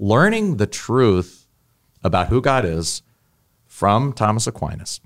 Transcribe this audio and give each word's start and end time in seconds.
learning 0.00 0.58
the 0.58 0.66
truth 0.66 1.48
about 2.04 2.28
who 2.28 2.40
God 2.40 2.64
is 2.64 3.02
from 3.66 4.12
Thomas 4.12 4.46
Aquinas 4.46 5.00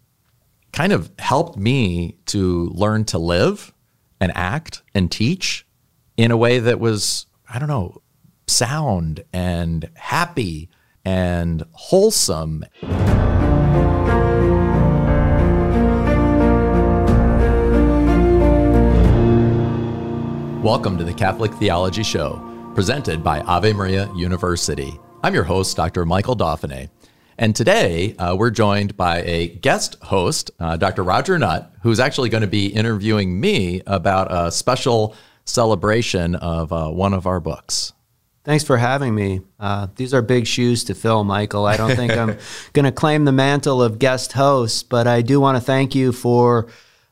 kind 0.72 0.92
of 0.92 1.10
helped 1.18 1.56
me 1.56 2.16
to 2.26 2.66
learn 2.74 3.04
to 3.06 3.18
live 3.18 3.72
and 4.20 4.30
act 4.34 4.82
and 4.94 5.10
teach 5.10 5.66
in 6.18 6.30
a 6.30 6.36
way 6.36 6.58
that 6.58 6.78
was, 6.78 7.26
I 7.48 7.58
don't 7.58 7.68
know, 7.68 8.02
sound 8.46 9.24
and 9.32 9.88
happy 9.94 10.68
and 11.06 11.64
wholesome. 11.72 12.66
Welcome 20.62 20.98
to 20.98 21.04
the 21.04 21.14
Catholic 21.16 21.52
Theology 21.54 22.02
Show, 22.02 22.51
presented 22.74 23.22
by 23.22 23.40
Ave 23.40 23.74
Maria 23.74 24.10
University. 24.14 24.98
I'm 25.22 25.34
your 25.34 25.44
host, 25.44 25.76
Dr. 25.76 26.06
Michael 26.06 26.34
Dauphinais. 26.34 26.88
And 27.36 27.54
today 27.54 28.16
uh, 28.16 28.34
we're 28.34 28.50
joined 28.50 28.96
by 28.96 29.22
a 29.22 29.48
guest 29.48 29.96
host, 30.02 30.50
uh, 30.58 30.78
Dr. 30.78 31.02
Roger 31.04 31.38
Nutt, 31.38 31.70
who's 31.82 32.00
actually 32.00 32.30
going 32.30 32.40
to 32.42 32.46
be 32.46 32.68
interviewing 32.68 33.38
me 33.38 33.82
about 33.86 34.28
a 34.32 34.50
special 34.50 35.14
celebration 35.44 36.34
of 36.34 36.72
uh, 36.72 36.88
one 36.88 37.12
of 37.12 37.26
our 37.26 37.40
books. 37.40 37.92
Thanks 38.44 38.64
for 38.64 38.78
having 38.78 39.14
me. 39.14 39.42
Uh, 39.60 39.88
these 39.96 40.14
are 40.14 40.22
big 40.22 40.46
shoes 40.46 40.84
to 40.84 40.94
fill, 40.94 41.24
Michael. 41.24 41.66
I 41.66 41.76
don't 41.76 41.94
think 41.94 42.12
I'm 42.12 42.38
going 42.72 42.86
to 42.86 42.92
claim 42.92 43.26
the 43.26 43.32
mantle 43.32 43.82
of 43.82 43.98
guest 43.98 44.32
host, 44.32 44.88
but 44.88 45.06
I 45.06 45.20
do 45.20 45.40
want 45.40 45.56
to 45.56 45.60
thank 45.60 45.94
you 45.94 46.10
for 46.10 46.68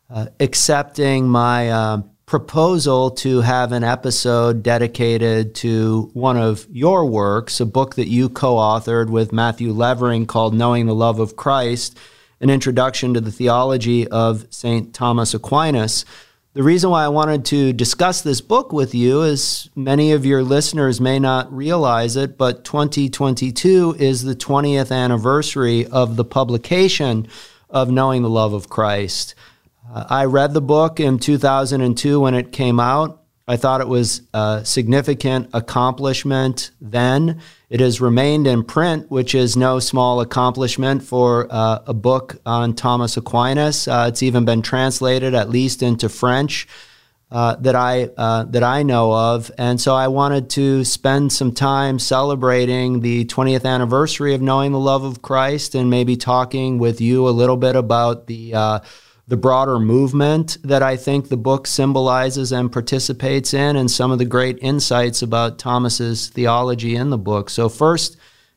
uh, 0.08 0.26
accepting 0.40 1.28
my 1.28 1.70
uh, 1.70 2.02
proposal 2.30 3.10
to 3.10 3.40
have 3.40 3.72
an 3.72 3.82
episode 3.82 4.62
dedicated 4.62 5.52
to 5.52 6.08
one 6.12 6.36
of 6.36 6.64
your 6.70 7.04
works, 7.04 7.58
a 7.58 7.66
book 7.66 7.96
that 7.96 8.06
you 8.06 8.28
co 8.28 8.54
authored 8.54 9.10
with 9.10 9.32
Matthew 9.32 9.72
Levering 9.72 10.26
called 10.26 10.54
Knowing 10.54 10.86
the 10.86 10.94
Love 10.94 11.18
of 11.18 11.34
Christ 11.34 11.98
An 12.40 12.48
Introduction 12.48 13.14
to 13.14 13.20
the 13.20 13.32
Theology 13.32 14.06
of 14.06 14.46
St. 14.48 14.94
Thomas 14.94 15.34
Aquinas. 15.34 16.04
The 16.52 16.62
reason 16.62 16.90
why 16.90 17.04
I 17.04 17.08
wanted 17.08 17.44
to 17.46 17.72
discuss 17.72 18.22
this 18.22 18.40
book 18.40 18.72
with 18.72 18.94
you 18.94 19.22
is 19.22 19.68
many 19.74 20.12
of 20.12 20.24
your 20.24 20.44
listeners 20.44 21.00
may 21.00 21.18
not 21.18 21.52
realize 21.52 22.14
it, 22.14 22.38
but 22.38 22.64
2022 22.64 23.96
is 23.98 24.22
the 24.22 24.36
20th 24.36 24.92
anniversary 24.92 25.84
of 25.84 26.14
the 26.14 26.24
publication 26.24 27.26
of 27.68 27.90
Knowing 27.90 28.22
the 28.22 28.30
Love 28.30 28.52
of 28.52 28.68
Christ. 28.68 29.34
Uh, 29.92 30.04
I 30.08 30.24
read 30.26 30.54
the 30.54 30.60
book 30.60 31.00
in 31.00 31.18
2002 31.18 32.20
when 32.20 32.34
it 32.34 32.52
came 32.52 32.78
out. 32.78 33.22
I 33.48 33.56
thought 33.56 33.80
it 33.80 33.88
was 33.88 34.22
a 34.32 34.60
significant 34.64 35.50
accomplishment 35.52 36.70
then. 36.80 37.40
It 37.68 37.80
has 37.80 38.00
remained 38.00 38.46
in 38.46 38.62
print, 38.62 39.10
which 39.10 39.34
is 39.34 39.56
no 39.56 39.80
small 39.80 40.20
accomplishment 40.20 41.02
for 41.02 41.48
uh, 41.50 41.80
a 41.88 41.94
book 41.94 42.36
on 42.46 42.74
Thomas 42.74 43.16
Aquinas. 43.16 43.88
Uh, 43.88 44.06
it's 44.08 44.22
even 44.22 44.44
been 44.44 44.62
translated, 44.62 45.34
at 45.34 45.50
least 45.50 45.82
into 45.82 46.08
French, 46.08 46.68
uh, 47.32 47.56
that 47.56 47.74
I 47.74 48.04
uh, 48.16 48.44
that 48.44 48.62
I 48.62 48.84
know 48.84 49.12
of. 49.12 49.50
And 49.58 49.80
so 49.80 49.96
I 49.96 50.06
wanted 50.06 50.50
to 50.50 50.84
spend 50.84 51.32
some 51.32 51.50
time 51.50 51.98
celebrating 51.98 53.00
the 53.00 53.24
20th 53.24 53.64
anniversary 53.64 54.34
of 54.34 54.42
knowing 54.42 54.70
the 54.70 54.78
love 54.78 55.02
of 55.02 55.22
Christ, 55.22 55.74
and 55.74 55.90
maybe 55.90 56.16
talking 56.16 56.78
with 56.78 57.00
you 57.00 57.28
a 57.28 57.30
little 57.30 57.56
bit 57.56 57.74
about 57.74 58.28
the 58.28 58.54
uh, 58.54 58.80
the 59.30 59.36
broader 59.36 59.78
movement 59.78 60.58
that 60.64 60.82
I 60.82 60.96
think 60.96 61.28
the 61.28 61.36
book 61.36 61.68
symbolizes 61.68 62.50
and 62.50 62.70
participates 62.70 63.54
in, 63.54 63.76
and 63.76 63.88
some 63.88 64.10
of 64.10 64.18
the 64.18 64.24
great 64.24 64.58
insights 64.60 65.22
about 65.22 65.56
Thomas's 65.56 66.28
theology 66.30 66.96
in 66.96 67.10
the 67.10 67.16
book. 67.16 67.48
So, 67.48 67.68
first, 67.68 68.16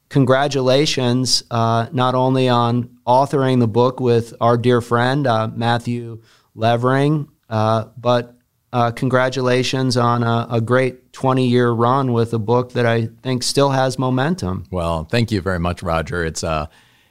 congratulations 0.09 1.43
uh, 1.51 1.85
not 1.91 2.15
only 2.15 2.49
on 2.49 2.89
authoring 3.05 3.59
the 3.59 3.67
book 3.67 3.99
with 3.99 4.33
our 4.41 4.57
dear 4.57 4.81
friend 4.81 5.27
uh, 5.27 5.47
Matthew 5.53 6.23
Levering, 6.55 7.29
uh, 7.51 7.85
but 7.95 8.35
uh, 8.73 8.89
congratulations 8.89 9.95
on 9.95 10.23
a, 10.23 10.47
a 10.49 10.59
great 10.59 11.13
20 11.13 11.47
year 11.47 11.69
run 11.69 12.13
with 12.13 12.33
a 12.33 12.39
book 12.39 12.73
that 12.73 12.87
I 12.87 13.09
think 13.21 13.43
still 13.43 13.69
has 13.69 13.99
momentum. 13.99 14.65
Well, 14.71 15.03
thank 15.03 15.31
you 15.31 15.39
very 15.39 15.59
much, 15.59 15.83
Roger. 15.83 16.25
It's 16.25 16.43
uh, 16.43 16.65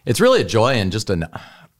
it's 0.04 0.20
really 0.20 0.40
a 0.40 0.44
joy 0.44 0.72
and 0.72 0.90
just 0.90 1.10
an 1.10 1.26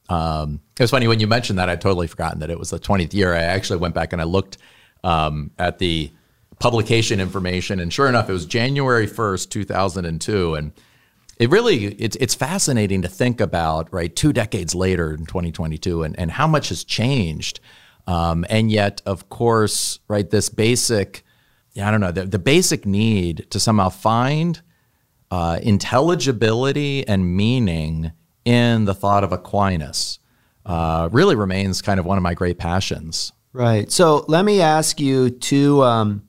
um, 0.09 0.61
it 0.79 0.83
was 0.83 0.91
funny 0.91 1.09
when 1.09 1.21
you 1.21 1.27
mentioned 1.27 1.59
that. 1.59 1.69
I'd 1.69 1.81
totally 1.81 2.07
forgotten 2.07 2.41
that 2.41 2.51
it 2.51 2.59
was 2.59 2.71
the 2.71 2.79
20th 2.79 3.15
year. 3.15 3.35
I 3.35 3.43
actually 3.43 3.79
went 3.79 3.95
back 3.95 4.13
and 4.13 4.21
I 4.21 4.25
looked 4.25 4.59
um, 5.05 5.51
at 5.59 5.79
the 5.79 6.11
publication 6.59 7.21
information, 7.21 7.81
and 7.81 7.93
sure 7.93 8.09
enough, 8.09 8.29
it 8.29 8.33
was 8.33 8.47
January 8.47 9.07
1st, 9.07 9.51
2002. 9.51 10.55
And 10.55 10.73
it 11.39 11.51
really 11.51 11.87
it's 11.87 12.17
it's 12.17 12.35
fascinating 12.35 13.03
to 13.03 13.09
think 13.09 13.41
about 13.41 13.93
right 13.93 14.15
two 14.15 14.33
decades 14.33 14.75
later 14.75 15.13
in 15.13 15.27
2022 15.27 16.03
and, 16.03 16.19
and 16.19 16.31
how 16.31 16.47
much 16.47 16.69
has 16.69 16.84
changed. 16.84 17.59
Um, 18.07 18.45
and 18.51 18.71
yet, 18.71 19.01
of 19.07 19.29
course, 19.29 20.01
right, 20.09 20.29
this 20.29 20.49
basic, 20.49 21.25
I 21.81 21.91
don't 21.91 22.01
know, 22.01 22.13
the, 22.13 22.27
the 22.27 22.39
basic 22.39 22.84
need 22.84 23.47
to 23.51 23.61
somehow 23.61 23.89
find 23.89 24.61
uh, 25.31 25.61
intelligibility 25.63 27.07
and 27.07 27.37
meaning 27.37 28.13
in 28.44 28.84
the 28.84 28.94
thought 28.94 29.25
of 29.25 29.32
Aquinas 29.32 30.19
uh, 30.64 31.08
really 31.12 31.36
remains 31.36 31.82
kind 31.82 31.98
of 31.98 32.06
one 32.06 32.19
of 32.19 32.22
my 32.22 32.34
great 32.34 32.58
passions. 32.58 33.32
Right. 33.53 33.91
So 33.91 34.25
let 34.28 34.44
me 34.44 34.60
ask 34.60 35.00
you 35.00 35.30
two 35.30 35.82
um, 35.82 36.28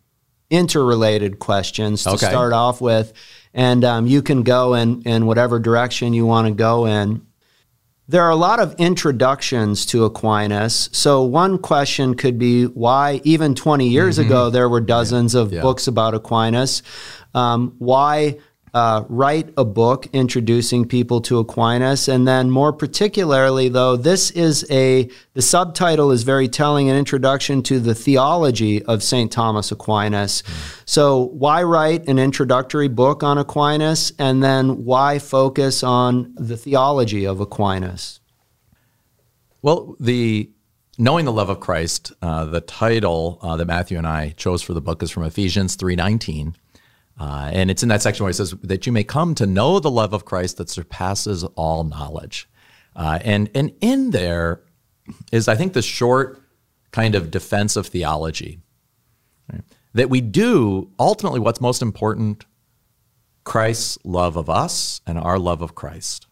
interrelated 0.50 1.40
questions 1.40 2.04
to 2.04 2.12
okay. 2.12 2.28
start 2.28 2.54
off 2.54 2.82
with, 2.82 3.14
and 3.54 3.86
um, 3.86 4.08
you 4.08 4.22
can 4.22 4.44
go 4.44 4.74
in, 4.74 5.02
in 5.04 5.26
whatever 5.26 5.60
direction 5.60 6.14
you 6.14 6.26
want 6.26 6.48
to 6.48 6.54
go 6.54 6.86
in. 6.86 7.26
There 8.10 8.22
are 8.24 8.32
a 8.32 8.36
lot 8.36 8.60
of 8.60 8.76
introductions 8.80 9.86
to 9.88 10.04
Aquinas. 10.04 10.90
So, 10.92 11.24
one 11.24 11.58
question 11.58 12.16
could 12.16 12.38
be 12.38 12.66
why, 12.66 13.22
even 13.24 13.56
20 13.56 13.88
years 13.88 14.18
mm-hmm. 14.18 14.28
ago, 14.28 14.50
there 14.50 14.68
were 14.68 14.82
dozens 14.82 15.34
yeah. 15.34 15.42
of 15.42 15.54
yeah. 15.54 15.62
books 15.62 15.88
about 15.88 16.14
Aquinas. 16.14 16.84
Um, 17.34 17.76
why 17.80 18.40
uh, 18.74 19.04
write 19.08 19.54
a 19.56 19.64
book 19.64 20.08
introducing 20.14 20.86
people 20.86 21.22
to 21.22 21.38
Aquinas. 21.38 22.08
And 22.08 22.28
then, 22.28 22.50
more 22.50 22.74
particularly, 22.74 23.70
though, 23.70 23.96
this 23.96 24.32
is 24.32 24.66
a, 24.72 25.10
the 25.34 25.42
subtitle 25.42 26.12
is 26.12 26.24
very 26.24 26.48
telling 26.48 26.90
an 26.90 26.96
introduction 26.96 27.62
to 27.64 27.80
the 27.80 27.94
theology 27.94 28.82
of 28.84 29.04
St. 29.04 29.32
Thomas 29.32 29.72
Aquinas. 29.72 30.42
So, 30.86 31.26
why 31.26 31.62
write 31.62 32.08
an 32.08 32.18
introductory 32.18 32.88
book 32.88 33.22
on 33.22 33.38
Aquinas? 33.38 34.12
And 34.18 34.44
then, 34.44 34.86
why 34.86 35.20
focus 35.20 35.84
on 35.84 36.34
the 36.36 36.58
theology 36.58 37.26
of 37.26 37.40
Aquinas? 37.40 38.20
Well, 39.62 39.96
the 40.00 40.50
knowing 40.98 41.26
the 41.26 41.32
love 41.32 41.50
of 41.50 41.60
Christ, 41.60 42.12
uh, 42.22 42.46
the 42.46 42.62
title 42.62 43.40
uh, 43.42 43.56
that 43.56 43.66
Matthew 43.66 43.98
and 43.98 44.08
I 44.08 44.30
chose 44.32 44.62
for 44.62 44.74
the 44.74 44.82
book 44.82 45.04
is 45.04 45.12
from 45.12 45.24
Ephesians 45.24 45.78
3:19. 45.78 46.56
Uh, 47.20 47.50
and 47.54 47.70
it's 47.70 47.84
in 47.84 47.90
that 47.90 48.02
section 48.02 48.24
where 48.24 48.32
he 48.32 48.36
says 48.36 48.52
that 48.64 48.86
you 48.86 48.92
may 48.92 49.04
come 49.04 49.36
to 49.36 49.46
know 49.46 49.80
the 49.80 49.92
love 49.92 50.14
of 50.14 50.26
Christ 50.26 50.58
that 50.58 50.70
surpasses 50.70 51.44
all 51.56 51.84
knowledge. 51.84 52.50
Uh, 52.96 53.20
and, 53.24 53.50
and 53.54 53.72
in 53.82 54.12
there 54.12 54.62
is, 55.32 55.48
I 55.48 55.56
think, 55.56 55.74
the 55.74 55.82
short 55.82 56.42
kind 56.92 57.16
of 57.16 57.32
defense 57.32 57.76
of 57.76 57.88
theology. 57.88 58.60
Right? 59.52 59.62
That 59.94 60.10
we 60.10 60.22
do 60.22 60.90
ultimately 61.00 61.40
what's 61.40 61.62
most 61.62 61.82
important 61.82 62.46
Christ's 63.44 63.98
love 64.04 64.38
of 64.38 64.50
us 64.50 65.02
and 65.06 65.18
our 65.18 65.38
love 65.38 65.62
of 65.62 65.76
Christ. 65.76 66.28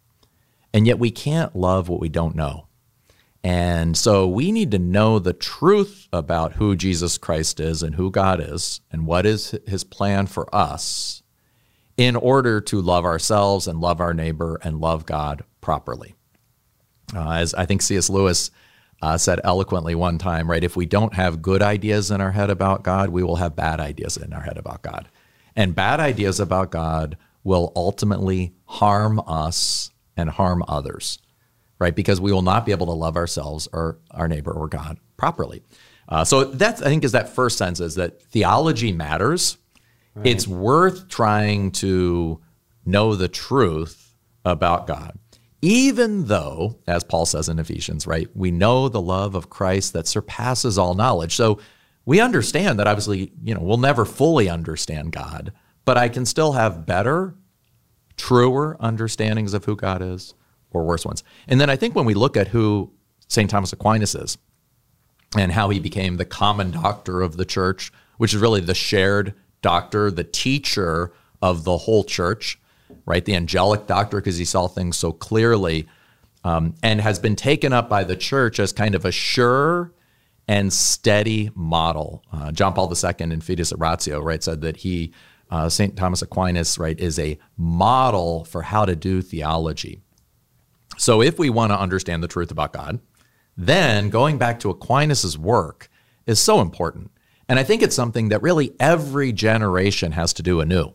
And 0.73 0.87
yet 0.87 0.99
we 0.99 1.11
can't 1.11 1.55
love 1.55 1.89
what 1.89 1.99
we 1.99 2.09
don't 2.09 2.35
know. 2.35 2.67
And 3.43 3.97
so 3.97 4.27
we 4.27 4.51
need 4.51 4.71
to 4.71 4.79
know 4.79 5.17
the 5.17 5.33
truth 5.33 6.07
about 6.13 6.53
who 6.53 6.75
Jesus 6.75 7.17
Christ 7.17 7.59
is 7.59 7.81
and 7.81 7.95
who 7.95 8.11
God 8.11 8.39
is 8.39 8.81
and 8.91 9.07
what 9.07 9.25
is 9.25 9.57
his 9.65 9.83
plan 9.83 10.27
for 10.27 10.53
us 10.53 11.23
in 11.97 12.15
order 12.15 12.61
to 12.61 12.81
love 12.81 13.03
ourselves 13.03 13.67
and 13.67 13.81
love 13.81 13.99
our 13.99 14.13
neighbor 14.13 14.59
and 14.63 14.79
love 14.79 15.05
God 15.05 15.43
properly. 15.59 16.13
Uh, 17.15 17.31
as 17.31 17.53
I 17.55 17.65
think 17.65 17.81
C.S. 17.81 18.09
Lewis 18.09 18.51
uh, 19.01 19.17
said 19.17 19.41
eloquently 19.43 19.95
one 19.95 20.19
time, 20.19 20.49
right? 20.49 20.63
If 20.63 20.75
we 20.75 20.85
don't 20.85 21.15
have 21.15 21.41
good 21.41 21.63
ideas 21.63 22.11
in 22.11 22.21
our 22.21 22.31
head 22.31 22.51
about 22.51 22.83
God, 22.83 23.09
we 23.09 23.23
will 23.23 23.37
have 23.37 23.55
bad 23.55 23.79
ideas 23.79 24.17
in 24.17 24.33
our 24.33 24.41
head 24.41 24.57
about 24.57 24.83
God. 24.83 25.09
And 25.55 25.75
bad 25.75 25.99
ideas 25.99 26.39
about 26.39 26.71
God 26.71 27.17
will 27.43 27.73
ultimately 27.75 28.53
harm 28.65 29.19
us 29.27 29.89
and 30.15 30.29
harm 30.29 30.63
others 30.67 31.17
right? 31.81 31.95
Because 31.95 32.21
we 32.21 32.31
will 32.31 32.43
not 32.43 32.63
be 32.63 32.71
able 32.71 32.85
to 32.85 32.93
love 32.93 33.17
ourselves 33.17 33.67
or 33.73 33.97
our 34.11 34.27
neighbor 34.27 34.51
or 34.51 34.67
God 34.67 34.99
properly. 35.17 35.63
Uh, 36.07 36.23
so 36.23 36.43
that's 36.43 36.81
I 36.81 36.85
think 36.85 37.03
is 37.03 37.13
that 37.13 37.29
first 37.29 37.57
sense 37.57 37.79
is 37.79 37.95
that 37.95 38.21
theology 38.21 38.91
matters. 38.91 39.57
Right. 40.13 40.27
It's 40.27 40.47
worth 40.47 41.07
trying 41.07 41.71
to 41.71 42.39
know 42.85 43.15
the 43.15 43.27
truth 43.27 44.13
about 44.45 44.85
God. 44.85 45.17
Even 45.63 46.25
though, 46.25 46.79
as 46.87 47.03
Paul 47.03 47.25
says 47.25 47.49
in 47.49 47.59
Ephesians, 47.59 48.05
right, 48.05 48.29
we 48.35 48.51
know 48.51 48.87
the 48.87 49.01
love 49.01 49.35
of 49.35 49.49
Christ 49.49 49.93
that 49.93 50.07
surpasses 50.07 50.77
all 50.77 50.93
knowledge. 50.93 51.35
So 51.35 51.59
we 52.05 52.19
understand 52.19 52.77
that 52.79 52.87
obviously, 52.87 53.31
you 53.43 53.55
know, 53.55 53.61
we'll 53.61 53.77
never 53.77 54.05
fully 54.05 54.49
understand 54.49 55.11
God, 55.11 55.51
but 55.85 55.97
I 55.97 56.09
can 56.09 56.25
still 56.25 56.53
have 56.53 56.85
better 56.85 57.35
truer 58.17 58.75
understandings 58.79 59.53
of 59.53 59.65
who 59.65 59.75
God 59.75 60.01
is 60.01 60.35
or 60.71 60.83
worse 60.83 61.05
ones. 61.05 61.23
And 61.47 61.59
then 61.59 61.69
I 61.69 61.75
think 61.75 61.95
when 61.95 62.05
we 62.05 62.13
look 62.13 62.37
at 62.37 62.49
who 62.49 62.91
St. 63.27 63.49
Thomas 63.49 63.73
Aquinas 63.73 64.15
is 64.15 64.37
and 65.37 65.51
how 65.51 65.69
he 65.69 65.79
became 65.79 66.17
the 66.17 66.25
common 66.25 66.71
doctor 66.71 67.21
of 67.21 67.37
the 67.37 67.45
church, 67.45 67.91
which 68.17 68.33
is 68.33 68.41
really 68.41 68.61
the 68.61 68.73
shared 68.73 69.33
doctor, 69.61 70.11
the 70.11 70.23
teacher 70.23 71.13
of 71.41 71.63
the 71.63 71.77
whole 71.77 72.03
church, 72.03 72.59
right? 73.05 73.23
The 73.23 73.35
angelic 73.35 73.87
doctor, 73.87 74.17
because 74.17 74.37
he 74.37 74.45
saw 74.45 74.67
things 74.67 74.97
so 74.97 75.11
clearly, 75.11 75.87
um, 76.43 76.75
and 76.83 77.01
has 77.01 77.19
been 77.19 77.35
taken 77.35 77.71
up 77.71 77.87
by 77.87 78.03
the 78.03 78.15
church 78.15 78.59
as 78.59 78.71
kind 78.71 78.95
of 78.95 79.05
a 79.05 79.11
sure 79.11 79.93
and 80.47 80.73
steady 80.73 81.51
model. 81.55 82.23
Uh, 82.31 82.51
John 82.51 82.73
Paul 82.73 82.91
II 82.91 83.13
in 83.19 83.41
Fides 83.41 83.71
et 83.71 83.79
Ratio, 83.79 84.19
right, 84.19 84.43
said 84.43 84.61
that 84.61 84.77
he, 84.77 85.13
uh, 85.49 85.69
St. 85.69 85.95
Thomas 85.95 86.21
Aquinas, 86.21 86.77
right, 86.77 86.99
is 86.99 87.19
a 87.19 87.37
model 87.57 88.43
for 88.45 88.63
how 88.63 88.85
to 88.85 88.95
do 88.95 89.21
theology. 89.21 90.01
So 90.97 91.21
if 91.21 91.39
we 91.39 91.49
want 91.49 91.71
to 91.71 91.79
understand 91.79 92.23
the 92.23 92.27
truth 92.27 92.51
about 92.51 92.73
God, 92.73 92.99
then 93.57 94.09
going 94.09 94.37
back 94.37 94.59
to 94.61 94.69
Aquinas' 94.69 95.37
work 95.37 95.89
is 96.25 96.39
so 96.39 96.61
important. 96.61 97.11
And 97.49 97.59
I 97.59 97.63
think 97.63 97.81
it's 97.81 97.95
something 97.95 98.29
that 98.29 98.41
really 98.41 98.73
every 98.79 99.31
generation 99.31 100.13
has 100.13 100.33
to 100.33 100.43
do 100.43 100.61
anew. 100.61 100.93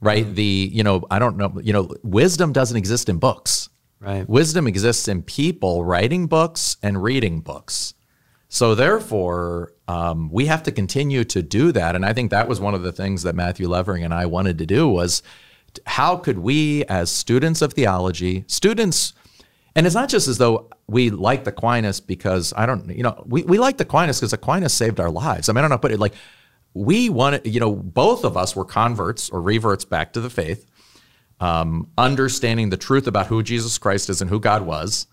Right? 0.00 0.24
Mm-hmm. 0.24 0.34
The, 0.34 0.70
you 0.72 0.82
know, 0.82 1.04
I 1.10 1.18
don't 1.18 1.36
know, 1.36 1.60
you 1.62 1.72
know, 1.72 1.90
wisdom 2.02 2.52
doesn't 2.52 2.76
exist 2.76 3.08
in 3.08 3.18
books. 3.18 3.68
Right. 4.00 4.26
Wisdom 4.28 4.66
exists 4.66 5.08
in 5.08 5.22
people 5.22 5.84
writing 5.84 6.26
books 6.26 6.78
and 6.82 7.02
reading 7.02 7.40
books. 7.40 7.94
So 8.48 8.74
therefore, 8.74 9.74
um, 9.86 10.30
we 10.30 10.46
have 10.46 10.62
to 10.64 10.72
continue 10.72 11.22
to 11.24 11.42
do 11.42 11.70
that. 11.72 11.94
And 11.94 12.04
I 12.04 12.12
think 12.12 12.30
that 12.30 12.48
was 12.48 12.60
one 12.60 12.74
of 12.74 12.82
the 12.82 12.92
things 12.92 13.22
that 13.22 13.34
Matthew 13.34 13.68
Levering 13.68 14.02
and 14.02 14.12
I 14.12 14.26
wanted 14.26 14.58
to 14.58 14.66
do 14.66 14.88
was 14.88 15.22
how 15.86 16.16
could 16.16 16.38
we, 16.38 16.84
as 16.86 17.10
students 17.10 17.62
of 17.62 17.72
theology, 17.74 18.44
students 18.46 19.12
and 19.76 19.86
it's 19.86 19.94
not 19.94 20.08
just 20.08 20.28
as 20.28 20.38
though 20.38 20.68
we 20.88 21.10
like 21.10 21.46
Aquinas 21.46 22.00
because 22.00 22.52
I 22.56 22.66
don't, 22.66 22.88
you 22.94 23.02
know, 23.02 23.22
we, 23.26 23.42
we 23.44 23.58
like 23.58 23.80
Aquinas 23.80 24.18
because 24.18 24.32
Aquinas 24.32 24.74
saved 24.74 24.98
our 24.98 25.10
lives. 25.10 25.48
I 25.48 25.52
mean, 25.52 25.58
I 25.58 25.62
don't 25.62 25.70
know, 25.70 25.78
but 25.78 25.92
it 25.92 26.00
like 26.00 26.14
we 26.74 27.08
wanted, 27.08 27.46
you 27.46 27.60
know, 27.60 27.74
both 27.74 28.24
of 28.24 28.36
us 28.36 28.56
were 28.56 28.64
converts 28.64 29.30
or 29.30 29.40
reverts 29.40 29.84
back 29.84 30.12
to 30.14 30.20
the 30.20 30.30
faith, 30.30 30.66
um, 31.38 31.88
understanding 31.96 32.70
the 32.70 32.76
truth 32.76 33.06
about 33.06 33.28
who 33.28 33.42
Jesus 33.42 33.78
Christ 33.78 34.10
is 34.10 34.20
and 34.20 34.28
who 34.28 34.40
God 34.40 34.62
was, 34.62 35.06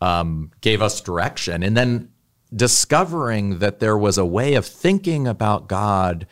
um, 0.00 0.50
gave 0.60 0.82
us 0.82 1.00
direction. 1.00 1.62
And 1.62 1.76
then 1.76 2.10
discovering 2.54 3.60
that 3.60 3.78
there 3.78 3.96
was 3.96 4.18
a 4.18 4.26
way 4.26 4.54
of 4.54 4.66
thinking 4.66 5.26
about 5.28 5.68
God 5.68 6.26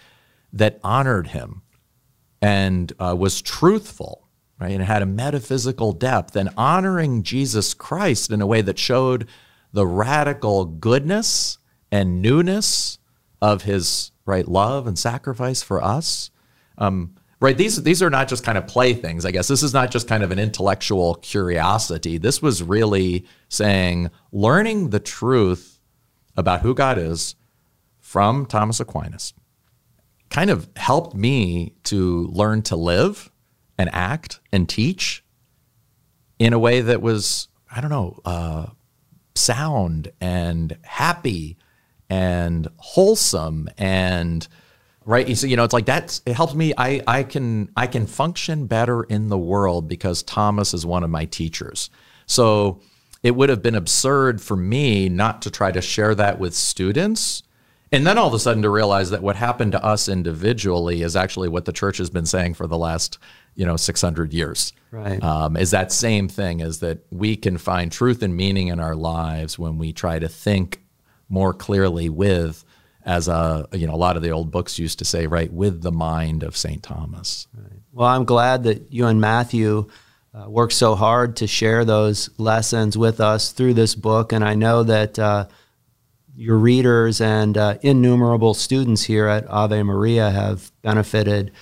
that 0.52 0.80
honored 0.82 1.28
him 1.28 1.62
and 2.42 2.92
uh, 2.98 3.14
was 3.18 3.42
truthful 3.42 4.30
right? 4.60 4.72
And 4.72 4.82
had 4.82 5.02
a 5.02 5.06
metaphysical 5.06 5.92
depth 5.92 6.36
and 6.36 6.50
honoring 6.56 7.22
Jesus 7.22 7.74
Christ 7.74 8.30
in 8.30 8.42
a 8.42 8.46
way 8.46 8.60
that 8.60 8.78
showed 8.78 9.26
the 9.72 9.86
radical 9.86 10.66
goodness 10.66 11.58
and 11.90 12.22
newness 12.22 12.98
of 13.40 13.62
his 13.62 14.12
right 14.26 14.46
love 14.46 14.86
and 14.86 14.98
sacrifice 14.98 15.62
for 15.62 15.82
us. 15.82 16.30
Um, 16.76 17.14
right 17.40 17.56
these 17.56 17.82
these 17.82 18.02
are 18.02 18.10
not 18.10 18.28
just 18.28 18.44
kind 18.44 18.58
of 18.58 18.66
playthings 18.66 19.24
i 19.24 19.30
guess 19.30 19.48
this 19.48 19.62
is 19.62 19.72
not 19.72 19.90
just 19.90 20.06
kind 20.06 20.22
of 20.22 20.30
an 20.30 20.38
intellectual 20.38 21.14
curiosity 21.16 22.18
this 22.18 22.42
was 22.42 22.62
really 22.62 23.24
saying 23.48 24.10
learning 24.30 24.90
the 24.90 25.00
truth 25.00 25.80
about 26.36 26.60
who 26.60 26.74
god 26.74 26.98
is 26.98 27.34
from 27.98 28.44
thomas 28.44 28.78
aquinas 28.78 29.32
kind 30.30 30.50
of 30.50 30.68
helped 30.76 31.14
me 31.14 31.74
to 31.84 32.28
learn 32.28 32.62
to 32.62 32.76
live 32.76 33.30
and 33.78 33.90
act 33.92 34.40
and 34.52 34.68
teach 34.68 35.24
in 36.38 36.52
a 36.52 36.58
way 36.58 36.80
that 36.80 37.02
was, 37.02 37.48
I 37.70 37.80
don't 37.80 37.90
know, 37.90 38.18
uh, 38.24 38.66
sound 39.34 40.12
and 40.20 40.76
happy 40.82 41.56
and 42.08 42.68
wholesome 42.76 43.68
and 43.78 44.46
right 45.06 45.36
so 45.36 45.46
you 45.46 45.56
know 45.56 45.64
it's 45.64 45.72
like 45.72 45.86
that's 45.86 46.20
it 46.26 46.34
helps 46.34 46.54
me 46.54 46.74
i 46.76 47.00
i 47.06 47.22
can 47.22 47.70
i 47.76 47.86
can 47.86 48.04
function 48.04 48.66
better 48.66 49.04
in 49.04 49.28
the 49.28 49.38
world 49.38 49.88
because 49.88 50.22
thomas 50.24 50.74
is 50.74 50.84
one 50.84 51.04
of 51.04 51.10
my 51.10 51.24
teachers. 51.24 51.88
So 52.26 52.80
it 53.22 53.32
would 53.32 53.48
have 53.48 53.62
been 53.62 53.74
absurd 53.74 54.40
for 54.40 54.56
me 54.56 55.08
not 55.08 55.42
to 55.42 55.50
try 55.50 55.72
to 55.72 55.80
share 55.80 56.14
that 56.14 56.38
with 56.38 56.54
students 56.54 57.42
and 57.92 58.06
then 58.06 58.18
all 58.18 58.28
of 58.28 58.34
a 58.34 58.38
sudden 58.38 58.62
to 58.62 58.70
realize 58.70 59.10
that 59.10 59.22
what 59.22 59.36
happened 59.36 59.72
to 59.72 59.84
us 59.84 60.08
individually 60.08 61.02
is 61.02 61.16
actually 61.16 61.48
what 61.48 61.64
the 61.64 61.72
church 61.72 61.98
has 61.98 62.08
been 62.08 62.26
saying 62.26 62.54
for 62.54 62.66
the 62.66 62.78
last, 62.78 63.18
you 63.56 63.66
know, 63.66 63.76
600 63.76 64.32
years. 64.32 64.72
Right. 64.92 65.22
Um, 65.22 65.56
is 65.56 65.72
that 65.72 65.90
same 65.90 66.28
thing 66.28 66.60
is 66.60 66.78
that 66.80 67.04
we 67.10 67.36
can 67.36 67.58
find 67.58 67.90
truth 67.90 68.22
and 68.22 68.36
meaning 68.36 68.68
in 68.68 68.78
our 68.78 68.94
lives 68.94 69.58
when 69.58 69.76
we 69.76 69.92
try 69.92 70.20
to 70.20 70.28
think 70.28 70.80
more 71.28 71.52
clearly 71.52 72.08
with, 72.08 72.64
as 73.04 73.26
a, 73.26 73.66
you 73.72 73.88
know, 73.88 73.94
a 73.94 73.96
lot 73.96 74.16
of 74.16 74.22
the 74.22 74.30
old 74.30 74.52
books 74.52 74.78
used 74.78 75.00
to 75.00 75.04
say, 75.04 75.26
right, 75.26 75.52
with 75.52 75.82
the 75.82 75.92
mind 75.92 76.44
of 76.44 76.56
St. 76.56 76.82
Thomas. 76.82 77.48
Right. 77.56 77.80
Well, 77.92 78.08
I'm 78.08 78.24
glad 78.24 78.64
that 78.64 78.92
you 78.92 79.06
and 79.06 79.20
Matthew 79.20 79.88
uh, 80.32 80.48
worked 80.48 80.74
so 80.74 80.94
hard 80.94 81.36
to 81.36 81.48
share 81.48 81.84
those 81.84 82.30
lessons 82.38 82.96
with 82.96 83.20
us 83.20 83.50
through 83.50 83.74
this 83.74 83.96
book. 83.96 84.32
And 84.32 84.44
I 84.44 84.54
know 84.54 84.84
that, 84.84 85.18
uh, 85.18 85.48
your 86.36 86.56
readers 86.56 87.20
and 87.20 87.56
uh, 87.56 87.78
innumerable 87.82 88.54
students 88.54 89.02
here 89.02 89.26
at 89.26 89.46
Ave 89.48 89.82
Maria 89.82 90.30
have 90.30 90.70
benefited 90.82 91.52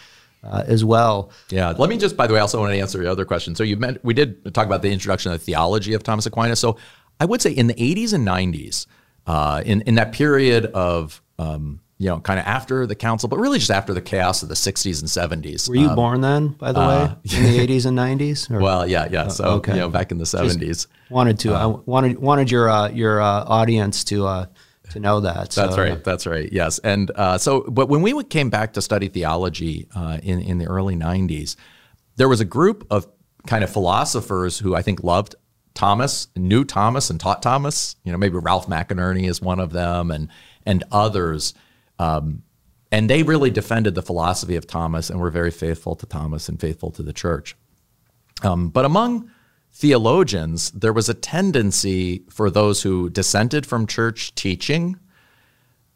uh, 0.43 0.65
as 0.67 0.85
well. 0.85 1.31
Yeah. 1.51 1.75
Let 1.77 1.91
me 1.91 1.99
just, 1.99 2.17
by 2.17 2.27
the 2.27 2.35
way, 2.35 2.39
I 2.39 2.43
also 2.43 2.61
want 2.61 2.73
to 2.73 2.79
answer 2.79 3.03
your 3.03 3.11
other 3.11 3.25
question. 3.25 3.55
So 3.55 3.63
you 3.65 3.77
meant 3.77 4.05
we 4.05 4.15
did 4.15 4.55
talk 4.55 4.67
about 4.67 4.83
the 4.83 4.91
introduction 4.91 5.33
of 5.33 5.41
the 5.41 5.45
theology 5.45 5.95
of 5.95 6.03
Thomas 6.03 6.27
Aquinas. 6.27 6.61
So 6.61 6.77
I 7.21 7.25
would 7.25 7.43
say 7.43 7.51
in 7.51 7.67
the 7.67 7.75
80s 7.75 8.13
and 8.13 8.27
90s, 8.27 8.87
uh, 9.27 9.63
in 9.67 9.83
in 9.83 9.97
that 9.97 10.13
period 10.13 10.67
of 10.67 11.21
um, 11.39 11.81
you 11.99 12.09
know, 12.09 12.21
kind 12.21 12.39
of 12.39 12.47
after 12.47 12.87
the 12.87 12.95
council, 12.95 13.29
but 13.29 13.39
really 13.39 13.59
just 13.59 13.73
after 13.73 13.93
the 13.93 14.01
chaos 14.01 14.45
of 14.45 14.49
the 14.49 14.55
60s 14.55 15.01
and 15.01 15.43
70s. 15.45 15.69
Were 15.69 15.75
you 15.75 15.89
um, 15.89 15.97
born 15.97 16.21
then, 16.21 16.49
by 16.49 16.71
the 16.71 16.79
uh, 16.79 16.89
way, 17.25 17.37
in 17.37 17.43
the 17.43 17.59
80s 17.67 17.87
and 17.87 17.99
90s? 17.99 18.51
Or? 18.51 18.61
Well, 18.61 18.87
yeah, 18.87 19.09
yeah. 19.11 19.27
So, 19.29 19.45
okay. 19.55 19.73
you 19.73 19.81
know, 19.81 19.89
back 19.89 20.13
in 20.13 20.19
the 20.19 20.25
70s. 20.25 20.61
Just 20.61 20.87
wanted 21.11 21.41
to, 21.41 21.57
uh, 21.57 21.59
I 21.59 21.67
wanted 21.67 22.19
wanted 22.21 22.53
your 22.53 22.71
uh, 22.71 22.89
your 22.91 23.21
uh, 23.21 23.45
audience 23.45 24.05
to 24.05 24.27
uh, 24.27 24.47
to 24.91 25.01
know 25.01 25.21
that. 25.21 25.53
So, 25.53 25.67
that's 25.67 25.77
right. 25.77 26.03
That's 26.05 26.25
right. 26.25 26.49
Yes. 26.53 26.79
And 26.79 27.11
uh, 27.17 27.37
so, 27.37 27.63
but 27.63 27.89
when 27.89 28.03
we 28.03 28.23
came 28.23 28.49
back 28.49 28.75
to 28.75 28.83
study 28.83 29.09
theology 29.09 29.89
uh, 29.95 30.19
in 30.23 30.41
in 30.41 30.59
the 30.59 30.67
early 30.67 30.95
'90s, 30.95 31.57
there 32.15 32.29
was 32.29 32.41
a 32.41 32.45
group 32.45 32.87
of 32.91 33.09
kind 33.49 33.65
of 33.65 33.71
philosophers 33.71 34.61
who 34.61 34.77
I 34.77 34.83
think 34.83 35.03
loved 35.03 35.35
Thomas, 35.75 36.29
knew 36.37 36.65
Thomas, 36.65 37.11
and 37.11 37.19
taught 37.19 37.43
Thomas. 37.43 37.97
You 38.05 38.13
know, 38.13 38.19
maybe 38.19 38.39
Ralph 38.39 38.69
McInerny 38.69 39.29
is 39.29 39.43
one 39.43 39.59
of 39.59 39.73
them, 39.73 40.13
and 40.13 40.29
and 40.65 40.85
others. 40.93 41.55
Um, 41.99 42.43
and 42.91 43.11
they 43.11 43.23
really 43.23 43.51
defended 43.51 43.95
the 43.95 44.03
philosophy 44.03 44.57
of 44.57 44.67
Thomas 44.67 45.11
and 45.11 45.21
were 45.21 45.31
very 45.31 45.51
faithful 45.51 45.95
to 45.97 46.07
Thomas 46.07 46.49
and 46.49 46.61
faithful 46.61 46.91
to 46.93 47.03
the 47.03 47.13
church. 47.13 47.57
Um, 48.43 48.71
but 48.71 48.85
among 48.85 49.31
theologians, 49.73 50.71
there 50.71 50.93
was 50.93 51.09
a 51.09 51.15
tendency 51.15 52.25
for 52.31 52.51
those 52.51 52.83
who 52.83 53.11
dissented 53.11 53.67
from 53.67 53.87
church 53.87 54.35
teaching, 54.35 54.97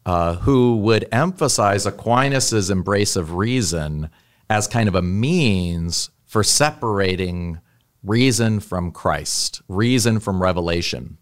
uh, 0.05 0.35
who 0.35 0.77
would 0.77 1.07
emphasize 1.11 1.85
Aquinas' 1.85 2.69
embrace 2.69 3.15
of 3.15 3.33
reason 3.33 4.09
as 4.49 4.67
kind 4.67 4.87
of 4.87 4.95
a 4.95 5.01
means 5.01 6.09
for 6.25 6.43
separating 6.43 7.59
reason 8.03 8.59
from 8.59 8.91
Christ, 8.91 9.61
reason 9.67 10.19
from 10.19 10.41
revelation. 10.41 11.17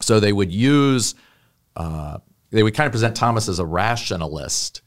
So 0.00 0.18
they 0.18 0.32
would 0.32 0.52
use, 0.52 1.14
uh, 1.76 2.18
they 2.50 2.62
would 2.62 2.74
kind 2.74 2.86
of 2.86 2.92
present 2.92 3.16
Thomas 3.16 3.48
as 3.48 3.58
a 3.58 3.64
rationalist 3.64 4.82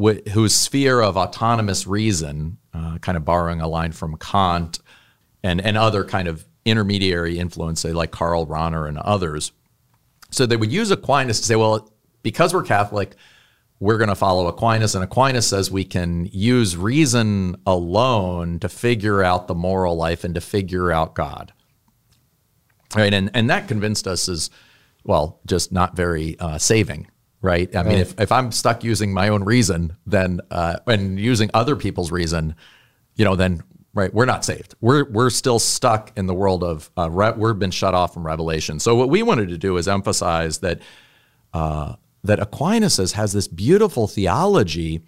wh- 0.00 0.26
whose 0.32 0.54
sphere 0.54 1.00
of 1.00 1.16
autonomous 1.16 1.86
reason, 1.86 2.58
uh, 2.74 2.98
kind 2.98 3.16
of 3.16 3.24
borrowing 3.24 3.60
a 3.60 3.68
line 3.68 3.92
from 3.92 4.16
Kant, 4.16 4.78
and, 5.42 5.60
and 5.60 5.76
other 5.76 6.04
kind 6.04 6.28
of 6.28 6.44
intermediary 6.64 7.38
influence, 7.38 7.80
say 7.80 7.92
like 7.92 8.10
Karl 8.10 8.46
Rahner 8.46 8.88
and 8.88 8.98
others. 8.98 9.52
So 10.30 10.44
they 10.44 10.56
would 10.56 10.72
use 10.72 10.90
Aquinas 10.90 11.40
to 11.40 11.46
say, 11.46 11.56
well, 11.56 11.90
because 12.22 12.52
we're 12.52 12.62
Catholic, 12.64 13.14
we're 13.80 13.96
going 13.96 14.08
to 14.08 14.14
follow 14.14 14.48
Aquinas. 14.48 14.94
And 14.94 15.04
Aquinas 15.04 15.46
says 15.46 15.70
we 15.70 15.84
can 15.84 16.28
use 16.32 16.76
reason 16.76 17.56
alone 17.64 18.58
to 18.58 18.68
figure 18.68 19.22
out 19.22 19.46
the 19.46 19.54
moral 19.54 19.96
life 19.96 20.24
and 20.24 20.34
to 20.34 20.40
figure 20.40 20.92
out 20.92 21.14
God. 21.14 21.52
Right. 22.94 23.14
And, 23.14 23.30
and 23.34 23.48
that 23.48 23.68
convinced 23.68 24.06
us 24.06 24.28
is, 24.28 24.50
well, 25.08 25.40
just 25.46 25.72
not 25.72 25.96
very 25.96 26.38
uh, 26.38 26.58
saving. 26.58 27.10
Right. 27.40 27.74
I 27.74 27.78
right. 27.78 27.86
mean, 27.86 27.98
if, 27.98 28.20
if 28.20 28.32
I'm 28.32 28.50
stuck 28.52 28.82
using 28.82 29.12
my 29.12 29.28
own 29.28 29.44
reason, 29.44 29.96
then, 30.06 30.40
uh, 30.50 30.78
and 30.86 31.18
using 31.18 31.50
other 31.54 31.76
people's 31.76 32.10
reason, 32.10 32.56
you 33.14 33.24
know, 33.24 33.36
then 33.36 33.62
right? 33.94 34.12
We're 34.12 34.26
not 34.26 34.44
saved. 34.44 34.74
We're 34.80 35.04
we're 35.10 35.30
still 35.30 35.58
stuck 35.58 36.12
in 36.16 36.26
the 36.26 36.34
world 36.34 36.62
of 36.62 36.90
uh, 36.96 37.10
re- 37.10 37.32
we've 37.36 37.58
been 37.58 37.70
shut 37.70 37.94
off 37.94 38.14
from 38.14 38.26
revelation. 38.26 38.78
So 38.78 38.94
what 38.94 39.08
we 39.08 39.22
wanted 39.22 39.48
to 39.48 39.58
do 39.58 39.76
is 39.76 39.88
emphasize 39.88 40.58
that 40.58 40.80
uh, 41.52 41.94
that 42.22 42.38
Aquinas 42.38 43.12
has 43.12 43.32
this 43.32 43.48
beautiful 43.48 44.06
theology 44.06 45.02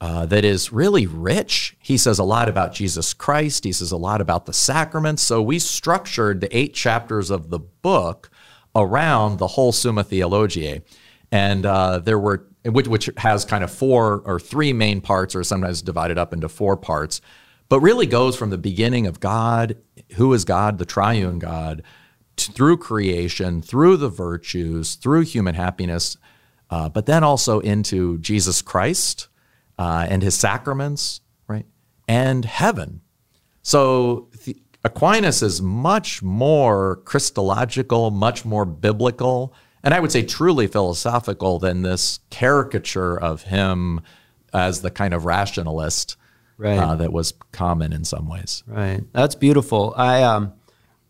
uh, 0.00 0.26
that 0.26 0.44
is 0.44 0.72
really 0.72 1.06
rich. 1.06 1.76
He 1.80 1.96
says 1.96 2.18
a 2.18 2.24
lot 2.24 2.48
about 2.48 2.74
Jesus 2.74 3.14
Christ. 3.14 3.64
He 3.64 3.72
says 3.72 3.92
a 3.92 3.96
lot 3.96 4.20
about 4.20 4.44
the 4.46 4.52
sacraments. 4.52 5.22
So 5.22 5.40
we 5.40 5.58
structured 5.58 6.40
the 6.40 6.56
eight 6.56 6.74
chapters 6.74 7.30
of 7.30 7.48
the 7.48 7.58
book 7.58 8.30
around 8.76 9.38
the 9.38 9.46
whole 9.48 9.72
Summa 9.72 10.04
Theologiae, 10.04 10.82
and 11.32 11.66
uh, 11.66 11.98
there 11.98 12.18
were 12.18 12.46
which, 12.64 12.88
which 12.88 13.10
has 13.16 13.44
kind 13.44 13.64
of 13.64 13.70
four 13.70 14.22
or 14.24 14.40
three 14.40 14.72
main 14.72 15.00
parts, 15.00 15.34
or 15.34 15.44
sometimes 15.44 15.82
divided 15.82 16.18
up 16.18 16.32
into 16.32 16.48
four 16.48 16.76
parts, 16.76 17.20
but 17.68 17.80
really 17.80 18.06
goes 18.06 18.36
from 18.36 18.50
the 18.50 18.58
beginning 18.58 19.06
of 19.06 19.20
God, 19.20 19.76
who 20.16 20.32
is 20.32 20.44
God, 20.44 20.78
the 20.78 20.84
triune 20.84 21.38
God, 21.38 21.82
through 22.36 22.76
creation, 22.76 23.62
through 23.62 23.96
the 23.96 24.08
virtues, 24.08 24.96
through 24.96 25.22
human 25.22 25.54
happiness, 25.54 26.16
uh, 26.70 26.88
but 26.88 27.06
then 27.06 27.24
also 27.24 27.60
into 27.60 28.18
Jesus 28.18 28.62
Christ 28.62 29.28
uh, 29.78 30.06
and 30.08 30.22
his 30.22 30.34
sacraments, 30.34 31.20
right? 31.48 31.66
And 32.08 32.44
heaven. 32.44 33.00
So 33.62 34.28
Aquinas 34.86 35.42
is 35.42 35.60
much 35.60 36.22
more 36.22 36.96
Christological, 37.04 38.12
much 38.12 38.44
more 38.44 38.64
biblical, 38.64 39.52
and 39.82 39.92
I 39.92 39.98
would 39.98 40.12
say 40.12 40.22
truly 40.22 40.68
philosophical 40.68 41.58
than 41.58 41.82
this 41.82 42.20
caricature 42.30 43.18
of 43.18 43.42
him 43.42 44.00
as 44.52 44.82
the 44.82 44.92
kind 44.92 45.12
of 45.12 45.24
rationalist 45.24 46.16
right. 46.56 46.78
uh, 46.78 46.94
that 46.94 47.12
was 47.12 47.34
common 47.50 47.92
in 47.92 48.04
some 48.04 48.28
ways. 48.28 48.62
Right. 48.64 49.02
That's 49.12 49.34
beautiful. 49.34 49.92
I 49.96 50.22
um, 50.22 50.52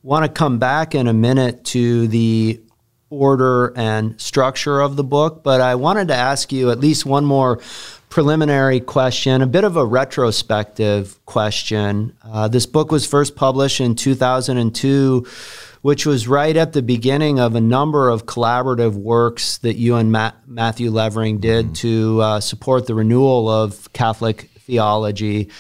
want 0.03 0.25
to 0.25 0.31
come 0.31 0.59
back 0.59 0.95
in 0.95 1.07
a 1.07 1.13
minute 1.13 1.63
to 1.67 2.09
the 2.09 2.63
order 3.11 3.75
and 3.77 4.19
structure 4.19 4.81
of 4.81 4.97
the 4.97 5.05
book, 5.05 5.45
but 5.45 5.61
I 5.61 5.75
wanted 5.75 6.09
to 6.09 6.15
ask 6.15 6.51
you 6.51 6.71
at 6.71 6.81
least 6.81 7.05
one 7.05 7.27
more 7.27 7.61
preliminary 8.17 8.81
question, 8.81 9.43
a 9.43 9.47
bit 9.47 9.63
of 9.63 9.77
a 9.77 9.85
retrospective 9.85 11.23
question. 11.27 12.17
Uh, 12.23 12.49
this 12.49 12.65
book 12.65 12.91
was 12.91 13.05
first 13.07 13.37
published 13.37 13.79
in 13.79 13.95
2002, 13.95 15.27
which 15.83 16.07
was 16.07 16.27
right 16.27 16.57
at 16.57 16.73
the 16.73 16.81
beginning 16.81 17.39
of 17.39 17.55
a 17.55 17.61
number 17.61 18.09
of 18.09 18.25
collaborative 18.25 18.95
works 18.95 19.59
that 19.59 19.75
you 19.75 19.97
and 19.97 20.11
Matt, 20.11 20.35
Matthew 20.47 20.91
Levering 20.91 21.41
did 21.41 21.67
mm-hmm. 21.67 21.75
to 21.75 22.21
uh, 22.23 22.41
support 22.41 22.87
the 22.87 22.95
renewal 22.95 23.51
of 23.51 23.93
Catholic 23.93 24.49
theology. 24.61 25.51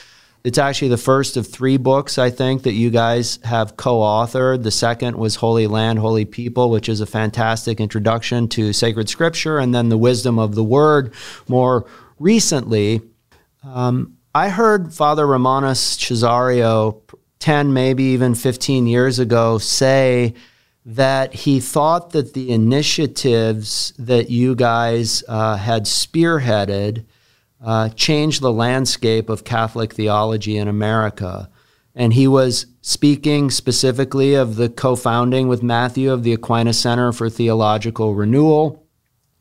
It's 0.43 0.57
actually 0.57 0.89
the 0.89 0.97
first 0.97 1.37
of 1.37 1.47
three 1.47 1.77
books, 1.77 2.17
I 2.17 2.31
think, 2.31 2.63
that 2.63 2.73
you 2.73 2.89
guys 2.89 3.39
have 3.45 3.77
co 3.77 3.99
authored. 3.99 4.63
The 4.63 4.71
second 4.71 5.19
was 5.19 5.35
Holy 5.35 5.67
Land, 5.67 5.99
Holy 5.99 6.25
People, 6.25 6.71
which 6.71 6.89
is 6.89 7.03
a 7.03 7.07
fantastic 7.07 7.81
introduction 7.83 8.49
to 8.49 8.73
sacred 8.73 9.11
scripture, 9.11 9.59
and 9.59 9.75
then 9.75 9.91
The 9.91 9.99
Wisdom 9.99 10.39
of 10.39 10.55
the 10.55 10.65
Word 10.65 11.13
more 11.49 11.85
recently. 12.19 13.01
Um, 13.65 14.17
I 14.35 14.49
heard 14.49 14.93
Father 14.93 15.27
Romanus 15.27 15.97
Cessario 15.97 17.01
10, 17.39 17.73
maybe 17.73 18.05
even 18.05 18.35
15 18.35 18.87
years 18.87 19.19
ago 19.19 19.59
say 19.59 20.35
that 20.85 21.35
he 21.35 21.59
thought 21.59 22.11
that 22.11 22.35
the 22.35 22.51
initiatives 22.51 23.93
that 23.99 24.31
you 24.31 24.55
guys 24.55 25.25
uh, 25.27 25.57
had 25.57 25.85
spearheaded 25.85 27.05
uh, 27.65 27.89
changed 27.91 28.41
the 28.41 28.53
landscape 28.53 29.29
of 29.29 29.45
Catholic 29.45 29.95
theology 29.95 30.57
in 30.57 30.69
America. 30.69 31.51
And 31.95 32.13
he 32.13 32.29
was 32.29 32.67
speaking 32.83 33.51
specifically 33.51 34.35
of 34.35 34.57
the 34.57 34.69
co 34.69 34.95
founding 34.95 35.49
with 35.49 35.63
Matthew 35.63 36.13
of 36.13 36.23
the 36.23 36.35
Aquinas 36.35 36.79
Center 36.79 37.11
for 37.11 37.29
Theological 37.29 38.15
Renewal. 38.15 38.86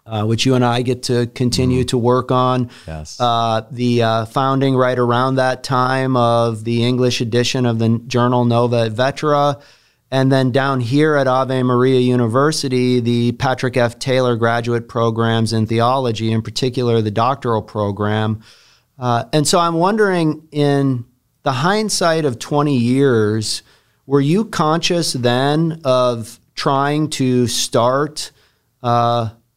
Uh, 0.08 0.24
which 0.24 0.46
you 0.46 0.54
and 0.54 0.64
I 0.64 0.84
get 0.84 1.02
to 1.04 1.26
continue 1.26 1.84
mm. 1.84 1.88
to 1.88 1.98
work 1.98 2.32
on. 2.32 2.70
Yes. 2.86 3.20
Uh, 3.20 3.66
the 3.72 4.04
uh, 4.04 4.26
founding 4.26 4.76
right 4.76 5.00
around 5.00 5.36
that 5.36 5.64
time 5.64 6.16
of 6.16 6.64
the 6.64 6.86
English 6.86 7.22
edition 7.22 7.66
of 7.66 7.80
the 7.80 8.00
journal 8.06 8.46
Nova 8.46 8.82
et 8.82 8.92
Vetera, 8.92 9.58
and 10.12 10.32
then 10.32 10.52
down 10.52 10.80
here 10.80 11.16
at 11.16 11.26
Ave 11.26 11.64
Maria 11.64 12.00
University, 12.00 13.00
the 13.00 13.32
Patrick 13.32 13.78
F. 13.78 13.98
Taylor 13.98 14.36
graduate 14.36 14.88
programs 14.88 15.54
in 15.54 15.66
theology, 15.66 16.32
in 16.32 16.44
particular 16.44 17.02
the 17.02 17.10
doctoral 17.10 17.64
program. 17.64 18.44
Uh, 19.00 19.26
and 19.34 19.48
so 19.48 19.60
I'm 19.60 19.76
wondering, 19.76 20.48
in 20.52 21.06
the 21.44 21.52
hindsight 21.52 22.26
of 22.26 22.40
20 22.40 22.78
years, 22.78 23.64
were 24.06 24.22
you 24.22 24.46
conscious 24.46 25.14
then 25.14 25.82
of 25.84 26.40
trying 26.54 27.10
to 27.10 27.48
start 27.48 28.32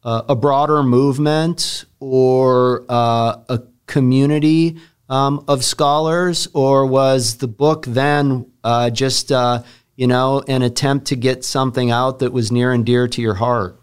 uh, 0.09 0.23
a 0.27 0.35
broader 0.35 0.81
movement 0.81 1.85
or 1.99 2.83
uh, 2.89 3.37
a 3.49 3.61
community 3.85 4.77
um, 5.07 5.43
of 5.47 5.63
scholars, 5.63 6.47
or 6.53 6.85
was 6.85 7.37
the 7.37 7.47
book 7.47 7.85
then 7.85 8.51
uh, 8.63 8.89
just 8.89 9.31
uh, 9.31 9.61
you 9.99 10.07
know, 10.07 10.41
an 10.47 10.61
attempt 10.61 11.07
to 11.07 11.15
get 11.17 11.43
something 11.43 11.91
out 11.91 12.19
that 12.19 12.31
was 12.31 12.53
near 12.53 12.71
and 12.71 12.85
dear 12.85 13.05
to 13.05 13.21
your 13.21 13.33
heart? 13.33 13.77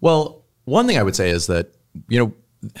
Well, 0.00 0.42
one 0.64 0.86
thing 0.86 0.96
I 0.96 1.02
would 1.02 1.14
say 1.14 1.28
is 1.28 1.46
that, 1.48 1.74
you 2.08 2.18
know, 2.18 2.80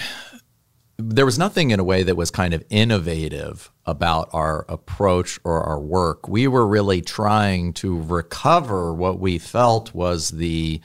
there 0.96 1.26
was 1.26 1.38
nothing 1.38 1.72
in 1.72 1.78
a 1.78 1.84
way 1.84 2.02
that 2.02 2.16
was 2.16 2.30
kind 2.30 2.54
of 2.54 2.64
innovative 2.70 3.70
about 3.84 4.30
our 4.32 4.64
approach 4.70 5.38
or 5.44 5.62
our 5.62 5.78
work. 5.78 6.26
We 6.26 6.48
were 6.48 6.66
really 6.66 7.02
trying 7.02 7.74
to 7.74 8.00
recover 8.00 8.94
what 8.94 9.20
we 9.20 9.38
felt 9.38 9.94
was 9.94 10.30
the, 10.30 10.80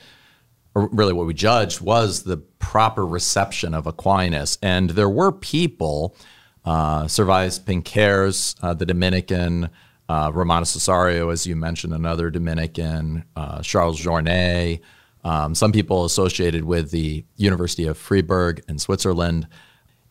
or 0.74 0.88
really 0.92 1.12
what 1.12 1.26
we 1.26 1.34
judged 1.34 1.80
was 1.80 2.22
the 2.22 2.36
proper 2.36 3.06
reception 3.06 3.74
of 3.74 3.86
Aquinas. 3.86 4.58
And 4.62 4.90
there 4.90 5.08
were 5.08 5.32
people, 5.32 6.16
uh, 6.64 7.04
Servais 7.04 7.60
Pinckaers, 7.60 8.56
uh, 8.62 8.74
the 8.74 8.86
Dominican, 8.86 9.70
uh, 10.08 10.30
Romano 10.32 10.64
Cessario, 10.64 11.32
as 11.32 11.46
you 11.46 11.56
mentioned, 11.56 11.92
another 11.92 12.30
Dominican, 12.30 13.24
uh, 13.36 13.60
Charles 13.62 14.00
Journet, 14.00 14.80
um, 15.24 15.54
some 15.54 15.72
people 15.72 16.04
associated 16.04 16.64
with 16.64 16.90
the 16.90 17.24
University 17.36 17.86
of 17.86 17.96
Freiburg 17.96 18.62
in 18.68 18.78
Switzerland. 18.78 19.46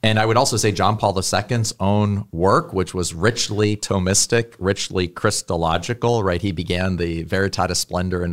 And 0.03 0.18
I 0.18 0.25
would 0.25 0.38
also 0.38 0.58
say 0.58 0.72
John 0.72 0.98
Paul 0.98 1.15
II's 1.15 1.74
own 1.80 2.25
work, 2.32 2.74
which 2.74 2.94
was 2.94 3.13
richly 3.13 3.77
Thomistic, 3.77 4.56
richly 4.58 5.08
Christological, 5.08 6.24
right? 6.24 6.41
He 6.41 6.51
began 6.51 6.98
the 6.98 7.24
Veritatis 7.25 7.77
Splendor 7.77 8.24
in 8.25 8.32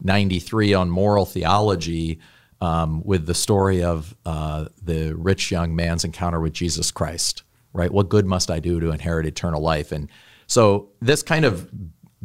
1993 0.00 0.74
on 0.74 0.90
moral 0.90 1.26
theology 1.26 2.20
um, 2.60 3.02
with 3.04 3.26
the 3.26 3.34
story 3.34 3.82
of 3.82 4.16
uh, 4.24 4.66
the 4.82 5.14
rich 5.14 5.50
young 5.50 5.74
man's 5.76 6.04
encounter 6.04 6.40
with 6.40 6.52
Jesus 6.52 6.90
Christ, 6.90 7.42
right? 7.72 7.90
What 7.90 8.08
good 8.08 8.26
must 8.26 8.50
I 8.50 8.58
do 8.60 8.80
to 8.80 8.90
inherit 8.90 9.26
eternal 9.26 9.60
life? 9.60 9.92
And 9.92 10.08
so 10.46 10.90
this 11.00 11.22
kind 11.22 11.44
of 11.44 11.70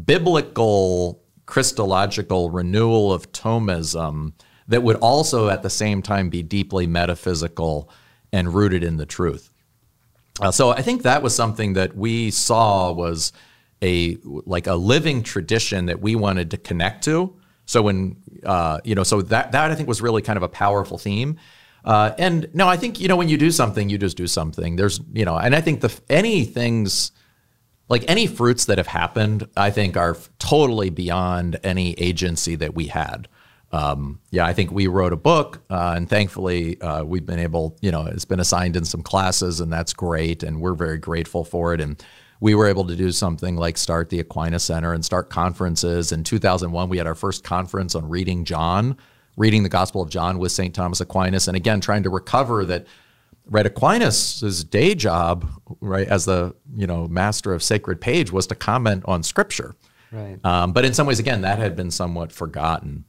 biblical 0.05 1.23
Christological 1.45 2.49
renewal 2.49 3.13
of 3.13 3.31
Thomism 3.31 4.33
that 4.67 4.81
would 4.81 4.95
also 4.97 5.49
at 5.49 5.61
the 5.61 5.69
same 5.69 6.01
time 6.01 6.29
be 6.29 6.41
deeply 6.41 6.87
metaphysical 6.87 7.89
and 8.31 8.53
rooted 8.53 8.83
in 8.83 8.97
the 8.97 9.05
truth. 9.05 9.51
Uh, 10.41 10.51
so 10.51 10.69
I 10.69 10.81
think 10.81 11.03
that 11.03 11.21
was 11.21 11.35
something 11.35 11.73
that 11.73 11.95
we 11.95 12.31
saw 12.31 12.91
was 12.91 13.33
a 13.83 14.17
like 14.23 14.65
a 14.65 14.75
living 14.75 15.21
tradition 15.21 15.85
that 15.87 16.01
we 16.01 16.15
wanted 16.15 16.49
to 16.51 16.57
connect 16.57 17.03
to. 17.03 17.35
So 17.65 17.82
when 17.82 18.17
uh, 18.46 18.79
you 18.84 18.96
know, 18.96 19.03
so 19.03 19.22
that 19.24 19.51
that 19.51 19.72
I 19.72 19.75
think 19.75 19.88
was 19.88 20.01
really 20.01 20.22
kind 20.22 20.38
of 20.38 20.43
a 20.43 20.50
powerful 20.50 20.98
theme. 20.98 21.38
Uh, 21.86 22.13
and 22.17 22.50
no, 22.53 22.67
I 22.67 22.77
think 22.77 23.00
you 23.00 23.08
know 23.08 23.15
when 23.15 23.29
you 23.29 23.38
do 23.38 23.51
something, 23.51 23.89
you 23.89 23.98
just 23.98 24.17
do 24.17 24.27
something. 24.27 24.75
There's 24.75 25.00
you 25.13 25.25
know, 25.25 25.38
and 25.38 25.55
I 25.55 25.62
think 25.62 25.82
the 25.82 25.93
any 26.10 26.46
things 26.46 27.12
like 27.89 28.05
any 28.08 28.27
fruits 28.27 28.65
that 28.65 28.77
have 28.77 28.88
happened, 28.88 29.48
I 29.55 29.70
think 29.70 29.98
are 29.98 30.17
totally 30.39 30.89
beyond 30.89 31.60
any 31.63 31.93
agency 31.93 32.55
that 32.55 32.74
we 32.74 32.88
had. 32.88 33.27
Um, 33.72 34.20
yeah, 34.29 34.46
I 34.46 34.53
think 34.53 34.72
we 34.72 34.88
wrote 34.88 35.13
a 35.13 35.17
book, 35.17 35.63
uh, 35.70 35.93
and 35.98 36.08
thankfully 36.08 36.79
uh, 36.79 37.03
we've 37.03 37.25
been 37.25 37.39
able, 37.39 37.75
you 37.82 37.91
know, 37.91 38.05
it's 38.05 38.25
been 38.25 38.39
assigned 38.39 38.75
in 38.75 38.86
some 38.86 39.01
classes, 39.01 39.60
and 39.60 39.74
that's 39.74 39.93
great, 39.93 40.43
and 40.43 40.62
we're 40.62 40.75
very 40.75 41.00
grateful 41.00 41.43
for 41.43 41.74
it. 41.74 41.82
And 41.82 42.03
we 42.43 42.55
were 42.55 42.67
able 42.67 42.85
to 42.85 42.97
do 42.97 43.09
something 43.09 43.55
like 43.55 43.77
start 43.77 44.09
the 44.09 44.19
Aquinas 44.19 44.65
Center 44.65 44.91
and 44.91 45.05
start 45.05 45.29
conferences. 45.29 46.12
In 46.12 46.25
2001, 46.25 46.89
we 46.89 46.97
had 46.97 47.07
our 47.07 47.15
first 47.15 47.45
conference 47.45 47.95
on 47.95 48.09
reading 48.09 48.43
John, 48.43 48.97
reading 49.38 49.63
the 49.63 49.69
Gospel 49.69 50.01
of 50.01 50.09
John 50.09 50.39
with 50.39 50.51
St. 50.51 50.75
Thomas 50.75 51.00
Aquinas, 51.00 51.47
and 51.47 51.55
again 51.55 51.79
trying 51.79 52.03
to 52.03 52.09
recover 52.09 52.65
that 52.65 52.85
right 53.45 53.65
Aquinas' 53.65 54.65
day 54.65 54.93
job, 54.93 55.50
right, 55.79 56.05
as 56.05 56.25
the 56.25 56.53
you 56.75 56.85
know 56.85 57.07
master 57.07 57.53
of 57.53 57.63
sacred 57.63 58.01
page, 58.01 58.29
was 58.29 58.45
to 58.47 58.55
comment 58.55 59.03
on 59.05 59.23
Scripture. 59.23 59.73
Right. 60.12 60.38
Um, 60.43 60.73
but 60.73 60.83
in 60.83 60.93
some 60.93 61.07
ways, 61.07 61.19
again, 61.19 61.43
that 61.43 61.59
had 61.59 61.77
been 61.77 61.91
somewhat 61.91 62.33
forgotten. 62.33 63.05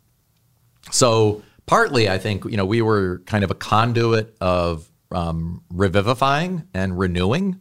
So 0.92 1.42
partly, 1.66 2.08
I 2.08 2.18
think 2.18 2.44
you 2.44 2.56
know 2.56 2.66
we 2.66 2.82
were 2.82 3.20
kind 3.26 3.42
of 3.42 3.50
a 3.50 3.56
conduit 3.56 4.36
of 4.40 4.88
um, 5.10 5.64
revivifying 5.70 6.68
and 6.72 6.96
renewing 6.96 7.58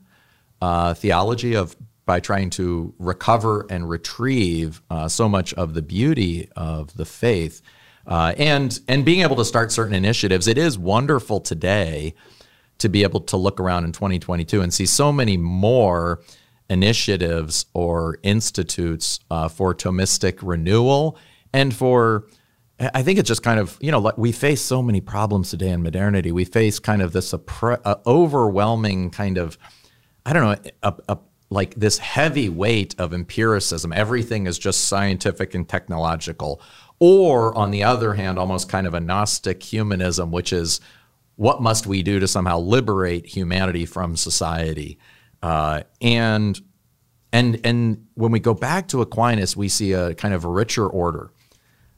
uh, 0.63 0.93
theology 0.93 1.55
of 1.57 1.75
by 2.05 2.21
trying 2.21 2.49
to 2.49 2.93
recover 2.97 3.65
and 3.69 3.89
retrieve 3.89 4.81
uh, 4.89 5.09
so 5.09 5.27
much 5.27 5.53
of 5.55 5.73
the 5.73 5.81
beauty 5.81 6.49
of 6.55 6.95
the 6.95 7.03
faith. 7.03 7.61
Uh, 8.07 8.33
and 8.37 8.79
and 8.87 9.03
being 9.03 9.19
able 9.21 9.35
to 9.35 9.43
start 9.43 9.73
certain 9.73 9.93
initiatives, 9.93 10.47
it 10.47 10.57
is 10.57 10.77
wonderful 10.77 11.41
today 11.41 12.13
to 12.77 12.87
be 12.87 13.03
able 13.03 13.19
to 13.19 13.35
look 13.35 13.59
around 13.59 13.83
in 13.83 13.91
2022 13.91 14.61
and 14.61 14.73
see 14.73 14.85
so 14.85 15.11
many 15.11 15.35
more 15.35 16.21
initiatives 16.69 17.65
or 17.73 18.17
institutes 18.23 19.19
uh, 19.29 19.49
for 19.49 19.75
Thomistic 19.75 20.39
renewal 20.41 21.17
and 21.51 21.75
for 21.75 22.25
I 22.79 23.03
think 23.03 23.19
it's 23.19 23.27
just 23.27 23.43
kind 23.43 23.59
of, 23.59 23.77
you 23.81 23.91
know, 23.91 23.99
like 23.99 24.17
we 24.17 24.31
face 24.31 24.61
so 24.61 24.81
many 24.81 24.99
problems 25.01 25.49
today 25.51 25.69
in 25.69 25.83
modernity. 25.83 26.31
We 26.31 26.45
face 26.45 26.79
kind 26.79 27.01
of 27.01 27.11
this 27.11 27.33
uh, 27.33 27.95
overwhelming 28.05 29.11
kind 29.11 29.37
of, 29.37 29.57
I 30.25 30.33
don't 30.33 30.43
know, 30.43 30.71
a, 30.83 30.93
a, 31.09 31.17
like 31.49 31.75
this 31.75 31.97
heavy 31.99 32.49
weight 32.49 32.95
of 32.97 33.13
empiricism. 33.13 33.93
Everything 33.93 34.47
is 34.47 34.57
just 34.57 34.85
scientific 34.85 35.53
and 35.53 35.67
technological. 35.67 36.61
Or 36.99 37.55
on 37.57 37.71
the 37.71 37.83
other 37.83 38.13
hand, 38.13 38.39
almost 38.39 38.69
kind 38.69 38.87
of 38.87 38.93
a 38.93 38.99
Gnostic 38.99 39.61
humanism, 39.61 40.31
which 40.31 40.53
is 40.53 40.79
what 41.35 41.61
must 41.61 41.85
we 41.85 42.03
do 42.03 42.19
to 42.19 42.27
somehow 42.27 42.59
liberate 42.59 43.25
humanity 43.25 43.85
from 43.85 44.15
society? 44.15 44.97
Uh, 45.41 45.83
and 46.01 46.59
and 47.31 47.59
and 47.63 48.07
when 48.13 48.31
we 48.31 48.39
go 48.39 48.53
back 48.53 48.87
to 48.89 49.01
Aquinas, 49.01 49.57
we 49.57 49.67
see 49.67 49.91
a 49.93 50.13
kind 50.15 50.33
of 50.33 50.45
a 50.45 50.49
richer 50.49 50.87
order. 50.87 51.31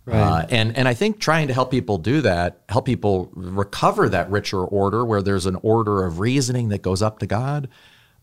Right. 0.06 0.20
Uh, 0.20 0.46
and 0.50 0.78
and 0.78 0.88
I 0.88 0.94
think 0.94 1.20
trying 1.20 1.48
to 1.48 1.54
help 1.54 1.72
people 1.72 1.98
do 1.98 2.22
that, 2.22 2.62
help 2.70 2.86
people 2.86 3.30
recover 3.34 4.08
that 4.10 4.30
richer 4.30 4.64
order 4.64 5.04
where 5.04 5.22
there's 5.22 5.46
an 5.46 5.58
order 5.62 6.06
of 6.06 6.20
reasoning 6.20 6.70
that 6.70 6.82
goes 6.82 7.02
up 7.02 7.20
to 7.20 7.28
God, 7.28 7.68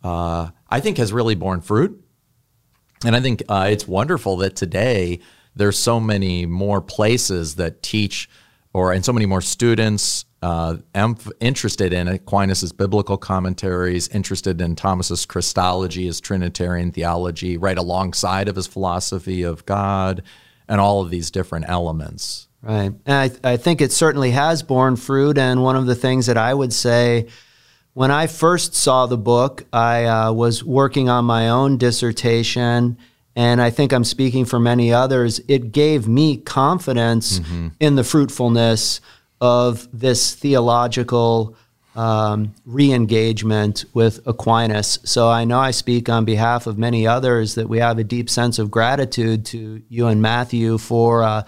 uh, 0.02 0.50
I 0.68 0.80
think 0.80 0.98
has 0.98 1.12
really 1.12 1.34
borne 1.34 1.60
fruit. 1.60 2.02
And 3.04 3.16
I 3.16 3.20
think 3.20 3.42
uh, 3.48 3.68
it's 3.70 3.86
wonderful 3.88 4.36
that 4.38 4.56
today 4.56 5.20
there's 5.54 5.78
so 5.78 6.00
many 6.00 6.46
more 6.46 6.80
places 6.80 7.56
that 7.56 7.82
teach, 7.82 8.28
or 8.72 8.92
and 8.92 9.04
so 9.04 9.12
many 9.12 9.26
more 9.26 9.40
students 9.40 10.24
uh, 10.42 10.76
interested 11.40 11.92
in 11.92 12.08
Aquinas' 12.08 12.72
biblical 12.72 13.16
commentaries, 13.16 14.08
interested 14.08 14.60
in 14.60 14.74
Thomas's 14.74 15.24
Christology, 15.24 16.06
his 16.06 16.20
Trinitarian 16.20 16.90
theology, 16.90 17.56
right 17.56 17.78
alongside 17.78 18.48
of 18.48 18.56
his 18.56 18.66
philosophy 18.66 19.42
of 19.42 19.64
God 19.66 20.22
and 20.68 20.80
all 20.80 21.00
of 21.00 21.10
these 21.10 21.30
different 21.30 21.66
elements. 21.68 22.48
Right. 22.62 22.92
And 23.06 23.32
I, 23.44 23.52
I 23.52 23.56
think 23.56 23.80
it 23.80 23.92
certainly 23.92 24.30
has 24.30 24.62
borne 24.62 24.96
fruit. 24.96 25.38
And 25.38 25.62
one 25.62 25.76
of 25.76 25.86
the 25.86 25.94
things 25.94 26.26
that 26.26 26.38
I 26.38 26.54
would 26.54 26.72
say 26.72 27.28
when 27.94 28.10
I 28.10 28.26
first 28.26 28.74
saw 28.74 29.06
the 29.06 29.18
book, 29.18 29.64
I 29.72 30.04
uh, 30.04 30.32
was 30.32 30.64
working 30.64 31.08
on 31.08 31.24
my 31.24 31.48
own 31.48 31.76
dissertation. 31.76 32.96
And 33.34 33.62
I 33.62 33.70
think 33.70 33.92
I'm 33.92 34.04
speaking 34.04 34.44
for 34.44 34.58
many 34.60 34.92
others. 34.92 35.40
It 35.48 35.72
gave 35.72 36.06
me 36.06 36.36
confidence 36.36 37.38
mm-hmm. 37.38 37.68
in 37.80 37.96
the 37.96 38.04
fruitfulness 38.04 39.00
of 39.40 39.88
this 39.92 40.34
theological 40.34 41.56
um, 41.94 42.54
re 42.64 42.92
engagement 42.92 43.84
with 43.92 44.26
Aquinas. 44.26 44.98
So 45.04 45.28
I 45.28 45.44
know 45.44 45.58
I 45.58 45.72
speak 45.72 46.08
on 46.08 46.24
behalf 46.24 46.66
of 46.66 46.78
many 46.78 47.06
others 47.06 47.54
that 47.56 47.68
we 47.68 47.78
have 47.78 47.98
a 47.98 48.04
deep 48.04 48.30
sense 48.30 48.58
of 48.58 48.70
gratitude 48.70 49.44
to 49.46 49.82
you 49.88 50.06
and 50.06 50.22
Matthew 50.22 50.78
for. 50.78 51.22
Uh, 51.22 51.42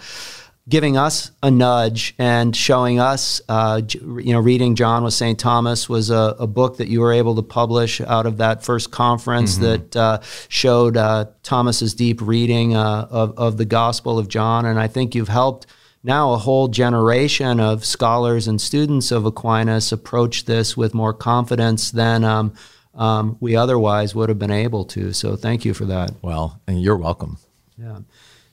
giving 0.67 0.97
us 0.97 1.31
a 1.43 1.51
nudge 1.51 2.15
and 2.17 2.55
showing 2.55 2.99
us, 2.99 3.39
uh, 3.47 3.81
you 3.87 4.33
know, 4.33 4.39
reading 4.39 4.75
John 4.75 5.03
with 5.03 5.13
St. 5.13 5.37
Thomas 5.37 5.87
was 5.87 6.09
a, 6.09 6.35
a, 6.39 6.47
book 6.47 6.77
that 6.77 6.87
you 6.87 7.01
were 7.01 7.13
able 7.13 7.35
to 7.35 7.43
publish 7.43 8.01
out 8.01 8.25
of 8.25 8.37
that 8.37 8.63
first 8.63 8.89
conference 8.89 9.55
mm-hmm. 9.55 9.63
that 9.63 9.95
uh, 9.95 10.21
showed 10.47 10.97
uh, 10.97 11.25
Thomas's 11.43 11.93
deep 11.93 12.19
reading 12.19 12.75
uh, 12.75 13.07
of, 13.11 13.37
of 13.37 13.57
the 13.57 13.65
Gospel 13.65 14.17
of 14.17 14.27
John. 14.27 14.65
And 14.65 14.79
I 14.79 14.87
think 14.87 15.13
you've 15.13 15.27
helped 15.27 15.67
now 16.03 16.33
a 16.33 16.37
whole 16.37 16.67
generation 16.67 17.59
of 17.59 17.85
scholars 17.85 18.47
and 18.47 18.59
students 18.59 19.11
of 19.11 19.25
Aquinas 19.25 19.91
approach 19.91 20.45
this 20.45 20.75
with 20.75 20.95
more 20.95 21.13
confidence 21.13 21.91
than 21.91 22.23
um, 22.23 22.53
um, 22.95 23.37
we 23.39 23.55
otherwise 23.55 24.15
would 24.15 24.29
have 24.29 24.39
been 24.39 24.51
able 24.51 24.85
to. 24.85 25.13
So 25.13 25.35
thank 25.35 25.63
you 25.63 25.75
for 25.75 25.85
that. 25.85 26.11
Well, 26.23 26.59
and 26.65 26.81
you're 26.81 26.97
welcome. 26.97 27.37
Yeah. 27.77 27.99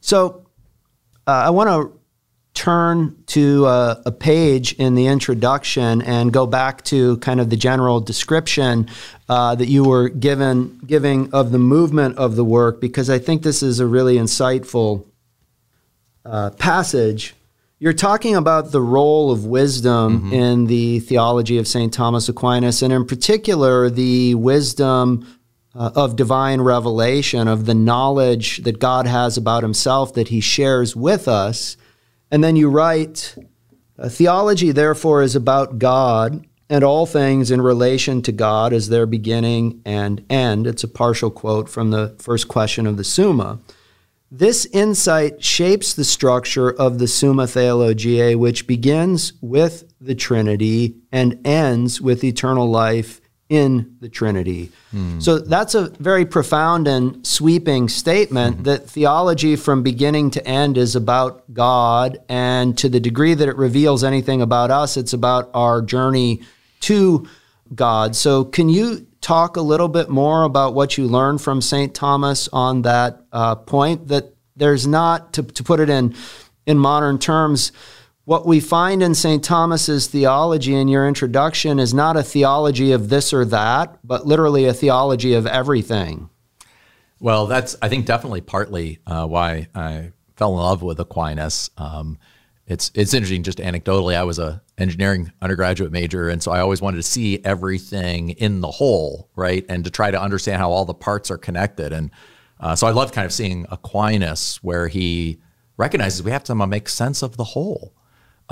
So 0.02 0.47
uh, 1.26 1.30
I 1.30 1.50
want 1.50 1.69
to 1.69 2.01
turn 2.54 3.17
to 3.26 3.67
a, 3.67 4.02
a, 4.06 4.12
page 4.12 4.75
in 4.75 4.95
the 4.95 5.06
introduction 5.06 6.02
and 6.02 6.32
go 6.32 6.47
back 6.47 6.82
to 6.84 7.17
kind 7.19 7.41
of 7.41 7.49
the 7.49 7.56
general 7.56 7.99
description 7.99 8.88
uh, 9.28 9.54
that 9.54 9.69
you 9.69 9.84
were 9.84 10.10
given 10.10 10.78
giving 10.86 11.32
of 11.32 11.50
the 11.50 11.58
movement 11.58 12.17
of 12.19 12.36
the 12.36 12.45
work 12.45 12.80
because 12.80 13.08
I 13.08 13.19
think 13.19 13.43
this 13.43 13.62
is 13.62 13.80
a 13.80 13.86
really 13.86 14.17
insightful 14.17 15.06
uh, 16.26 16.50
passage 16.50 17.34
you're 17.82 17.93
talking 17.93 18.36
about 18.36 18.71
the 18.71 18.80
role 18.80 19.32
of 19.32 19.45
wisdom 19.45 20.21
mm-hmm. 20.21 20.32
in 20.32 20.67
the 20.69 21.00
theology 21.00 21.58
of 21.58 21.67
St. 21.67 21.93
Thomas 21.93 22.28
Aquinas, 22.28 22.80
and 22.80 22.93
in 22.93 23.04
particular, 23.04 23.91
the 23.91 24.36
wisdom 24.36 25.26
uh, 25.75 25.91
of 25.97 26.15
divine 26.15 26.60
revelation, 26.60 27.49
of 27.49 27.67
the 27.67 27.75
knowledge 27.75 28.58
that 28.58 28.78
God 28.78 29.08
has 29.08 29.36
about 29.36 29.65
himself 29.65 30.15
that 30.15 30.28
he 30.28 30.41
shares 30.41 30.95
with 30.95 31.26
us. 31.26 31.76
And 32.32 32.42
then 32.42 32.56
you 32.56 32.71
write, 32.71 33.36
Theology, 34.08 34.73
therefore, 34.73 35.23
is 35.23 35.36
about 35.36 35.78
God 35.78 36.47
and 36.71 36.82
all 36.82 37.04
things 37.04 37.50
in 37.50 37.60
relation 37.60 38.23
to 38.23 38.32
God 38.32 38.73
as 38.73 38.88
their 38.88 39.04
beginning 39.04 39.82
and 39.84 40.25
end. 40.30 40.66
It's 40.66 40.82
a 40.82 40.88
partial 40.88 41.30
quote 41.30 41.68
from 41.68 41.90
the 41.90 42.16
first 42.18 42.49
question 42.49 42.86
of 42.86 42.97
the 42.97 43.04
Summa. 43.04 43.60
This 44.30 44.64
insight 44.73 45.45
shapes 45.45 45.92
the 45.92 46.04
structure 46.04 46.71
of 46.71 46.99
the 46.99 47.06
Summa 47.06 47.47
Theologiae, 47.47 48.34
which 48.34 48.66
begins 48.66 49.34
with 49.42 49.92
the 50.00 50.14
Trinity 50.14 50.97
and 51.12 51.38
ends 51.47 52.00
with 52.00 52.25
eternal 52.25 52.71
life 52.71 53.21
in 53.52 53.99
the 54.00 54.08
Trinity. 54.08 54.73
Hmm. 54.93 55.21
So 55.21 55.38
that's 55.38 55.75
a 55.75 55.91
very 56.00 56.25
profound 56.25 56.88
and 56.88 57.25
sweeping 57.26 57.91
statement 57.91 58.54
mm-hmm. 58.54 58.62
that 58.62 58.88
theology 58.88 59.56
from 59.56 59.82
beginning 59.82 60.30
to 60.30 60.47
end 60.49 60.78
is 60.78 60.97
about 60.97 61.52
God. 61.52 62.17
And 62.30 62.78
to 62.78 62.88
the 62.88 62.99
degree 62.99 63.34
that 63.34 63.47
it 63.47 63.56
reveals 63.58 64.04
anything 64.04 64.41
about 64.41 64.71
us, 64.71 64.97
it's 64.97 65.12
about 65.12 65.50
our 65.52 65.82
journey 65.82 66.41
to 66.80 67.28
God. 67.75 68.17
So, 68.17 68.43
can 68.47 68.71
you 68.71 69.06
talk 69.21 69.58
a 69.58 69.60
little 69.60 69.88
bit 69.88 70.08
more 70.08 70.45
about 70.45 70.73
what 70.73 70.97
you 70.97 71.06
learned 71.06 71.43
from 71.43 71.60
St. 71.60 71.95
Thomas 71.95 72.49
on 72.54 72.82
that 72.82 73.21
uh, 73.32 73.56
point 73.56 74.08
that 74.08 74.34
there's 74.56 74.86
not, 74.86 75.34
to, 75.34 75.43
to 75.43 75.62
put 75.62 75.78
it 75.78 75.91
in, 75.91 76.15
in 76.65 76.78
modern 76.78 77.19
terms, 77.19 77.71
what 78.25 78.47
we 78.47 78.61
find 78.61 79.02
in 79.02 79.15
St. 79.15 79.43
Thomas's 79.43 80.06
theology 80.06 80.75
in 80.75 80.89
your 80.89 81.08
introduction 81.08 81.78
is 81.78 81.93
not 81.93 82.17
a 82.17 82.23
theology 82.23 82.93
of 82.93 83.08
this 83.08 83.32
or 83.32 83.45
that, 83.47 83.99
but 84.04 84.26
literally 84.26 84.67
a 84.67 84.75
theology 84.75 85.35
of 85.35 85.47
everything. 85.47 86.30
Well, 87.19 87.47
that's, 87.47 87.76
I 87.82 87.89
think, 87.89 88.06
definitely 88.06 88.41
partly 88.41 89.00
uh, 89.06 89.26
why 89.26 89.69
I 89.75 90.13
fell 90.37 90.52
in 90.52 90.61
love 90.61 90.82
with 90.82 91.00
Aquinas. 91.00 91.71
Um, 91.76 92.19
it's 92.67 92.93
it's 92.95 93.13
interesting. 93.13 93.43
Just 93.43 93.58
anecdotally, 93.58 94.17
I 94.17 94.23
was 94.23 94.39
a 94.39 94.63
engineering 94.78 95.32
undergraduate 95.43 95.91
major, 95.91 96.28
and 96.28 96.43
so 96.43 96.52
I 96.52 96.61
always 96.61 96.80
wanted 96.80 96.99
to 96.99 97.02
see 97.02 97.41
everything 97.45 98.30
in 98.30 98.61
the 98.61 98.71
whole, 98.71 99.28
right, 99.35 99.67
and 99.69 99.85
to 99.85 99.91
try 99.91 100.11
to 100.11 100.21
understand 100.21 100.58
how 100.58 100.71
all 100.71 100.85
the 100.85 100.95
parts 100.95 101.30
are 101.30 101.39
connected. 101.39 101.93
And 101.93 102.11
uh, 102.61 102.76
so 102.76 102.87
I 102.87 102.91
love 102.93 103.13
kind 103.13 103.25
of 103.25 103.32
seeing 103.32 103.67
Aquinas, 103.71 104.56
where 104.63 104.87
he 104.87 105.41
recognizes 105.76 106.23
we 106.23 106.30
have 106.30 106.45
to 106.45 106.54
make 106.54 106.89
sense 106.89 107.23
of 107.23 107.37
the 107.37 107.45
whole. 107.45 107.93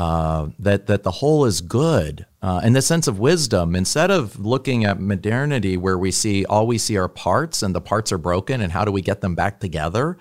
Uh, 0.01 0.49
that 0.59 0.87
that 0.87 1.03
the 1.03 1.11
whole 1.11 1.45
is 1.45 1.61
good 1.61 2.25
uh, 2.41 2.59
in 2.65 2.73
the 2.73 2.81
sense 2.81 3.07
of 3.07 3.19
wisdom. 3.19 3.77
Instead 3.77 4.11
of 4.11 4.41
looking 4.41 4.83
at 4.83 4.99
modernity, 4.99 5.77
where 5.77 5.99
we 5.99 6.11
see 6.11 6.43
all 6.47 6.67
we 6.67 6.79
see 6.79 6.97
are 6.97 7.07
parts 7.07 7.63
and 7.63 7.75
the 7.75 7.83
parts 7.83 8.11
are 8.11 8.17
broken, 8.17 8.63
and 8.63 8.73
how 8.73 8.83
do 8.83 8.91
we 8.91 9.03
get 9.03 9.21
them 9.21 9.35
back 9.35 9.61
together? 9.61 10.17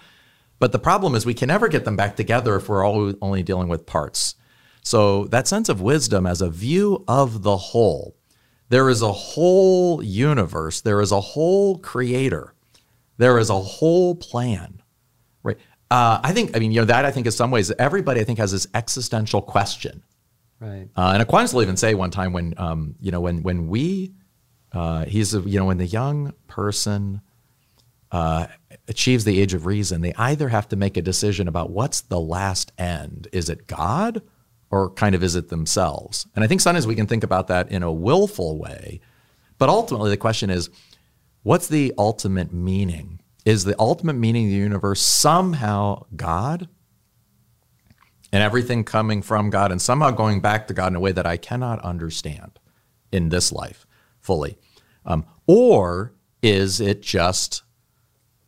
But 0.59 0.73
the 0.73 0.79
problem 0.79 1.15
is 1.15 1.25
we 1.25 1.33
can 1.33 1.47
never 1.47 1.69
get 1.69 1.85
them 1.85 1.95
back 1.95 2.17
together 2.17 2.57
if 2.57 2.67
we're 2.67 2.85
all, 2.85 3.13
only 3.21 3.41
dealing 3.41 3.69
with 3.69 3.85
parts. 3.85 4.35
So 4.83 5.23
that 5.27 5.47
sense 5.47 5.69
of 5.69 5.79
wisdom 5.79 6.25
as 6.25 6.41
a 6.41 6.49
view 6.49 7.05
of 7.07 7.43
the 7.43 7.55
whole, 7.55 8.17
there 8.67 8.89
is 8.89 9.01
a 9.01 9.13
whole 9.13 10.03
universe, 10.03 10.81
there 10.81 10.99
is 10.99 11.13
a 11.13 11.21
whole 11.21 11.77
creator, 11.77 12.53
there 13.15 13.39
is 13.39 13.49
a 13.49 13.61
whole 13.61 14.13
plan. 14.13 14.78
Uh, 15.91 16.19
I 16.23 16.33
think, 16.33 16.55
I 16.55 16.59
mean, 16.59 16.71
you 16.71 16.81
know, 16.81 16.85
that 16.85 17.05
I 17.05 17.11
think 17.11 17.25
in 17.25 17.31
some 17.31 17.51
ways, 17.51 17.71
everybody 17.79 18.21
I 18.21 18.23
think 18.23 18.39
has 18.39 18.51
this 18.51 18.67
existential 18.73 19.41
question. 19.41 20.03
Right. 20.59 20.87
Uh, 20.95 21.11
and 21.13 21.21
Aquinas 21.21 21.53
will 21.53 21.63
even 21.63 21.77
say 21.77 21.93
one 21.95 22.11
time 22.11 22.33
when, 22.33 22.53
um, 22.57 22.95
you 22.99 23.11
know, 23.11 23.21
when, 23.21 23.43
when 23.43 23.67
we, 23.69 24.13
uh, 24.71 25.05
he's, 25.05 25.33
a, 25.33 25.39
you 25.41 25.57
know, 25.57 25.65
when 25.65 25.77
the 25.77 25.87
young 25.87 26.33
person 26.47 27.21
uh, 28.11 28.47
achieves 28.87 29.23
the 29.23 29.39
age 29.39 29.53
of 29.53 29.65
reason, 29.65 30.01
they 30.01 30.13
either 30.15 30.49
have 30.49 30.67
to 30.69 30.75
make 30.75 30.97
a 30.97 31.01
decision 31.01 31.47
about 31.47 31.71
what's 31.71 32.01
the 32.01 32.19
last 32.19 32.71
end. 32.77 33.27
Is 33.31 33.49
it 33.49 33.67
God 33.67 34.21
or 34.69 34.91
kind 34.91 35.15
of 35.15 35.23
is 35.23 35.35
it 35.35 35.49
themselves? 35.49 36.27
And 36.35 36.43
I 36.43 36.47
think 36.47 36.61
sometimes 36.61 36.85
we 36.85 36.95
can 36.95 37.07
think 37.07 37.23
about 37.23 37.47
that 37.47 37.71
in 37.71 37.81
a 37.81 37.91
willful 37.91 38.59
way. 38.59 38.99
But 39.57 39.69
ultimately, 39.69 40.09
the 40.09 40.17
question 40.17 40.49
is 40.49 40.69
what's 41.43 41.67
the 41.67 41.93
ultimate 41.97 42.53
meaning? 42.53 43.18
Is 43.45 43.63
the 43.63 43.75
ultimate 43.79 44.15
meaning 44.15 44.45
of 44.45 44.51
the 44.51 44.57
universe 44.57 45.01
somehow 45.01 46.05
God? 46.15 46.67
And 48.31 48.43
everything 48.43 48.83
coming 48.83 49.21
from 49.21 49.49
God 49.49 49.71
and 49.71 49.81
somehow 49.81 50.11
going 50.11 50.39
back 50.39 50.67
to 50.67 50.73
God 50.73 50.87
in 50.87 50.95
a 50.95 50.99
way 50.99 51.11
that 51.11 51.25
I 51.25 51.37
cannot 51.37 51.79
understand. 51.81 52.59
in 53.11 53.29
this 53.29 53.51
life 53.51 53.85
fully? 54.19 54.57
Um, 55.05 55.25
or 55.47 56.13
is 56.41 56.79
it 56.79 57.01
just, 57.01 57.63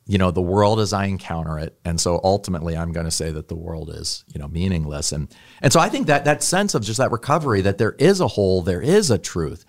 you 0.06 0.18
know, 0.18 0.32
the 0.32 0.42
world 0.42 0.80
as 0.80 0.94
I 0.94 1.06
encounter 1.06 1.58
it, 1.58 1.80
and 1.86 2.00
so 2.00 2.20
ultimately 2.24 2.76
I'm 2.76 2.92
going 2.92 3.06
to 3.06 3.12
say 3.12 3.32
that 3.32 3.48
the 3.48 3.56
world 3.56 3.90
is, 3.90 4.24
you 4.34 4.40
know, 4.40 4.48
meaningless, 4.48 5.12
and 5.12 5.34
and 5.62 5.72
so 5.72 5.80
I 5.80 5.90
think 5.90 6.08
that 6.08 6.26
that 6.26 6.44
sense 6.44 6.76
of 6.76 6.84
just 6.84 6.98
that 6.98 7.12
recovery 7.12 7.62
that 7.62 7.78
there 7.78 7.94
is 7.94 8.20
a 8.20 8.28
whole, 8.28 8.62
there 8.62 8.82
is 8.82 9.10
a 9.10 9.18
truth. 9.18 9.66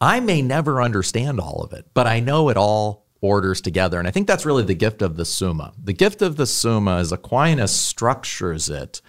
I 0.00 0.20
may 0.20 0.42
never 0.42 0.82
understand 0.82 1.40
all 1.40 1.62
of 1.62 1.72
it, 1.72 1.86
but 1.94 2.06
I 2.06 2.20
know 2.20 2.50
it 2.50 2.56
all 2.56 3.05
orders 3.26 3.60
together, 3.60 3.98
and 3.98 4.06
I 4.06 4.10
think 4.10 4.26
that's 4.26 4.46
really 4.46 4.62
the 4.62 4.74
gift 4.74 5.02
of 5.02 5.16
the 5.16 5.24
Summa. 5.24 5.72
The 5.82 5.92
gift 5.92 6.22
of 6.22 6.36
the 6.36 6.46
Summa 6.46 6.98
is 6.98 7.12
Aquinas 7.12 7.72
structures 7.72 8.68
it 8.68 9.00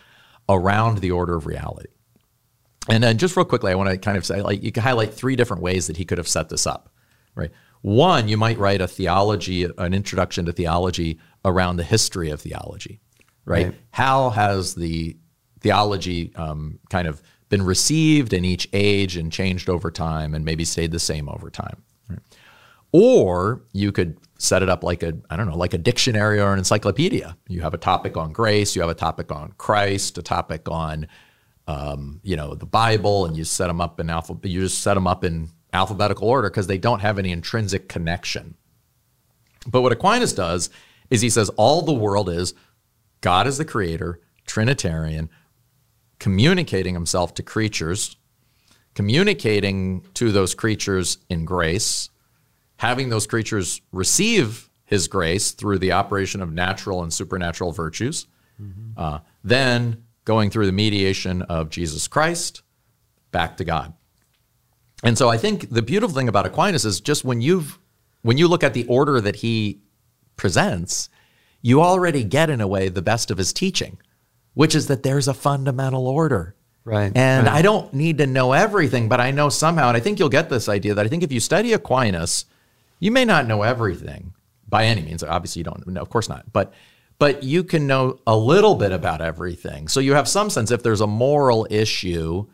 around 0.49 0.99
the 0.99 1.11
order 1.11 1.35
of 1.35 1.45
reality. 1.45 1.89
And 2.89 3.03
then 3.03 3.17
just 3.17 3.35
real 3.35 3.45
quickly, 3.45 3.71
I 3.71 3.75
want 3.75 3.89
to 3.89 3.97
kind 3.97 4.17
of 4.17 4.25
say, 4.25 4.41
like, 4.41 4.63
you 4.63 4.71
can 4.71 4.83
highlight 4.83 5.13
three 5.13 5.35
different 5.35 5.61
ways 5.61 5.87
that 5.87 5.97
he 5.97 6.05
could 6.05 6.17
have 6.17 6.27
set 6.27 6.49
this 6.49 6.65
up, 6.65 6.93
right? 7.35 7.51
One, 7.81 8.27
you 8.27 8.37
might 8.37 8.57
write 8.57 8.81
a 8.81 8.87
theology, 8.87 9.67
an 9.77 9.93
introduction 9.93 10.45
to 10.45 10.53
theology 10.53 11.19
around 11.45 11.77
the 11.77 11.83
history 11.83 12.29
of 12.29 12.41
theology, 12.41 13.01
right? 13.45 13.67
right. 13.67 13.75
How 13.91 14.29
has 14.31 14.75
the 14.75 15.17
theology 15.59 16.33
um, 16.35 16.79
kind 16.89 17.07
of 17.07 17.21
been 17.49 17.63
received 17.63 18.33
in 18.33 18.45
each 18.45 18.67
age 18.73 19.15
and 19.15 19.31
changed 19.31 19.69
over 19.69 19.91
time 19.91 20.33
and 20.33 20.43
maybe 20.43 20.65
stayed 20.65 20.91
the 20.91 20.99
same 20.99 21.29
over 21.29 21.49
time? 21.49 21.83
Or 22.91 23.63
you 23.73 23.91
could 23.91 24.17
set 24.37 24.63
it 24.63 24.69
up 24.69 24.83
like 24.83 25.03
a, 25.03 25.17
I 25.29 25.35
don't 25.35 25.47
know, 25.47 25.57
like 25.57 25.73
a 25.73 25.77
dictionary 25.77 26.39
or 26.39 26.53
an 26.53 26.59
encyclopedia. 26.59 27.37
You 27.47 27.61
have 27.61 27.73
a 27.73 27.77
topic 27.77 28.17
on 28.17 28.31
grace, 28.31 28.75
you 28.75 28.81
have 28.81 28.89
a 28.89 28.95
topic 28.95 29.31
on 29.31 29.53
Christ, 29.57 30.17
a 30.17 30.21
topic 30.21 30.69
on 30.69 31.07
um, 31.67 32.21
you 32.23 32.35
know, 32.35 32.55
the 32.55 32.65
Bible, 32.65 33.25
and 33.25 33.35
you 33.35 33.43
set 33.43 33.67
them 33.67 33.81
up 33.81 33.99
in 33.99 34.09
alphabet. 34.09 34.49
You 34.49 34.61
just 34.61 34.81
set 34.81 34.93
them 34.93 35.05
up 35.05 35.23
in 35.23 35.49
alphabetical 35.73 36.27
order 36.27 36.49
because 36.49 36.67
they 36.67 36.77
don't 36.77 37.01
have 37.01 37.19
any 37.19 37.31
intrinsic 37.31 37.89
connection. 37.89 38.55
But 39.67 39.81
what 39.81 39.91
Aquinas 39.91 40.33
does 40.33 40.69
is 41.09 41.21
he 41.21 41.29
says 41.29 41.49
all 41.57 41.81
the 41.81 41.93
world 41.93 42.29
is 42.29 42.53
God 43.21 43.47
is 43.47 43.57
the 43.57 43.65
creator, 43.65 44.21
Trinitarian, 44.45 45.29
communicating 46.19 46.93
himself 46.93 47.33
to 47.35 47.43
creatures, 47.43 48.15
communicating 48.95 50.05
to 50.13 50.31
those 50.31 50.55
creatures 50.55 51.17
in 51.29 51.43
grace, 51.43 52.09
having 52.77 53.09
those 53.09 53.27
creatures 53.27 53.81
receive 53.91 54.69
his 54.85 55.07
grace 55.07 55.51
through 55.51 55.79
the 55.79 55.91
operation 55.91 56.41
of 56.41 56.51
natural 56.53 57.03
and 57.03 57.13
supernatural 57.13 57.71
virtues, 57.71 58.27
mm-hmm. 58.61 58.91
uh, 58.97 59.19
then 59.43 60.03
going 60.23 60.49
through 60.49 60.65
the 60.65 60.71
mediation 60.71 61.41
of 61.43 61.69
Jesus 61.69 62.07
Christ 62.07 62.61
back 63.31 63.57
to 63.57 63.65
God. 63.65 63.93
And 65.03 65.17
so 65.17 65.29
I 65.29 65.37
think 65.37 65.69
the 65.69 65.81
beautiful 65.81 66.15
thing 66.15 66.27
about 66.27 66.45
Aquinas 66.45 66.85
is 66.85 66.99
just 67.01 67.23
when 67.23 67.41
you've 67.41 67.77
when 68.23 68.37
you 68.37 68.47
look 68.47 68.63
at 68.63 68.73
the 68.73 68.85
order 68.87 69.21
that 69.21 69.37
he 69.37 69.79
presents, 70.37 71.09
you 71.61 71.81
already 71.81 72.23
get 72.23 72.49
in 72.49 72.61
a 72.61 72.67
way 72.67 72.89
the 72.89 73.01
best 73.01 73.29
of 73.29 73.37
his 73.37 73.53
teaching, 73.53 73.97
which 74.53 74.73
is 74.73 74.87
that 74.87 75.03
there's 75.03 75.27
a 75.27 75.33
fundamental 75.33 76.07
order. 76.07 76.55
Right. 76.83 77.11
And 77.15 77.47
right. 77.47 77.55
I 77.57 77.61
don't 77.61 77.93
need 77.93 78.17
to 78.19 78.27
know 78.27 78.53
everything, 78.53 79.07
but 79.09 79.19
I 79.19 79.31
know 79.31 79.49
somehow, 79.49 79.89
and 79.89 79.97
I 79.97 79.99
think 79.99 80.19
you'll 80.19 80.29
get 80.29 80.49
this 80.49 80.67
idea 80.67 80.93
that 80.93 81.05
I 81.05 81.09
think 81.09 81.23
if 81.23 81.31
you 81.31 81.39
study 81.39 81.73
Aquinas, 81.73 82.45
you 82.99 83.11
may 83.11 83.25
not 83.25 83.47
know 83.47 83.63
everything 83.63 84.33
by 84.67 84.85
any 84.85 85.01
means. 85.01 85.23
Obviously, 85.23 85.61
you 85.61 85.63
don't. 85.63 85.85
No, 85.87 86.01
of 86.01 86.09
course 86.09 86.29
not. 86.29 86.51
But 86.51 86.73
but 87.19 87.43
you 87.43 87.63
can 87.63 87.87
know 87.87 88.19
a 88.27 88.37
little 88.37 88.75
bit 88.75 88.91
about 88.91 89.21
everything. 89.21 89.87
So 89.87 89.99
you 89.99 90.13
have 90.13 90.27
some 90.27 90.49
sense 90.49 90.69
if 90.69 90.83
there's 90.83 91.01
a 91.01 91.07
moral 91.07 91.65
issue, 91.69 92.47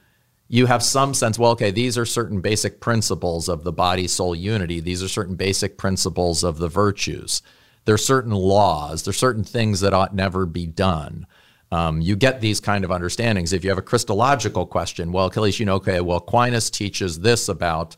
you 0.47 0.67
have 0.67 0.83
some 0.83 1.13
sense, 1.13 1.37
well, 1.37 1.51
okay, 1.51 1.71
these 1.71 1.97
are 1.97 2.05
certain 2.05 2.39
basic 2.39 2.79
principles 2.79 3.49
of 3.49 3.63
the 3.63 3.73
body 3.73 4.07
soul 4.07 4.33
unity. 4.35 4.79
These 4.79 5.03
are 5.03 5.09
certain 5.09 5.35
basic 5.35 5.77
principles 5.77 6.43
of 6.43 6.59
the 6.59 6.69
virtues. 6.69 7.41
There 7.85 7.95
are 7.95 7.97
certain 7.97 8.31
laws, 8.31 9.03
there 9.03 9.09
are 9.09 9.13
certain 9.13 9.43
things 9.43 9.81
that 9.81 9.93
ought 9.93 10.15
never 10.15 10.45
be 10.45 10.65
done. 10.65 11.27
Um, 11.71 12.01
you 12.01 12.15
get 12.15 12.39
these 12.39 12.59
kind 12.59 12.85
of 12.85 12.91
understandings. 12.91 13.51
If 13.51 13.63
you 13.63 13.71
have 13.71 13.79
a 13.79 13.81
Christological 13.81 14.67
question, 14.67 15.11
well, 15.11 15.29
least 15.35 15.59
you 15.59 15.65
know, 15.65 15.75
okay, 15.75 16.01
well, 16.01 16.19
Aquinas 16.19 16.69
teaches 16.69 17.19
this 17.19 17.49
about 17.49 17.95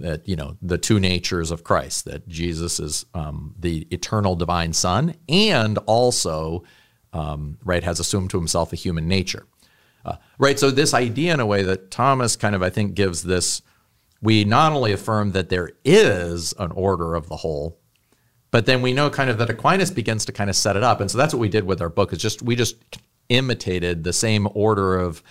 that 0.00 0.26
you 0.28 0.36
know 0.36 0.56
the 0.62 0.78
two 0.78 0.98
natures 0.98 1.50
of 1.50 1.64
Christ 1.64 2.04
that 2.06 2.26
Jesus 2.28 2.80
is 2.80 3.06
um, 3.14 3.54
the 3.58 3.86
eternal 3.90 4.34
divine 4.34 4.72
Son 4.72 5.14
and 5.28 5.78
also 5.78 6.64
um, 7.12 7.58
right 7.64 7.84
has 7.84 8.00
assumed 8.00 8.30
to 8.30 8.38
himself 8.38 8.72
a 8.72 8.76
human 8.76 9.06
nature. 9.06 9.46
Uh, 10.04 10.16
right 10.38 10.58
so 10.58 10.70
this 10.70 10.94
idea 10.94 11.32
in 11.32 11.40
a 11.40 11.46
way 11.46 11.62
that 11.62 11.90
Thomas 11.90 12.36
kind 12.36 12.54
of 12.54 12.62
I 12.62 12.70
think 12.70 12.94
gives 12.94 13.22
this 13.22 13.62
we 14.20 14.44
not 14.44 14.72
only 14.72 14.92
affirm 14.92 15.32
that 15.32 15.48
there 15.48 15.72
is 15.84 16.54
an 16.58 16.72
order 16.72 17.14
of 17.14 17.28
the 17.28 17.36
whole 17.36 17.78
but 18.52 18.66
then 18.66 18.82
we 18.82 18.92
know 18.92 19.10
kind 19.10 19.30
of 19.30 19.38
that 19.38 19.50
Aquinas 19.50 19.90
begins 19.90 20.26
to 20.26 20.32
kind 20.32 20.50
of 20.50 20.54
set 20.54 20.76
it 20.76 20.82
up. 20.82 21.00
And 21.00 21.10
so 21.10 21.16
that's 21.18 21.32
what 21.32 21.40
we 21.40 21.48
did 21.48 21.64
with 21.64 21.80
our 21.80 21.88
book 21.88 22.12
is 22.12 22.18
just 22.18 22.42
we 22.42 22.54
just 22.54 22.76
imitated 23.28 24.04
the 24.04 24.12
same 24.12 24.46
order 24.54 24.98
of 24.98 25.22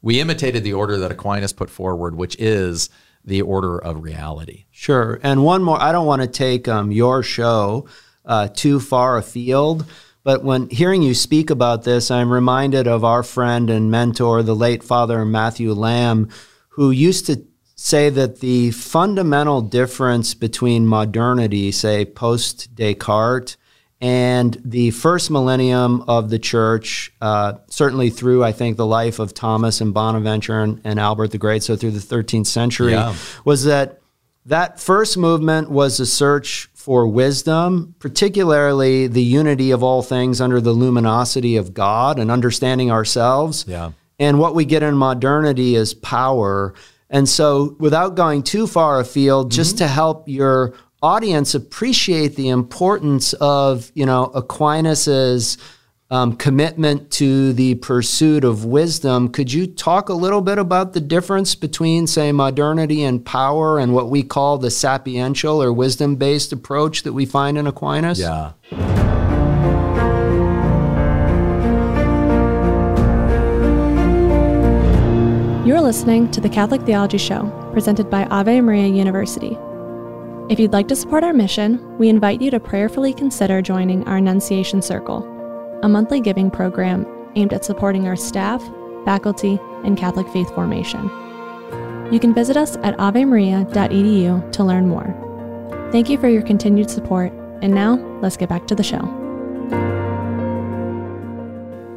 we 0.00 0.20
imitated 0.20 0.64
the 0.64 0.72
order 0.72 0.96
that 0.96 1.12
Aquinas 1.12 1.52
put 1.52 1.68
forward 1.68 2.16
which 2.16 2.34
is 2.38 2.88
the 3.24 3.42
order 3.42 3.78
of 3.78 4.02
reality. 4.02 4.64
Sure. 4.70 5.20
And 5.22 5.44
one 5.44 5.62
more, 5.62 5.80
I 5.80 5.92
don't 5.92 6.06
want 6.06 6.22
to 6.22 6.28
take 6.28 6.68
um, 6.68 6.90
your 6.90 7.22
show 7.22 7.86
uh, 8.24 8.48
too 8.48 8.80
far 8.80 9.16
afield, 9.16 9.84
but 10.24 10.44
when 10.44 10.68
hearing 10.70 11.02
you 11.02 11.14
speak 11.14 11.50
about 11.50 11.84
this, 11.84 12.10
I'm 12.10 12.32
reminded 12.32 12.86
of 12.86 13.04
our 13.04 13.22
friend 13.22 13.70
and 13.70 13.90
mentor, 13.90 14.42
the 14.42 14.56
late 14.56 14.82
Father 14.82 15.24
Matthew 15.24 15.72
Lamb, 15.72 16.28
who 16.70 16.90
used 16.90 17.26
to 17.26 17.44
say 17.74 18.08
that 18.10 18.38
the 18.38 18.70
fundamental 18.70 19.60
difference 19.60 20.34
between 20.34 20.86
modernity, 20.86 21.72
say 21.72 22.04
post 22.04 22.74
Descartes, 22.74 23.56
and 24.02 24.60
the 24.64 24.90
first 24.90 25.30
millennium 25.30 26.02
of 26.08 26.28
the 26.28 26.40
church, 26.40 27.12
uh, 27.20 27.54
certainly 27.70 28.10
through, 28.10 28.42
I 28.42 28.50
think, 28.50 28.76
the 28.76 28.84
life 28.84 29.20
of 29.20 29.32
Thomas 29.32 29.80
and 29.80 29.94
Bonaventure 29.94 30.60
and, 30.60 30.80
and 30.82 30.98
Albert 30.98 31.28
the 31.28 31.38
Great, 31.38 31.62
so 31.62 31.76
through 31.76 31.92
the 31.92 32.00
13th 32.00 32.48
century, 32.48 32.92
yeah. 32.92 33.14
was 33.44 33.62
that 33.64 34.00
that 34.46 34.80
first 34.80 35.16
movement 35.16 35.70
was 35.70 36.00
a 36.00 36.06
search 36.06 36.68
for 36.74 37.06
wisdom, 37.06 37.94
particularly 38.00 39.06
the 39.06 39.22
unity 39.22 39.70
of 39.70 39.84
all 39.84 40.02
things 40.02 40.40
under 40.40 40.60
the 40.60 40.72
luminosity 40.72 41.56
of 41.56 41.72
God 41.72 42.18
and 42.18 42.28
understanding 42.28 42.90
ourselves. 42.90 43.64
Yeah. 43.68 43.92
And 44.18 44.40
what 44.40 44.56
we 44.56 44.64
get 44.64 44.82
in 44.82 44.96
modernity 44.96 45.76
is 45.76 45.94
power. 45.94 46.74
And 47.08 47.28
so, 47.28 47.76
without 47.78 48.16
going 48.16 48.42
too 48.42 48.66
far 48.66 48.98
afield, 48.98 49.46
mm-hmm. 49.46 49.56
just 49.56 49.78
to 49.78 49.86
help 49.86 50.28
your 50.28 50.74
audience 51.02 51.54
appreciate 51.54 52.36
the 52.36 52.48
importance 52.48 53.32
of 53.34 53.90
you 53.94 54.06
know 54.06 54.30
Aquinas's 54.34 55.58
um, 56.12 56.36
commitment 56.36 57.10
to 57.10 57.54
the 57.54 57.74
pursuit 57.76 58.44
of 58.44 58.66
wisdom. 58.66 59.30
Could 59.30 59.50
you 59.50 59.66
talk 59.66 60.10
a 60.10 60.14
little 60.14 60.42
bit 60.42 60.58
about 60.58 60.92
the 60.92 61.00
difference 61.00 61.54
between, 61.54 62.06
say, 62.06 62.32
modernity 62.32 63.02
and 63.02 63.24
power, 63.24 63.78
and 63.78 63.94
what 63.94 64.10
we 64.10 64.22
call 64.22 64.58
the 64.58 64.68
sapiential 64.68 65.64
or 65.64 65.72
wisdom-based 65.72 66.52
approach 66.52 67.04
that 67.04 67.14
we 67.14 67.24
find 67.24 67.56
in 67.56 67.66
Aquinas? 67.66 68.20
Yeah. 68.20 68.52
You're 75.64 75.80
listening 75.80 76.30
to 76.32 76.42
the 76.42 76.50
Catholic 76.50 76.82
Theology 76.82 77.16
Show, 77.16 77.48
presented 77.72 78.10
by 78.10 78.26
Ave 78.26 78.60
Maria 78.60 78.86
University. 78.88 79.56
If 80.52 80.60
you'd 80.60 80.74
like 80.74 80.88
to 80.88 80.96
support 80.96 81.24
our 81.24 81.32
mission, 81.32 81.96
we 81.96 82.10
invite 82.10 82.42
you 82.42 82.50
to 82.50 82.60
prayerfully 82.60 83.14
consider 83.14 83.62
joining 83.62 84.06
our 84.06 84.18
Annunciation 84.18 84.82
Circle, 84.82 85.24
a 85.82 85.88
monthly 85.88 86.20
giving 86.20 86.50
program 86.50 87.06
aimed 87.36 87.54
at 87.54 87.64
supporting 87.64 88.06
our 88.06 88.16
staff, 88.16 88.62
faculty, 89.06 89.58
and 89.82 89.96
Catholic 89.96 90.28
faith 90.28 90.54
formation. 90.54 91.04
You 92.12 92.20
can 92.20 92.34
visit 92.34 92.58
us 92.58 92.76
at 92.82 92.98
avemaria.edu 92.98 94.52
to 94.52 94.62
learn 94.62 94.88
more. 94.88 95.88
Thank 95.90 96.10
you 96.10 96.18
for 96.18 96.28
your 96.28 96.42
continued 96.42 96.90
support, 96.90 97.32
and 97.62 97.72
now 97.72 97.94
let's 98.20 98.36
get 98.36 98.50
back 98.50 98.66
to 98.66 98.74
the 98.74 98.82
show. 98.82 99.21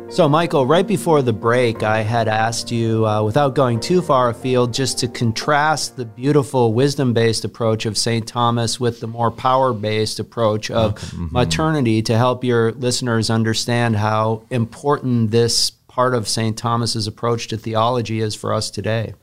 So, 0.08 0.30
Michael, 0.30 0.66
right 0.66 0.86
before 0.86 1.22
the 1.24 1.34
break, 1.34 1.84
I 1.84 2.02
had 2.02 2.28
asked 2.28 2.72
you, 2.72 3.06
uh, 3.06 3.24
without 3.24 3.56
going 3.56 3.80
too 3.80 4.02
far 4.02 4.30
afield, 4.30 4.74
just 4.74 5.00
to 5.00 5.08
contrast 5.08 5.98
the 5.98 6.06
beautiful 6.06 6.74
wisdom 6.74 7.12
based 7.12 7.44
approach 7.44 7.86
of 7.86 7.98
St. 7.98 8.26
Thomas 8.26 8.80
with 8.80 9.00
the 9.00 9.08
more 9.08 9.32
power 9.32 9.74
based 9.74 10.20
approach 10.20 10.70
of 10.70 10.96
mm-hmm. 10.96 11.28
modernity 11.32 12.02
to 12.04 12.18
help 12.18 12.44
your 12.44 12.72
listeners 12.74 13.30
understand 13.30 13.96
how 13.96 14.44
important 14.52 15.32
this 15.32 15.72
part 15.72 16.14
of 16.14 16.28
St. 16.28 16.56
Thomas's 16.56 17.08
approach 17.08 17.48
to 17.48 17.58
theology 17.58 18.22
is 18.22 18.36
for 18.36 18.54
us 18.54 18.70
today. 18.70 19.16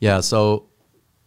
Yeah, 0.00 0.20
so 0.20 0.66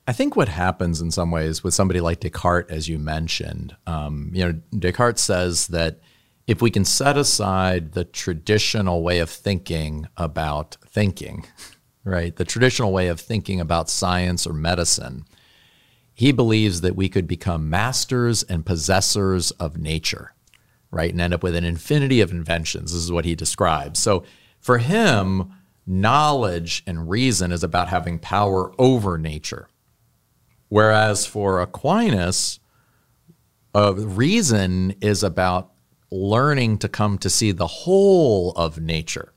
I 0.07 0.13
think 0.13 0.35
what 0.35 0.49
happens 0.49 1.01
in 1.01 1.11
some 1.11 1.29
ways 1.29 1.63
with 1.63 1.73
somebody 1.73 2.01
like 2.01 2.21
Descartes, 2.21 2.71
as 2.71 2.89
you 2.89 2.97
mentioned, 2.97 3.75
um, 3.85 4.31
you 4.33 4.43
know, 4.43 4.59
Descartes 4.77 5.19
says 5.21 5.67
that 5.67 5.99
if 6.47 6.61
we 6.61 6.71
can 6.71 6.85
set 6.85 7.17
aside 7.17 7.91
the 7.91 8.05
traditional 8.05 9.03
way 9.03 9.19
of 9.19 9.29
thinking 9.29 10.07
about 10.15 10.77
thinking, 10.87 11.45
right? 12.05 12.35
The 12.35 12.45
traditional 12.45 12.93
way 12.93 13.09
of 13.09 13.19
thinking 13.19 13.59
about 13.59 13.89
science 13.89 14.47
or 14.47 14.53
medicine. 14.53 15.25
He 16.13 16.31
believes 16.31 16.81
that 16.81 16.95
we 16.95 17.09
could 17.09 17.27
become 17.27 17.69
masters 17.69 18.41
and 18.43 18.65
possessors 18.65 19.51
of 19.51 19.77
nature, 19.77 20.33
right? 20.89 21.11
And 21.11 21.21
end 21.21 21.33
up 21.33 21.43
with 21.43 21.55
an 21.55 21.65
infinity 21.65 22.21
of 22.21 22.31
inventions. 22.31 22.93
This 22.93 23.03
is 23.03 23.11
what 23.11 23.25
he 23.25 23.35
describes. 23.35 23.99
So 23.99 24.23
for 24.59 24.77
him, 24.79 25.51
knowledge 25.85 26.81
and 26.87 27.09
reason 27.09 27.51
is 27.51 27.63
about 27.63 27.89
having 27.89 28.19
power 28.19 28.71
over 28.79 29.17
nature. 29.17 29.67
Whereas 30.69 31.25
for 31.25 31.61
Aquinas, 31.61 32.59
uh, 33.75 33.93
reason 33.95 34.95
is 35.01 35.23
about 35.23 35.71
learning 36.11 36.77
to 36.79 36.89
come 36.89 37.17
to 37.19 37.29
see 37.29 37.51
the 37.51 37.67
whole 37.67 38.51
of 38.51 38.79
nature. 38.79 39.33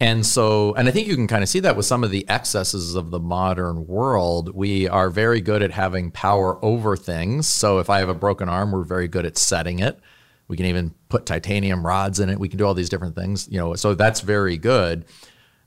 And 0.00 0.26
so, 0.26 0.74
and 0.74 0.88
I 0.88 0.90
think 0.90 1.06
you 1.06 1.14
can 1.14 1.28
kind 1.28 1.44
of 1.44 1.48
see 1.48 1.60
that 1.60 1.76
with 1.76 1.86
some 1.86 2.02
of 2.02 2.10
the 2.10 2.28
excesses 2.28 2.96
of 2.96 3.12
the 3.12 3.20
modern 3.20 3.86
world. 3.86 4.52
We 4.52 4.88
are 4.88 5.08
very 5.08 5.40
good 5.40 5.62
at 5.62 5.70
having 5.70 6.10
power 6.10 6.62
over 6.64 6.96
things. 6.96 7.46
So 7.46 7.78
if 7.78 7.88
I 7.88 8.00
have 8.00 8.08
a 8.08 8.14
broken 8.14 8.48
arm, 8.48 8.72
we're 8.72 8.82
very 8.82 9.06
good 9.06 9.24
at 9.24 9.38
setting 9.38 9.78
it. 9.78 10.00
We 10.48 10.56
can 10.56 10.66
even 10.66 10.92
put 11.08 11.24
titanium 11.24 11.86
rods 11.86 12.18
in 12.18 12.30
it. 12.30 12.40
We 12.40 12.48
can 12.48 12.58
do 12.58 12.66
all 12.66 12.74
these 12.74 12.88
different 12.88 13.14
things, 13.14 13.46
you 13.48 13.58
know. 13.58 13.76
So 13.76 13.94
that's 13.94 14.22
very 14.22 14.58
good. 14.58 15.04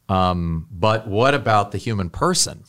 Um, 0.09 0.67
but 0.69 1.07
what 1.07 1.33
about 1.33 1.71
the 1.71 1.77
human 1.77 2.09
person? 2.09 2.65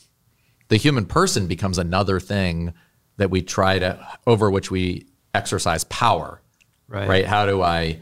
The 0.69 0.77
human 0.77 1.07
person 1.07 1.49
becomes 1.49 1.79
another 1.79 2.21
thing 2.21 2.75
that 3.17 3.31
we 3.31 3.43
try 3.43 3.81
to 3.81 4.07
over 4.27 4.51
which 4.51 4.71
we 4.71 5.09
exercise 5.35 5.83
power. 5.85 6.41
Right. 6.89 7.09
Right. 7.09 7.27
How 7.27 7.47
do 7.47 7.63
I 7.63 8.01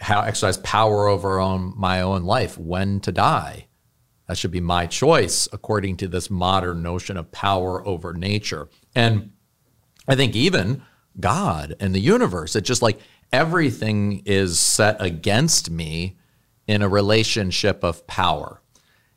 how 0.00 0.20
exercise 0.20 0.58
power 0.58 1.08
over 1.08 1.38
own, 1.40 1.72
my 1.76 2.02
own 2.02 2.24
life? 2.24 2.58
When 2.58 3.00
to 3.00 3.12
die? 3.12 3.68
That 4.26 4.38
should 4.38 4.50
be 4.50 4.60
my 4.60 4.86
choice 4.86 5.48
according 5.52 5.98
to 5.98 6.08
this 6.08 6.30
modern 6.30 6.82
notion 6.82 7.16
of 7.16 7.32
power 7.32 7.86
over 7.86 8.12
nature. 8.12 8.68
And 8.94 9.32
I 10.08 10.14
think 10.14 10.34
even 10.34 10.82
God 11.20 11.76
and 11.80 11.94
the 11.94 12.00
universe, 12.00 12.56
it's 12.56 12.66
just 12.66 12.82
like 12.82 12.98
everything 13.32 14.22
is 14.24 14.58
set 14.58 15.00
against 15.00 15.70
me 15.70 16.16
in 16.66 16.82
a 16.82 16.88
relationship 16.88 17.84
of 17.84 18.06
power. 18.06 18.62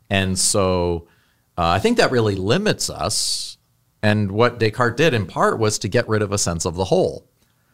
And 0.09 0.37
so 0.37 1.07
uh, 1.57 1.67
I 1.67 1.79
think 1.79 1.97
that 1.97 2.11
really 2.11 2.35
limits 2.35 2.89
us. 2.89 3.57
And 4.01 4.31
what 4.31 4.59
Descartes 4.59 4.97
did 4.97 5.13
in 5.13 5.25
part 5.25 5.57
was 5.59 5.79
to 5.79 5.87
get 5.87 6.07
rid 6.07 6.21
of 6.21 6.31
a 6.31 6.37
sense 6.37 6.65
of 6.65 6.75
the 6.75 6.85
whole. 6.85 7.27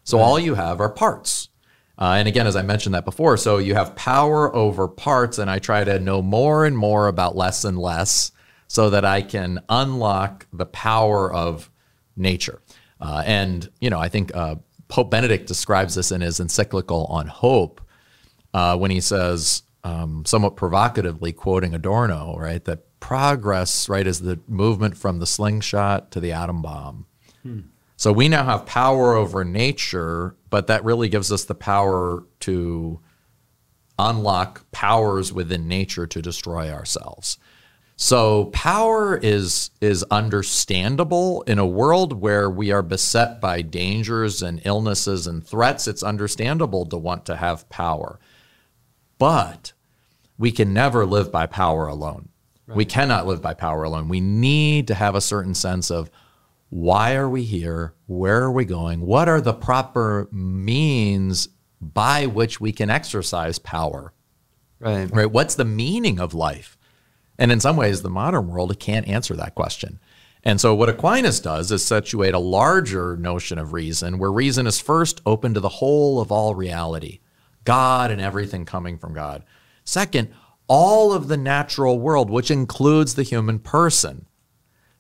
So 0.04 0.20
all 0.20 0.40
you 0.40 0.56
have 0.56 0.82
are 0.82 0.90
parts. 0.90 1.50
Uh, 1.98 2.16
and 2.18 2.28
again, 2.28 2.48
as 2.48 2.56
I 2.56 2.62
mentioned 2.64 2.96
that 2.96 3.06
before, 3.06 3.38
so 3.38 3.58
you 3.58 3.76
have 3.76 3.96
power 3.96 4.54
over 4.56 4.88
parts, 4.88 5.38
and 5.38 5.50
I 5.50 5.60
try 5.60 5.84
to 5.84 6.00
know 6.00 6.22
more 6.22 6.66
and 6.66 6.78
more 6.78 7.08
about 7.08 7.36
less 7.36 7.64
and 7.64 7.78
less 7.78 8.32
so 8.68 8.90
that 8.90 9.06
I 9.06 9.22
can 9.22 9.60
unlock 9.70 10.48
the 10.52 10.66
power 10.66 11.32
of 11.32 11.70
nature. 12.18 12.62
Uh, 13.00 13.22
and, 13.26 13.70
you 13.80 13.90
know, 13.90 14.00
I 14.00 14.10
think 14.10 14.36
uh, 14.36 14.56
Pope 14.88 15.12
Benedict 15.12 15.48
describes 15.48 15.96
this 15.96 16.12
in 16.12 16.22
his 16.22 16.40
encyclical 16.40 17.06
on 17.06 17.28
hope 17.28 17.82
uh, 18.54 18.78
when 18.78 18.92
he 18.92 19.00
says, 19.00 19.64
um, 19.84 20.24
somewhat 20.26 20.56
provocatively, 20.56 21.32
quoting 21.34 21.76
Adorno, 21.76 22.36
right, 22.38 22.64
that 22.66 23.00
progress, 23.00 23.90
right, 23.90 24.08
is 24.08 24.22
the 24.22 24.40
movement 24.48 24.98
from 24.98 25.20
the 25.20 25.28
slingshot 25.28 26.10
to 26.12 26.20
the 26.20 26.32
atom 26.32 26.62
bomb. 26.62 27.06
Hmm. 27.44 27.60
So 27.96 28.12
we 28.12 28.28
now 28.28 28.44
have 28.44 28.66
power 28.66 29.16
over 29.16 29.44
nature, 29.44 30.36
but 30.50 30.68
that 30.68 30.84
really 30.84 31.10
gives 31.10 31.32
us 31.32 31.46
the 31.46 31.56
power 31.56 32.26
to 32.42 33.00
unlock 34.00 34.70
powers 34.72 35.32
within 35.32 35.68
nature 35.68 36.08
to 36.08 36.22
destroy 36.22 36.72
ourselves. 36.72 37.38
So 37.96 38.46
power 38.46 39.18
is 39.18 39.70
is 39.80 40.04
understandable 40.10 41.44
in 41.44 41.60
a 41.60 41.66
world 41.66 42.14
where 42.14 42.50
we 42.50 42.72
are 42.72 42.82
beset 42.82 43.40
by 43.40 43.62
dangers 43.62 44.42
and 44.42 44.62
illnesses 44.66 45.28
and 45.28 45.46
threats. 45.46 45.88
It's 45.88 46.02
understandable 46.02 46.86
to 46.88 46.98
want 46.98 47.26
to 47.28 47.36
have 47.36 47.70
power. 47.70 48.20
But 49.20 49.74
we 50.38 50.52
can 50.52 50.74
never 50.74 51.06
live 51.06 51.32
by 51.32 51.46
power 51.46 51.88
alone. 51.88 52.30
Right. 52.66 52.78
We 52.78 52.86
cannot 52.86 53.28
live 53.28 53.42
by 53.42 53.54
power 53.54 53.84
alone. 53.84 54.10
We 54.10 54.22
need 54.22 54.88
to 54.88 54.96
have 54.96 55.16
a 55.16 55.22
certain 55.22 55.54
sense 55.54 55.92
of 55.92 56.10
why 56.74 57.14
are 57.14 57.30
we 57.30 57.44
here? 57.44 57.94
Where 58.08 58.42
are 58.42 58.52
we 58.52 58.66
going? 58.66 59.02
What 59.02 59.30
are 59.30 59.40
the 59.40 59.54
proper 59.54 60.28
means 60.32 61.48
by 61.80 62.26
which 62.26 62.60
we 62.60 62.72
can 62.72 62.90
exercise 62.90 63.60
power? 63.60 64.12
Right. 64.80 65.08
Right. 65.12 65.32
What's 65.32 65.54
the 65.54 65.66
meaning 65.66 66.20
of 66.20 66.34
life? 66.34 66.76
And 67.38 67.52
in 67.52 67.60
some 67.60 67.78
ways, 67.78 68.02
the 68.02 68.10
modern 68.10 68.48
world 68.48 68.78
can't 68.80 69.08
answer 69.08 69.36
that 69.36 69.54
question. 69.54 70.00
And 70.44 70.60
so, 70.60 70.74
what 70.74 70.90
Aquinas 70.90 71.40
does 71.40 71.72
is 71.72 71.86
situate 71.86 72.34
a 72.34 72.40
larger 72.40 73.18
notion 73.18 73.60
of 73.60 73.72
reason, 73.74 74.18
where 74.18 74.32
reason 74.32 74.66
is 74.66 74.82
first 74.82 75.22
open 75.28 75.54
to 75.54 75.60
the 75.60 75.70
whole 75.70 76.20
of 76.20 76.32
all 76.32 76.56
reality, 76.56 77.20
God 77.66 78.10
and 78.10 78.20
everything 78.20 78.66
coming 78.66 78.98
from 78.98 79.14
God. 79.14 79.44
Second, 79.86 80.34
all 80.68 81.14
of 81.14 81.28
the 81.28 81.38
natural 81.38 82.00
world, 82.00 82.32
which 82.32 82.50
includes 82.50 83.14
the 83.14 83.22
human 83.22 83.60
person. 83.60 84.26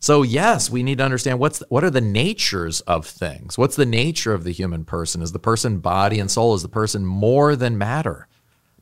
So 0.04 0.22
yes, 0.22 0.70
we 0.70 0.84
need 0.84 0.98
to 0.98 1.06
understand 1.06 1.40
what's 1.40 1.64
what 1.70 1.86
are 1.86 1.90
the 1.90 2.02
natures 2.02 2.82
of 2.82 3.08
things. 3.08 3.58
What's 3.58 3.78
the 3.78 3.86
nature 3.86 4.34
of 4.34 4.44
the 4.44 4.52
human 4.52 4.84
person? 4.84 5.22
Is 5.22 5.32
the 5.32 5.40
person 5.40 5.78
body 5.78 6.20
and 6.20 6.30
soul? 6.30 6.56
Is 6.56 6.62
the 6.62 6.68
person 6.68 7.06
more 7.06 7.56
than 7.56 7.78
matter? 7.78 8.28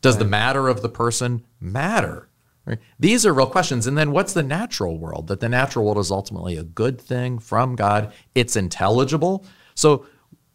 Does 0.02 0.16
right. 0.16 0.24
the 0.24 0.30
matter 0.30 0.68
of 0.68 0.82
the 0.82 0.90
person 0.90 1.46
matter? 1.60 2.28
Right? 2.66 2.80
These 3.00 3.24
are 3.28 3.36
real 3.36 3.46
questions. 3.46 3.86
And 3.86 3.96
then 3.96 4.12
what's 4.12 4.34
the 4.34 4.42
natural 4.42 4.98
world? 4.98 5.28
That 5.28 5.42
the 5.42 5.48
natural 5.48 5.86
world 5.86 6.00
is 6.00 6.10
ultimately 6.10 6.58
a 6.58 6.64
good 6.64 7.00
thing 7.00 7.38
from 7.38 7.76
God. 7.76 8.12
It's 8.34 8.56
intelligible. 8.56 9.46
So 9.76 10.08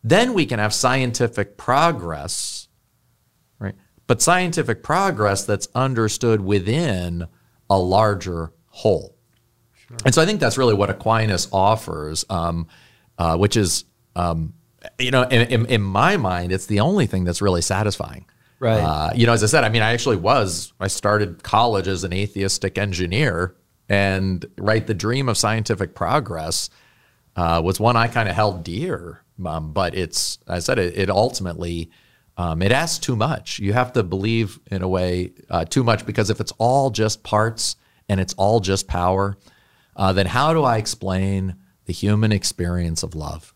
then 0.03 0.35
we 0.35 0.47
can 0.47 0.59
have 0.59 0.75
scientific 0.75 1.57
progress, 1.57 2.67
right? 3.61 3.77
But 4.09 4.21
scientific 4.21 4.83
progress 4.83 5.45
that's 5.45 5.69
understood 5.77 6.41
within 6.41 7.29
a 7.71 7.79
larger 7.79 8.53
whole. 8.67 9.16
And 10.05 10.15
so 10.15 10.23
I 10.23 10.27
think 10.27 10.41
that's 10.41 10.59
really 10.59 10.75
what 10.75 10.91
Aquinas 10.91 11.49
offers, 11.53 12.25
um, 12.29 12.67
uh, 13.19 13.37
which 13.37 13.57
is, 13.57 13.85
um, 14.15 14.55
you 14.99 15.11
know, 15.11 15.23
in, 15.23 15.49
in, 15.49 15.67
in, 15.67 15.83
my 15.83 16.17
mind, 16.17 16.53
it's 16.53 16.67
the 16.67 16.81
only 16.81 17.07
thing 17.07 17.25
that's 17.25 17.41
really 17.41 17.63
satisfying. 17.63 18.25
Right. 18.59 18.81
Uh, 18.81 19.11
you 19.15 19.27
know, 19.27 19.33
as 19.33 19.43
I 19.43 19.47
said, 19.47 19.65
I 19.65 19.69
mean, 19.69 19.83
I 19.83 19.93
actually 19.93 20.17
was, 20.17 20.73
I 20.81 20.89
started 20.89 21.43
college 21.43 21.89
as 21.89 22.05
an 22.05 22.13
atheistic 22.13 22.79
engineer, 22.79 23.55
and 23.89 24.45
right, 24.59 24.87
the 24.87 24.95
dream 24.95 25.29
of 25.29 25.37
scientific 25.37 25.95
progress 25.95 26.71
uh, 27.37 27.61
was 27.65 27.79
one 27.79 27.97
I 27.97 28.09
kind 28.09 28.29
of 28.29 28.35
held 28.35 28.65
dear. 28.65 29.23
Um, 29.45 29.73
but 29.73 29.95
it's, 29.95 30.39
I 30.49 30.61
said, 30.61 30.79
it, 30.79 30.97
it 30.97 31.11
ultimately, 31.11 31.91
um, 32.39 32.63
it 32.63 32.73
asks 32.73 32.99
too 32.99 33.17
much. 33.17 33.59
You 33.59 33.75
have 33.75 33.93
to 33.93 34.03
believe 34.03 34.59
in 34.71 34.83
a 34.83 34.89
way 34.89 35.33
uh, 35.51 35.65
too 35.65 35.85
much 35.85 36.07
because 36.07 36.31
if 36.31 36.41
it's 36.41 36.53
all 36.59 36.91
just 36.91 37.23
parts 37.23 37.77
and 38.09 38.21
it's 38.21 38.35
all 38.35 38.61
just 38.61 38.89
power, 38.89 39.37
uh, 39.97 40.13
then 40.13 40.27
how 40.27 40.53
do 40.53 40.63
I 40.63 40.77
explain 40.77 41.57
the 41.87 41.93
human 41.93 42.31
experience 42.31 43.03
of 43.03 43.15
love? 43.15 43.55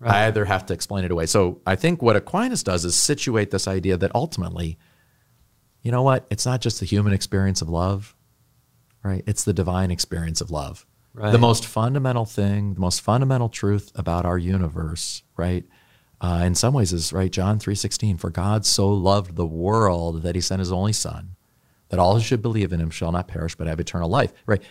Right. 0.00 0.14
I 0.14 0.26
either 0.26 0.46
have 0.46 0.66
to 0.66 0.74
explain 0.74 1.04
it 1.04 1.12
away. 1.12 1.26
So 1.26 1.60
I 1.64 1.76
think 1.76 2.02
what 2.02 2.16
Aquinas 2.16 2.64
does 2.64 2.84
is 2.84 3.00
situate 3.00 3.52
this 3.52 3.68
idea 3.68 3.96
that 3.98 4.12
ultimately, 4.14 4.78
you 5.82 5.92
know 5.92 6.02
what? 6.02 6.26
It's 6.30 6.44
not 6.44 6.60
just 6.60 6.80
the 6.80 6.86
human 6.86 7.12
experience 7.12 7.62
of 7.62 7.68
love, 7.68 8.16
right? 9.04 9.22
It's 9.26 9.44
the 9.44 9.52
divine 9.52 9.92
experience 9.92 10.40
of 10.40 10.50
love. 10.50 10.86
Right. 11.14 11.30
The 11.30 11.38
most 11.38 11.66
fundamental 11.66 12.24
thing, 12.24 12.74
the 12.74 12.80
most 12.80 13.02
fundamental 13.02 13.48
truth 13.50 13.92
about 13.94 14.24
our 14.24 14.38
universe, 14.38 15.22
right? 15.36 15.64
Uh, 16.22 16.42
in 16.44 16.54
some 16.54 16.72
ways 16.72 16.92
is 16.92 17.12
right 17.12 17.32
john 17.32 17.58
3.16 17.58 18.20
for 18.20 18.30
god 18.30 18.64
so 18.64 18.88
loved 18.88 19.34
the 19.34 19.44
world 19.44 20.22
that 20.22 20.36
he 20.36 20.40
sent 20.40 20.60
his 20.60 20.70
only 20.70 20.92
son 20.92 21.34
that 21.88 21.98
all 21.98 22.14
who 22.14 22.20
should 22.20 22.40
believe 22.40 22.72
in 22.72 22.78
him 22.80 22.90
shall 22.90 23.10
not 23.10 23.26
perish 23.26 23.56
but 23.56 23.66
have 23.66 23.80
eternal 23.80 24.08
life 24.08 24.32
right 24.46 24.62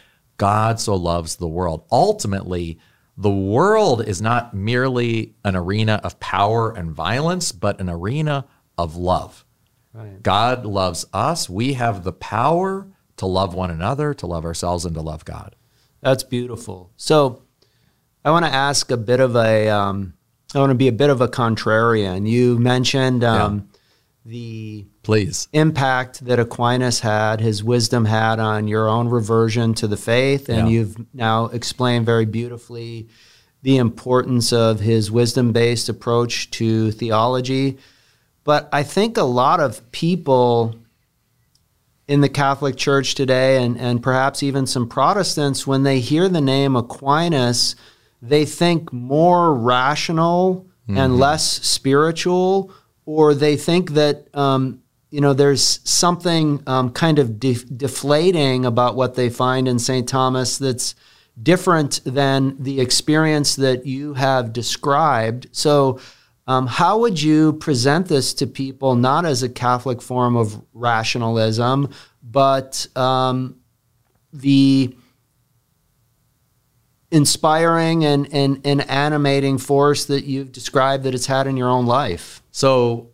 God 0.42 0.80
so 0.80 0.96
loves 0.96 1.36
the 1.36 1.48
world. 1.48 1.86
Ultimately, 1.92 2.80
the 3.16 3.30
world 3.30 4.02
is 4.04 4.24
not 4.24 4.56
merely 4.56 5.36
an 5.46 5.56
arena 5.56 6.02
of 6.04 6.20
power 6.20 6.72
and 6.72 6.92
violence, 6.92 7.52
but 7.52 7.80
an 7.80 7.92
arena 7.92 8.48
of 8.76 8.96
love. 8.96 9.46
Right. 9.94 10.24
God 10.24 10.66
loves 10.66 11.06
us. 11.14 11.48
We 11.48 11.74
have 11.74 12.04
the 12.04 12.12
power 12.12 12.88
to 13.18 13.28
love 13.28 13.54
one 13.54 13.70
another, 13.70 14.16
to 14.16 14.26
love 14.26 14.44
ourselves, 14.44 14.84
and 14.84 14.96
to 14.96 15.02
love 15.04 15.26
God. 15.26 15.56
That's 16.02 16.24
beautiful. 16.24 16.90
So, 16.98 17.44
I 18.26 18.32
want 18.32 18.46
to 18.46 18.52
ask 18.52 18.90
a 18.90 18.98
bit 18.98 19.20
of 19.20 19.36
a. 19.36 19.70
Um, 19.70 20.16
I 20.56 20.60
want 20.60 20.72
to 20.72 20.76
be 20.76 20.88
a 20.88 20.92
bit 20.92 21.12
of 21.12 21.22
a 21.22 21.28
contrarian. 21.28 22.28
You 22.28 22.58
mentioned 22.58 23.24
um, 23.24 23.70
the 24.24 24.86
please 25.02 25.48
impact 25.52 26.26
that 26.26 26.40
Aquinas 26.40 27.00
had, 27.00 27.42
his 27.42 27.64
wisdom 27.64 28.06
had 28.06 28.40
on 28.40 28.68
your 28.68 28.88
own 28.88 29.10
reversion 29.10 29.74
to 29.76 29.88
the 29.88 29.98
faith, 29.98 30.48
and 30.48 30.68
yeah. 30.70 30.74
you've 30.74 31.14
now 31.14 31.46
explained 31.46 32.06
very 32.06 32.26
beautifully 32.26 33.08
the 33.64 33.78
importance 33.78 34.54
of 34.54 34.80
his 34.80 35.12
wisdom-based 35.12 35.90
approach 35.90 36.52
to 36.52 36.92
theology. 36.92 37.78
But 38.44 38.70
I 38.72 38.84
think 38.84 39.18
a 39.18 39.24
lot 39.24 39.60
of 39.60 39.92
people 39.92 40.76
in 42.08 42.22
the 42.22 42.30
Catholic 42.30 42.76
Church 42.76 43.16
today, 43.16 43.64
and, 43.64 43.80
and 43.80 44.04
perhaps 44.04 44.44
even 44.44 44.66
some 44.68 44.88
Protestants, 44.88 45.66
when 45.66 45.84
they 45.84 46.00
hear 46.00 46.28
the 46.28 46.42
name 46.42 46.76
Aquinas, 46.76 47.76
they 48.22 48.46
think 48.46 48.92
more 48.92 49.54
rational 49.54 50.68
mm-hmm. 50.88 50.98
and 50.98 51.18
less 51.18 51.66
spiritual, 51.66 52.72
or 53.12 53.34
they 53.34 53.58
think 53.58 53.92
that 53.92 54.34
um, 54.34 54.82
you 55.10 55.20
know 55.20 55.34
there's 55.34 55.82
something 55.84 56.64
um, 56.66 56.92
kind 56.92 57.20
of 57.20 57.40
de- 57.40 57.66
deflating 57.66 58.66
about 58.66 58.96
what 58.96 59.16
they 59.16 59.30
find 59.30 59.68
in 59.68 59.78
St. 59.78 60.08
Thomas 60.08 60.58
that's 60.58 60.96
different 61.42 62.00
than 62.06 62.56
the 62.64 62.80
experience 62.80 63.56
that 63.58 63.86
you 63.86 64.14
have 64.14 64.54
described. 64.54 65.48
So. 65.52 66.00
Um, 66.48 66.66
how 66.66 66.98
would 66.98 67.22
you 67.22 67.54
present 67.54 68.08
this 68.08 68.34
to 68.34 68.48
people, 68.48 68.96
not 68.96 69.26
as 69.26 69.44
a 69.44 69.48
Catholic 69.48 70.02
form 70.02 70.36
of 70.36 70.60
rationalism, 70.74 71.94
but 72.24 72.88
um, 72.98 73.58
the 74.34 74.94
inspiring 77.12 78.04
and, 78.04 78.28
and, 78.34 78.60
and 78.66 78.82
animating 78.90 79.60
force 79.60 80.06
that 80.06 80.26
you've 80.26 80.52
described 80.52 81.04
that 81.04 81.14
it's 81.14 81.28
had 81.28 81.46
in 81.46 81.56
your 81.56 81.70
own 81.70 81.86
life? 81.86 82.41
So, 82.52 83.12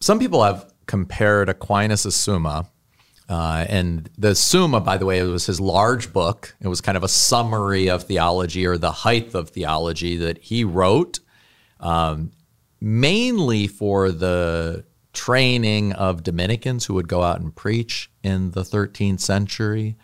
some 0.00 0.18
people 0.18 0.42
have 0.42 0.72
compared 0.86 1.48
Aquinas' 1.48 2.14
Summa. 2.14 2.68
Uh, 3.26 3.64
and 3.68 4.10
the 4.18 4.34
Summa, 4.34 4.80
by 4.80 4.98
the 4.98 5.06
way, 5.06 5.18
it 5.18 5.24
was 5.24 5.46
his 5.46 5.60
large 5.60 6.12
book. 6.12 6.54
It 6.60 6.68
was 6.68 6.82
kind 6.82 6.96
of 6.96 7.02
a 7.02 7.08
summary 7.08 7.88
of 7.88 8.02
theology 8.02 8.66
or 8.66 8.76
the 8.76 8.92
height 8.92 9.34
of 9.34 9.50
theology 9.50 10.16
that 10.18 10.38
he 10.38 10.62
wrote. 10.64 11.20
Um, 11.80 12.32
mainly 12.80 13.66
for 13.66 14.10
the 14.10 14.84
training 15.14 15.92
of 15.92 16.22
Dominicans 16.22 16.84
who 16.84 16.94
would 16.94 17.08
go 17.08 17.22
out 17.22 17.40
and 17.40 17.54
preach 17.54 18.10
in 18.22 18.50
the 18.50 18.62
13th 18.62 19.20
century. 19.20 19.96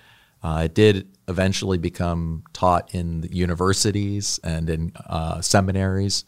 Uh, 0.42 0.62
it 0.64 0.74
did 0.74 1.09
eventually 1.28 1.76
become 1.76 2.42
taught 2.54 2.94
in 2.94 3.28
universities 3.30 4.40
and 4.42 4.70
in 4.70 4.92
uh, 5.06 5.42
seminaries. 5.42 6.24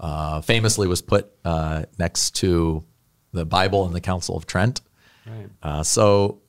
Uh, 0.00 0.40
famously, 0.40 0.86
was 0.86 1.02
put 1.02 1.30
uh, 1.44 1.84
next 1.98 2.36
to 2.36 2.84
the 3.32 3.44
Bible 3.44 3.84
and 3.84 3.94
the 3.94 4.00
Council 4.00 4.36
of 4.36 4.46
Trent. 4.46 4.80
Right. 5.26 5.48
Uh, 5.62 5.82
so, 5.82 6.40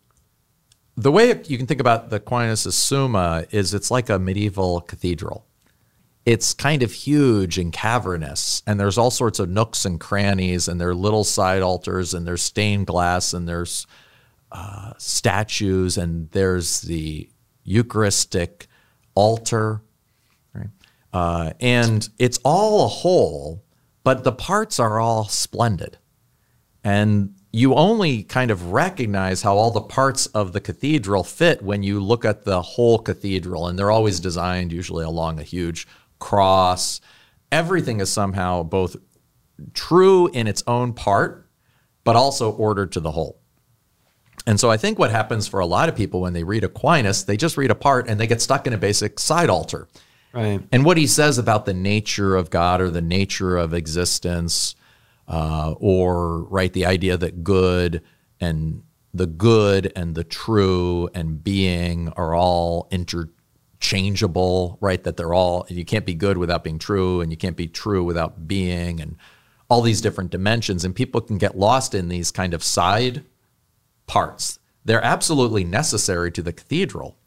the 0.96 1.12
way 1.12 1.42
you 1.46 1.58
can 1.58 1.66
think 1.66 1.80
about 1.80 2.10
the 2.10 2.18
Aquinas' 2.18 2.76
Summa 2.76 3.46
is 3.52 3.74
it's 3.74 3.90
like 3.90 4.10
a 4.10 4.20
medieval 4.20 4.82
cathedral 4.82 5.46
it's 6.26 6.54
kind 6.54 6.84
of 6.84 6.92
huge 6.92 7.58
and 7.58 7.74
cavernous 7.74 8.62
and 8.68 8.80
there's 8.80 9.00
all 9.00 9.10
sorts 9.10 9.40
of 9.40 9.50
nooks 9.50 9.84
and 9.84 10.00
crannies 10.00 10.68
and 10.68 10.80
there 10.80 10.90
are 10.90 10.96
little 10.96 11.24
side 11.24 11.64
altars 11.64 12.14
and 12.14 12.28
there's 12.28 12.44
stained 12.44 12.86
glass 12.86 13.34
and 13.34 13.48
there's 13.48 13.88
uh, 14.52 14.94
statues 14.98 15.98
and 15.98 16.30
there's 16.32 16.82
the 16.82 17.30
eucharistic 17.64 18.68
altar? 19.16 19.82
Uh, 21.14 21.52
and 21.60 22.10
it's 22.18 22.40
all 22.44 22.86
a 22.86 22.88
whole 22.88 23.64
but 24.04 24.24
the 24.24 24.32
parts 24.32 24.80
are 24.80 25.00
all 25.00 25.26
splendid 25.28 25.98
and 26.84 27.36
you 27.52 27.74
only 27.74 28.24
kind 28.24 28.52
of 28.52 28.72
recognize 28.72 29.42
how 29.42 29.58
all 29.58 29.72
the 29.72 29.82
parts 29.82 30.28
of 30.28 30.54
the 30.54 30.62
cathedral 30.62 31.24
fit 31.24 31.62
when 31.62 31.82
you 31.82 32.00
look 32.00 32.24
at 32.24 32.46
the 32.46 32.62
whole 32.62 33.00
cathedral 33.00 33.68
and 33.68 33.78
they're 33.78 33.92
always 33.92 34.20
designed 34.20 34.72
usually 34.72 35.04
along 35.04 35.40
a 35.40 35.44
huge 35.44 35.88
cross. 36.20 37.02
Everything 37.52 38.00
is 38.00 38.12
somehow 38.12 38.62
both 38.62 38.96
true 39.74 40.28
in 40.28 40.48
its 40.48 40.64
own 40.68 40.94
part, 40.94 41.50
but 42.04 42.16
also 42.16 42.52
ordered 42.52 42.92
to 42.92 43.00
the 43.00 43.12
whole. 43.12 43.42
And 44.46 44.60
so 44.60 44.70
I 44.70 44.78
think 44.78 45.00
what 45.00 45.12
happens 45.12 45.48
for 45.48 45.60
a 45.60 45.66
lot 45.66 45.90
of 45.90 45.96
people 45.96 46.22
when 46.22 46.34
they 46.34 46.44
read 46.44 46.64
Aquinas, 46.64 47.26
they 47.26 47.36
just 47.36 47.58
read 47.58 47.72
a 47.72 47.76
part 47.76 48.08
and 48.08 48.20
they 48.20 48.28
get 48.28 48.42
stuck 48.42 48.68
in 48.68 48.74
a 48.74 48.78
basic 48.78 49.20
side 49.20 49.50
altar. 49.50 49.88
Right. 50.32 50.62
And 50.72 50.86
what 50.86 50.98
he 50.98 51.08
says 51.08 51.38
about 51.38 51.66
the 51.66 51.74
nature 51.74 52.36
of 52.36 52.50
God 52.50 52.82
or 52.82 52.90
the 52.90 53.02
nature 53.02 53.58
of 53.58 53.74
existence, 53.74 54.76
uh, 55.28 55.74
or 55.80 56.44
right, 56.44 56.72
the 56.72 56.86
idea 56.86 57.18
that 57.18 57.44
good 57.44 58.04
and 58.40 58.84
the 59.14 59.28
good 59.28 59.92
and 59.96 60.16
the 60.16 60.24
true 60.24 61.10
and 61.16 61.44
being 61.44 62.10
are 62.10 62.36
all 62.36 62.88
interchangeable, 62.92 64.78
right? 64.82 65.04
That 65.04 65.18
they're 65.18 65.34
all, 65.34 65.66
you 65.70 65.84
can't 65.84 66.06
be 66.06 66.14
good 66.14 66.38
without 66.38 66.64
being 66.64 66.80
true, 66.80 67.22
and 67.22 67.32
you 67.32 67.38
can't 67.38 67.58
be 67.58 67.68
true 67.68 68.04
without 68.04 68.48
being, 68.48 69.02
and 69.02 69.18
all 69.68 69.82
these 69.82 70.02
different 70.02 70.30
dimensions. 70.30 70.86
And 70.86 70.96
people 70.96 71.22
can 71.22 71.38
get 71.38 71.58
lost 71.58 71.96
in 71.96 72.08
these 72.08 72.32
kind 72.32 72.54
of 72.54 72.64
side 72.64 73.24
parts. 74.06 74.60
They're 74.86 75.04
absolutely 75.04 75.64
necessary 75.64 76.32
to 76.32 76.42
the 76.42 76.54
cathedral, 76.54 77.18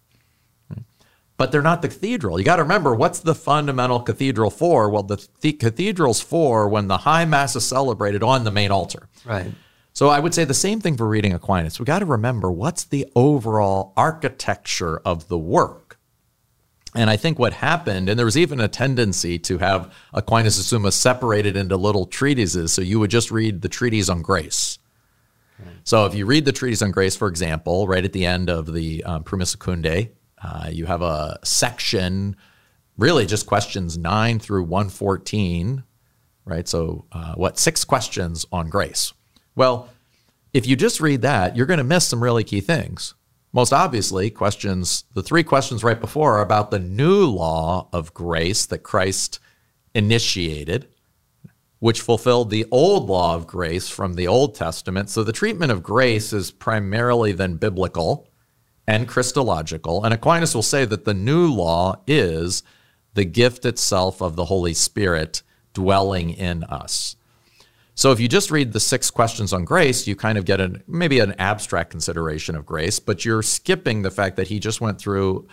but 1.37 1.51
they're 1.51 1.63
not 1.63 1.83
the 1.83 1.89
cathedral. 1.89 2.39
You 2.39 2.45
got 2.45 2.57
to 2.57 2.63
remember 2.63 2.95
what's 2.95 3.21
the 3.21 3.35
fundamental 3.35 4.01
cathedral 4.01 4.51
for? 4.51 4.89
Well, 4.89 5.03
the, 5.03 5.27
the 5.41 5.53
cathedral's 5.53 6.21
for 6.21 6.69
when 6.69 6.89
the 6.89 6.99
high 6.99 7.25
mass 7.25 7.57
is 7.57 7.65
celebrated 7.65 8.23
on 8.23 8.45
the 8.45 8.51
main 8.51 8.71
altar. 8.71 9.09
Right. 9.25 9.53
So 9.93 10.09
I 10.09 10.21
would 10.21 10.35
say 10.35 10.45
the 10.45 10.55
same 10.55 10.81
thing 10.81 10.97
for 10.97 11.07
reading 11.07 11.33
Aquinas. 11.33 11.79
We 11.79 11.85
got 11.85 11.99
to 11.99 12.07
remember 12.07 12.51
what's 12.51 12.85
the 12.85 13.07
overall 13.15 13.93
architecture 13.97 14.99
of 15.05 15.29
the 15.29 15.39
work 15.39 15.83
and 16.95 17.09
I 17.09 17.17
think 17.17 17.39
what 17.39 17.55
happened, 17.55 18.09
and 18.09 18.19
there 18.19 18.27
was 18.27 18.37
even 18.37 18.61
a 18.61 18.69
tendency 18.69 19.39
to 19.41 19.59
have 19.59 19.95
Aquinas' 20.13 20.67
Summa 20.67 20.93
separated 20.93 21.57
into 21.57 21.77
little 21.77 22.05
treatises. 22.05 22.73
So 22.73 22.83
you 22.83 23.01
would 23.01 23.11
just 23.11 23.31
read 23.31 23.63
the 23.63 23.69
treatise 23.69 24.09
on 24.09 24.23
grace. 24.23 24.79
So 25.85 26.07
if 26.07 26.15
you 26.15 26.27
read 26.27 26.45
the 26.45 26.53
treatise 26.53 26.83
on 26.83 26.91
grace, 26.91 27.17
for 27.17 27.29
example, 27.29 27.87
right 27.87 28.05
at 28.05 28.13
the 28.13 28.27
end 28.27 28.51
of 28.51 28.73
the 28.73 29.05
um, 29.05 29.23
Prima 29.23 29.45
Secundae, 29.45 30.11
uh, 30.43 30.69
you 30.71 30.87
have 30.87 31.03
a 31.03 31.39
section, 31.45 32.37
really 32.97 33.27
just 33.27 33.47
questions 33.47 33.97
9 33.97 34.39
through 34.39 34.65
114, 34.65 35.85
right? 36.45 36.69
So 36.69 37.05
uh, 37.13 37.35
what, 37.35 37.59
six 37.59 37.85
questions 37.85 38.45
on 38.53 38.69
grace. 38.69 39.13
Well, 39.55 39.89
if 40.53 40.67
you 40.67 40.77
just 40.77 41.01
read 41.01 41.23
that, 41.23 41.57
you're 41.57 41.67
going 41.67 41.79
to 41.79 41.85
miss 41.85 42.07
some 42.07 42.23
really 42.23 42.45
key 42.45 42.61
things. 42.61 43.15
Most 43.53 43.73
obviously, 43.73 44.31
questions, 44.31 45.05
the 45.15 45.23
three 45.23 45.43
questions 45.43 45.85
right 45.85 46.01
before 46.01 46.39
are 46.39 46.43
about 46.43 46.71
the 46.71 46.79
new 46.79 47.27
law 47.27 47.89
of 47.93 48.15
grace 48.15 48.67
that 48.67 48.79
Christ 48.79 49.41
initiated, 49.95 50.89
which 51.79 52.01
fulfilled 52.01 52.49
the 52.49 52.65
old 52.71 53.09
law 53.09 53.35
of 53.35 53.47
grace 53.47 53.89
from 53.89 54.15
the 54.15 54.27
Old 54.27 54.55
Testament. 54.55 55.11
So 55.11 55.23
the 55.23 55.33
treatment 55.33 55.71
of 55.71 55.83
grace 55.83 56.33
is 56.33 56.51
primarily 56.51 57.33
then 57.33 57.57
biblical 57.57 58.27
and 58.87 59.09
Christological. 59.09 60.05
And 60.05 60.13
Aquinas 60.13 60.55
will 60.55 60.63
say 60.63 60.85
that 60.85 61.05
the 61.05 61.15
new 61.15 61.53
law 61.53 61.97
is 62.07 62.63
the 63.15 63.25
gift 63.25 63.65
itself 63.65 64.21
of 64.21 64.37
the 64.37 64.47
Holy 64.47 64.75
Spirit 64.75 65.43
dwelling 65.75 66.31
in 66.31 66.65
us. 66.65 67.17
So 67.95 68.11
if 68.11 68.21
you 68.21 68.29
just 68.29 68.51
read 68.51 68.73
the 68.73 68.81
six 68.81 69.11
questions 69.11 69.53
on 69.53 69.65
grace, 69.65 70.07
you 70.07 70.17
kind 70.17 70.39
of 70.39 70.45
get 70.45 70.61
an 70.61 70.83
maybe 70.87 71.21
an 71.21 71.35
abstract 71.39 71.91
consideration 71.91 72.57
of 72.57 72.67
grace, 72.67 72.99
but 72.99 73.25
you're 73.25 73.43
skipping 73.43 74.03
the 74.03 74.11
fact 74.11 74.37
that 74.37 74.49
he 74.49 74.59
just 74.59 74.81
went 74.81 74.99
through 74.99 75.47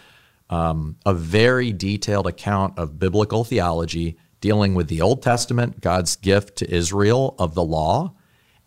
um, 0.50 0.96
a 1.06 1.13
very 1.13 1.72
detailed 1.74 2.28
account 2.28 2.80
of 2.80 2.98
biblical 2.98 3.44
theology 3.44 4.18
dealing 4.42 4.74
with 4.74 4.88
the 4.88 5.02
Old 5.02 5.22
Testament, 5.22 5.82
God's 5.82 6.15
gift 6.15 6.56
to 6.58 6.74
Israel 6.74 7.36
of 7.38 7.56
the 7.56 7.63
law, 7.63 8.13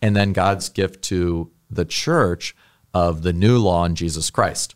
and 0.02 0.14
then 0.14 0.32
God's 0.32 0.68
gift 0.68 1.02
to 1.04 1.50
the 1.70 1.86
church 1.86 2.54
of 2.94 3.22
the 3.22 3.32
new 3.32 3.58
law 3.58 3.84
in 3.84 3.94
Jesus 3.94 4.30
Christ. 4.30 4.74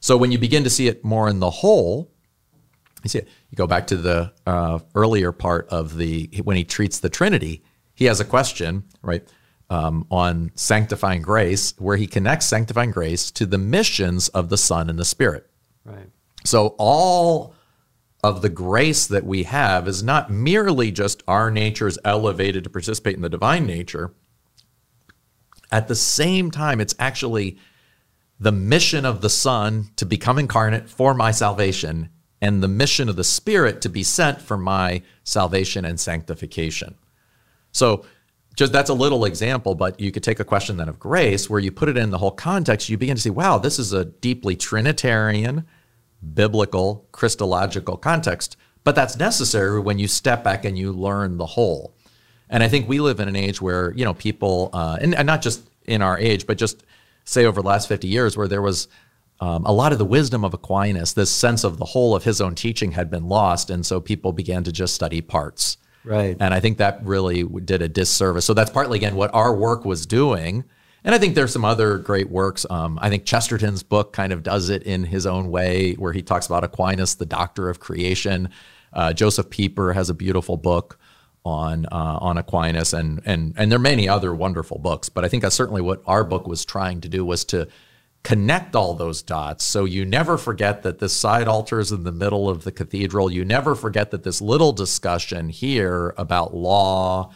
So 0.00 0.16
when 0.16 0.32
you 0.32 0.38
begin 0.38 0.64
to 0.64 0.70
see 0.70 0.88
it 0.88 1.04
more 1.04 1.28
in 1.28 1.40
the 1.40 1.50
whole, 1.50 2.10
you 3.02 3.08
see 3.08 3.18
it, 3.20 3.28
you 3.50 3.56
go 3.56 3.66
back 3.66 3.86
to 3.88 3.96
the 3.96 4.32
uh, 4.46 4.78
earlier 4.94 5.32
part 5.32 5.68
of 5.68 5.96
the 5.96 6.30
when 6.44 6.56
he 6.56 6.64
treats 6.64 7.00
the 7.00 7.08
Trinity 7.08 7.62
he 7.98 8.04
has 8.04 8.20
a 8.20 8.24
question, 8.24 8.84
right, 9.02 9.26
um, 9.70 10.06
on 10.08 10.52
sanctifying 10.54 11.20
grace, 11.20 11.74
where 11.78 11.96
he 11.96 12.06
connects 12.06 12.46
sanctifying 12.46 12.92
grace 12.92 13.32
to 13.32 13.44
the 13.44 13.58
missions 13.58 14.28
of 14.28 14.50
the 14.50 14.56
Son 14.56 14.88
and 14.88 14.96
the 14.96 15.04
Spirit. 15.04 15.50
Right. 15.84 16.06
So 16.44 16.76
all 16.78 17.56
of 18.22 18.40
the 18.40 18.50
grace 18.50 19.08
that 19.08 19.24
we 19.26 19.42
have 19.42 19.88
is 19.88 20.04
not 20.04 20.30
merely 20.30 20.92
just 20.92 21.24
our 21.26 21.50
nature 21.50 21.88
is 21.88 21.98
elevated 22.04 22.62
to 22.62 22.70
participate 22.70 23.16
in 23.16 23.22
the 23.22 23.28
divine 23.28 23.66
nature. 23.66 24.14
At 25.70 25.88
the 25.88 25.94
same 25.94 26.50
time, 26.50 26.80
it's 26.80 26.94
actually 26.98 27.58
the 28.40 28.52
mission 28.52 29.04
of 29.04 29.20
the 29.20 29.30
Son 29.30 29.90
to 29.96 30.06
become 30.06 30.38
incarnate 30.38 30.88
for 30.88 31.14
my 31.14 31.30
salvation 31.30 32.10
and 32.40 32.62
the 32.62 32.68
mission 32.68 33.08
of 33.08 33.16
the 33.16 33.24
Spirit 33.24 33.80
to 33.82 33.88
be 33.88 34.02
sent 34.02 34.40
for 34.40 34.56
my 34.56 35.02
salvation 35.24 35.84
and 35.84 35.98
sanctification. 35.98 36.94
So 37.72 38.04
just 38.54 38.72
that's 38.72 38.90
a 38.90 38.94
little 38.94 39.24
example, 39.24 39.74
but 39.74 40.00
you 40.00 40.10
could 40.10 40.22
take 40.22 40.40
a 40.40 40.44
question 40.44 40.76
then 40.76 40.88
of 40.88 40.98
grace 40.98 41.50
where 41.50 41.60
you 41.60 41.70
put 41.70 41.88
it 41.88 41.96
in 41.96 42.10
the 42.10 42.18
whole 42.18 42.30
context, 42.30 42.88
you 42.88 42.96
begin 42.96 43.16
to 43.16 43.22
see, 43.22 43.30
wow, 43.30 43.58
this 43.58 43.78
is 43.78 43.92
a 43.92 44.04
deeply 44.04 44.56
Trinitarian, 44.56 45.66
biblical, 46.34 47.06
Christological 47.12 47.96
context. 47.96 48.56
But 48.84 48.94
that's 48.94 49.16
necessary 49.16 49.80
when 49.80 49.98
you 49.98 50.08
step 50.08 50.42
back 50.42 50.64
and 50.64 50.78
you 50.78 50.92
learn 50.92 51.36
the 51.36 51.46
whole. 51.46 51.94
And 52.50 52.62
I 52.62 52.68
think 52.68 52.88
we 52.88 53.00
live 53.00 53.20
in 53.20 53.28
an 53.28 53.36
age 53.36 53.60
where, 53.60 53.92
you 53.94 54.04
know, 54.04 54.14
people, 54.14 54.70
uh, 54.72 54.98
and, 55.00 55.14
and 55.14 55.26
not 55.26 55.42
just 55.42 55.68
in 55.84 56.02
our 56.02 56.18
age, 56.18 56.46
but 56.46 56.58
just 56.58 56.84
say 57.24 57.44
over 57.44 57.60
the 57.60 57.68
last 57.68 57.88
50 57.88 58.08
years 58.08 58.36
where 58.36 58.48
there 58.48 58.62
was 58.62 58.88
um, 59.40 59.64
a 59.64 59.72
lot 59.72 59.92
of 59.92 59.98
the 59.98 60.04
wisdom 60.04 60.44
of 60.44 60.54
Aquinas, 60.54 61.14
this 61.14 61.30
sense 61.30 61.62
of 61.62 61.78
the 61.78 61.84
whole 61.84 62.16
of 62.16 62.24
his 62.24 62.40
own 62.40 62.54
teaching 62.54 62.92
had 62.92 63.10
been 63.10 63.28
lost. 63.28 63.70
And 63.70 63.84
so 63.84 64.00
people 64.00 64.32
began 64.32 64.64
to 64.64 64.72
just 64.72 64.94
study 64.94 65.20
parts. 65.20 65.76
Right. 66.04 66.36
And 66.40 66.54
I 66.54 66.60
think 66.60 66.78
that 66.78 67.04
really 67.04 67.42
did 67.42 67.82
a 67.82 67.88
disservice. 67.88 68.44
So 68.44 68.54
that's 68.54 68.70
partly, 68.70 68.98
again, 68.98 69.14
what 69.14 69.32
our 69.34 69.54
work 69.54 69.84
was 69.84 70.06
doing. 70.06 70.64
And 71.04 71.14
I 71.14 71.18
think 71.18 71.34
there's 71.34 71.52
some 71.52 71.64
other 71.64 71.98
great 71.98 72.30
works. 72.30 72.66
Um, 72.68 72.98
I 73.00 73.08
think 73.08 73.24
Chesterton's 73.24 73.82
book 73.82 74.12
kind 74.12 74.32
of 74.32 74.42
does 74.42 74.68
it 74.68 74.82
in 74.82 75.04
his 75.04 75.26
own 75.26 75.50
way, 75.50 75.94
where 75.94 76.12
he 76.12 76.22
talks 76.22 76.46
about 76.46 76.64
Aquinas, 76.64 77.14
the 77.14 77.26
doctor 77.26 77.68
of 77.68 77.78
creation. 77.78 78.50
Uh, 78.92 79.12
Joseph 79.12 79.50
Pieper 79.50 79.92
has 79.92 80.10
a 80.10 80.14
beautiful 80.14 80.56
book 80.56 80.98
on 81.44 81.86
uh, 81.86 82.18
on 82.20 82.38
Aquinas, 82.38 82.92
and 82.92 83.20
and 83.24 83.54
and 83.56 83.70
there 83.70 83.76
are 83.76 83.80
many 83.80 84.08
other 84.08 84.34
wonderful 84.34 84.78
books. 84.78 85.08
But 85.08 85.24
I 85.24 85.28
think 85.28 85.42
that's 85.42 85.56
certainly 85.56 85.82
what 85.82 86.02
our 86.06 86.24
book 86.24 86.46
was 86.46 86.64
trying 86.64 87.00
to 87.02 87.08
do 87.08 87.24
was 87.24 87.44
to 87.46 87.68
connect 88.24 88.74
all 88.74 88.94
those 88.94 89.22
dots 89.22 89.64
so 89.64 89.84
you 89.84 90.04
never 90.04 90.36
forget 90.36 90.82
that 90.82 90.98
this 90.98 91.12
side 91.12 91.46
altar 91.46 91.78
is 91.78 91.92
in 91.92 92.02
the 92.02 92.12
middle 92.12 92.48
of 92.48 92.64
the 92.64 92.72
cathedral. 92.72 93.30
You 93.32 93.44
never 93.44 93.74
forget 93.74 94.10
that 94.10 94.24
this 94.24 94.40
little 94.40 94.72
discussion 94.72 95.48
here 95.48 96.14
about 96.18 96.54
law 96.54 97.32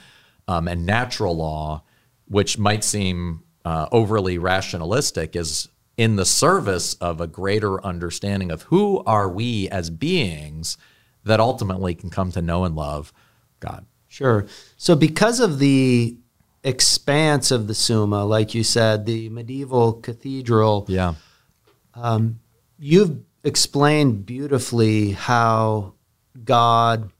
um, 0.49 0.69
and 0.69 0.85
natural 0.85 1.37
law, 1.37 1.85
which 2.27 2.59
might 2.59 2.85
seem 2.85 3.43
uh, 3.65 3.87
overly 3.93 4.39
rationalistic, 4.39 5.37
is 5.37 5.69
in 5.97 6.17
the 6.17 6.27
service 6.27 6.95
of 6.95 7.21
a 7.21 7.27
greater 7.27 7.83
understanding 7.85 8.51
of 8.51 8.63
who 8.63 9.03
are 9.05 9.29
we 9.29 9.69
as 9.69 9.89
beings 9.89 10.77
that 11.25 11.39
ultimately 11.39 11.95
can 11.95 12.11
come 12.11 12.33
to 12.33 12.43
know 12.43 12.65
and 12.65 12.75
love 12.75 13.13
God. 13.61 13.87
Sure. 14.13 14.47
So 14.77 14.95
because 14.95 15.41
of 15.41 15.59
the 15.59 16.19
expanse 16.63 17.51
of 17.51 17.67
the 17.67 17.75
Summa, 17.75 18.27
like 18.27 18.55
you 18.55 18.63
said, 18.63 19.07
the 19.07 19.31
medieval 19.31 19.95
cathedral. 19.95 20.85
Yeah. 20.87 21.15
Um, 21.95 22.41
you've 22.79 23.21
explained 23.43 24.27
beautifully 24.27 25.13
how 25.13 25.95
God, 26.45 27.11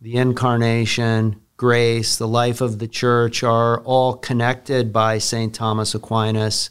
the 0.00 0.16
incarnation, 0.16 1.42
grace, 1.58 2.16
the 2.16 2.26
life 2.26 2.62
of 2.62 2.78
the 2.78 2.88
church 2.88 3.42
are 3.42 3.80
all 3.80 4.14
connected 4.14 4.90
by 4.90 5.18
St. 5.18 5.54
Thomas 5.54 5.94
Aquinas. 5.94 6.70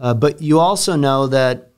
Uh, 0.00 0.14
but 0.14 0.42
you 0.42 0.58
also 0.58 0.96
know 0.96 1.28
that 1.28 1.69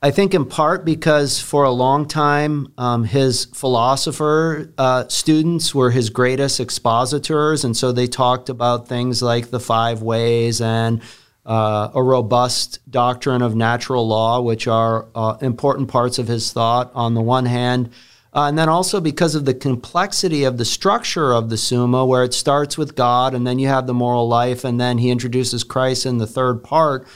I 0.00 0.12
think 0.12 0.32
in 0.32 0.44
part 0.44 0.84
because 0.84 1.40
for 1.40 1.64
a 1.64 1.72
long 1.72 2.06
time, 2.06 2.72
um, 2.78 3.02
his 3.02 3.46
philosopher 3.46 4.72
uh, 4.78 5.08
students 5.08 5.74
were 5.74 5.90
his 5.90 6.08
greatest 6.08 6.60
expositors. 6.60 7.64
And 7.64 7.76
so 7.76 7.90
they 7.90 8.06
talked 8.06 8.48
about 8.48 8.86
things 8.86 9.22
like 9.22 9.50
the 9.50 9.58
five 9.58 10.00
ways 10.00 10.60
and 10.60 11.02
uh, 11.44 11.90
a 11.94 12.02
robust 12.02 12.78
doctrine 12.88 13.42
of 13.42 13.56
natural 13.56 14.06
law, 14.06 14.40
which 14.40 14.68
are 14.68 15.08
uh, 15.16 15.36
important 15.40 15.88
parts 15.88 16.20
of 16.20 16.28
his 16.28 16.52
thought 16.52 16.92
on 16.94 17.14
the 17.14 17.22
one 17.22 17.46
hand. 17.46 17.90
Uh, 18.32 18.44
and 18.44 18.56
then 18.56 18.68
also 18.68 19.00
because 19.00 19.34
of 19.34 19.46
the 19.46 19.54
complexity 19.54 20.44
of 20.44 20.58
the 20.58 20.64
structure 20.64 21.32
of 21.32 21.48
the 21.50 21.56
Summa, 21.56 22.06
where 22.06 22.22
it 22.22 22.34
starts 22.34 22.78
with 22.78 22.94
God 22.94 23.34
and 23.34 23.44
then 23.44 23.58
you 23.58 23.66
have 23.66 23.88
the 23.88 23.94
moral 23.94 24.28
life, 24.28 24.62
and 24.62 24.80
then 24.80 24.98
he 24.98 25.10
introduces 25.10 25.64
Christ 25.64 26.06
in 26.06 26.18
the 26.18 26.26
third 26.26 26.62
part. 26.62 27.08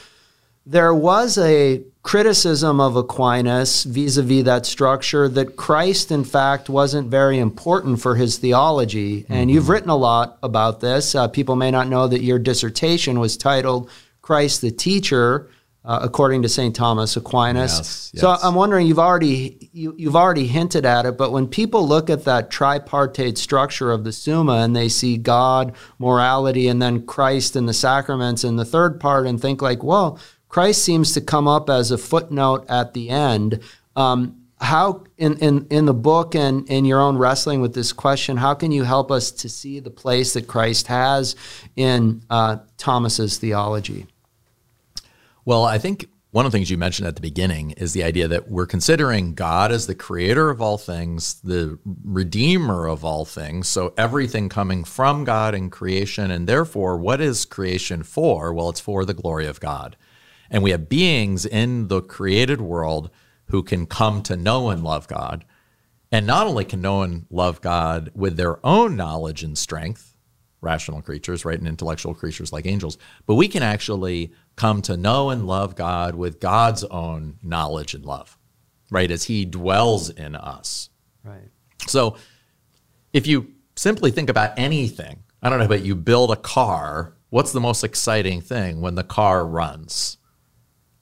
There 0.65 0.95
was 0.95 1.39
a 1.39 1.83
criticism 2.03 2.81
of 2.81 2.97
Aquinas 2.97 3.85
vis 3.85 4.17
a 4.17 4.23
vis 4.23 4.45
that 4.45 4.67
structure 4.67 5.29
that 5.29 5.57
Christ, 5.57 6.11
in 6.11 6.25
fact, 6.25 6.69
wasn't 6.69 7.09
very 7.09 7.39
important 7.39 8.01
for 8.01 8.17
his 8.17 8.39
theology. 8.39 9.25
And 9.29 9.49
mm-hmm. 9.49 9.51
you've 9.51 9.69
written 9.69 9.91
a 9.91 9.97
lot 9.97 10.39
about 10.43 10.81
this. 10.81 11.15
Uh, 11.15 11.29
people 11.29 11.57
may 11.57 11.71
not 11.71 11.89
know 11.89 12.09
that 12.09 12.23
your 12.23 12.39
dissertation 12.39 13.21
was 13.21 13.37
titled 13.37 13.91
Christ 14.21 14.61
the 14.61 14.71
Teacher. 14.71 15.49
Uh, 15.85 15.99
according 16.01 16.43
to 16.43 16.49
St. 16.49 16.77
Thomas 16.77 17.17
Aquinas. 17.17 17.79
Yes, 17.79 18.11
yes. 18.15 18.21
So 18.21 18.31
I'm 18.31 18.55
wondering, 18.55 18.87
you've 18.87 19.01
already 19.01 19.69
you, 19.73 19.97
you've 19.99 20.15
already 20.15 20.47
hinted 20.47 20.87
at 20.87 21.07
it, 21.07 21.19
but 21.19 21.33
when 21.33 21.49
people 21.49 21.89
look 21.89 22.09
at 22.09 22.25
that 22.25 22.53
tripartite 22.53 23.37
structure 23.37 23.91
of 23.91 24.05
the 24.05 24.13
Summa 24.13 24.59
and 24.59 24.77
they 24.77 24.89
see 24.89 25.17
God, 25.17 25.75
morality, 25.99 26.69
and 26.69 26.81
then 26.81 27.05
Christ 27.05 27.57
and 27.57 27.69
the 27.69 27.75
sacraments 27.75 28.45
in 28.45 28.55
the 28.55 28.65
third 28.65 29.01
part, 29.01 29.27
and 29.27 29.43
think 29.43 29.61
like, 29.61 29.83
well, 29.83 30.21
Christ 30.53 30.85
seems 30.85 31.15
to 31.15 31.23
come 31.23 31.49
up 31.49 31.71
as 31.71 31.91
a 31.91 31.97
footnote 31.97 32.67
at 32.69 32.93
the 32.93 33.09
end. 33.09 33.61
Um, 33.97 34.37
how 34.61 35.05
in, 35.17 35.39
in, 35.39 35.67
in 35.71 35.87
the 35.87 35.95
book 35.95 36.35
and 36.35 36.69
in 36.69 36.85
your 36.85 37.01
own 37.01 37.17
wrestling 37.17 37.63
with 37.63 37.73
this 37.73 37.91
question, 37.91 38.37
how 38.37 38.53
can 38.53 38.71
you 38.71 38.83
help 38.83 39.11
us 39.11 39.31
to 39.31 39.49
see 39.49 39.81
the 39.81 39.91
place 39.91 40.35
that 40.35 40.47
Christ 40.47 40.89
has 40.89 41.37
in 41.75 42.21
uh, 42.29 42.59
Thomas's 42.77 43.39
theology? 43.39 44.07
Well, 45.47 45.65
I 45.65 45.79
think 45.79 46.11
one 46.33 46.45
of 46.45 46.53
the 46.53 46.59
things 46.59 46.71
you 46.71 46.77
mentioned 46.77 47.09
at 47.09 47.15
the 47.15 47.23
beginning 47.23 47.71
is 47.71 47.95
the 47.95 48.05
idea 48.05 48.29
that 48.29 48.51
we're 48.51 48.67
considering 48.67 49.33
God 49.33 49.73
as 49.73 49.87
the 49.87 49.95
creator 49.95 50.51
of 50.51 50.61
all 50.61 50.77
things, 50.77 51.41
the 51.41 51.79
redeemer 52.05 52.87
of 52.87 53.07
all 53.07 53.25
things. 53.25 53.69
So 53.69 53.95
everything 53.97 54.51
coming 54.51 54.85
from 54.85 55.25
God 55.25 55.55
in 55.55 55.71
creation. 55.71 56.31
And 56.31 56.47
therefore, 56.47 56.99
what 56.99 57.23
is 57.23 57.47
creation 57.47 58.03
for? 58.03 58.53
Well, 58.53 58.69
it's 58.69 58.81
for 58.81 59.07
the 59.07 59.15
glory 59.15 59.47
of 59.47 59.59
God. 59.59 59.97
And 60.53 60.63
we 60.63 60.71
have 60.71 60.89
beings 60.89 61.47
in 61.47 61.89
the 61.89 62.03
created 62.03 62.61
world 62.61 63.11
who 63.47 63.63
can 63.63 63.87
come 63.87 64.23
to 64.25 64.37
know 64.37 64.69
and 64.69 64.85
love 64.85 65.09
God. 65.09 65.45
And 66.13 66.27
not 66.27 66.47
only 66.47 66.67
can 66.67 66.83
know 66.83 67.01
and 67.01 67.27
love 67.31 67.63
God 67.63 68.11
with 68.15 68.37
their 68.37 68.65
own 68.65 68.95
knowledge 68.95 69.43
and 69.43 69.57
strength, 69.57 70.15
rational 70.61 71.01
creatures, 71.01 71.47
right, 71.47 71.59
and 71.59 71.67
intellectual 71.67 72.15
creatures 72.15 72.53
like 72.53 72.67
angels, 72.67 72.99
but 73.27 73.37
we 73.37 73.49
can 73.49 73.63
actually 73.63 74.31
come 74.55 74.83
to 74.83 74.97
know 74.97 75.31
and 75.31 75.47
love 75.47 75.75
God 75.75 76.15
with 76.15 76.39
God's 76.39 76.85
own 76.85 77.39
knowledge 77.43 77.95
and 77.95 78.05
love, 78.05 78.39
right, 78.91 79.11
as 79.11 79.25
He 79.25 79.47
dwells 79.47 80.11
in 80.11 80.37
us. 80.37 80.91
Right. 81.25 81.49
So 81.87 82.17
if 83.15 83.27
you 83.27 83.53
simply 83.75 84.11
think 84.11 84.29
about 84.29 84.59
anything, 84.59 85.23
I 85.43 85.49
don't 85.49 85.59
know, 85.59 85.67
but 85.69 85.83
you 85.83 85.95
build 85.95 86.31
a 86.31 86.37
car, 86.37 87.15
what's 87.31 87.53
the 87.53 87.61
most 87.61 87.83
exciting 87.83 88.43
thing 88.43 88.83
when 88.83 88.97
the 88.97 89.03
car 89.03 89.47
runs? 89.47 90.19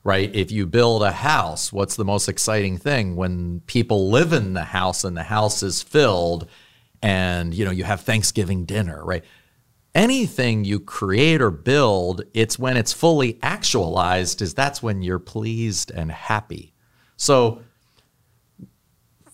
Right? 0.03 0.35
If 0.35 0.51
you 0.51 0.67
build 0.67 1.03
a 1.03 1.13
house, 1.13 1.73
what's 1.73 1.97
the 1.97 2.05
most 2.05 2.29
exciting 2.29 2.79
thing 2.79 3.17
when 3.17 3.61
people 3.67 4.11
live 4.11 4.33
in 4.33 4.55
the 4.55 4.65
house 4.65 5.05
and 5.05 5.17
the 5.17 5.25
house 5.25 5.63
is 5.63 5.83
filled 5.83 6.49
and 7.03 7.55
you 7.55 7.65
know 7.65 7.71
you 7.71 7.85
have 7.85 8.01
Thanksgiving 8.03 8.65
dinner, 8.65 9.05
right? 9.05 9.25
Anything 9.95 10.65
you 10.65 10.79
create 10.79 11.43
or 11.43 11.51
build, 11.51 12.23
it's 12.33 12.59
when 12.59 12.77
it's 12.77 12.93
fully 12.93 13.39
actualized 13.43 14.41
is 14.41 14.55
that's 14.55 14.83
when 14.83 15.03
you're 15.03 15.19
pleased 15.19 15.91
and 15.91 16.13
happy. 16.13 16.75
So 17.17 17.63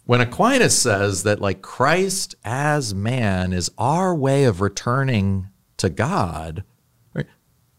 when 0.06 0.20
Aquinas 0.20 0.76
says 0.76 1.24
that 1.24 1.40
like 1.40 1.62
Christ 1.62 2.36
as 2.44 2.94
man 2.94 3.52
is 3.52 3.70
our 3.76 4.14
way 4.14 4.44
of 4.44 4.60
returning 4.60 5.48
to 5.76 5.90
God, 5.90 6.64
right? 7.12 7.26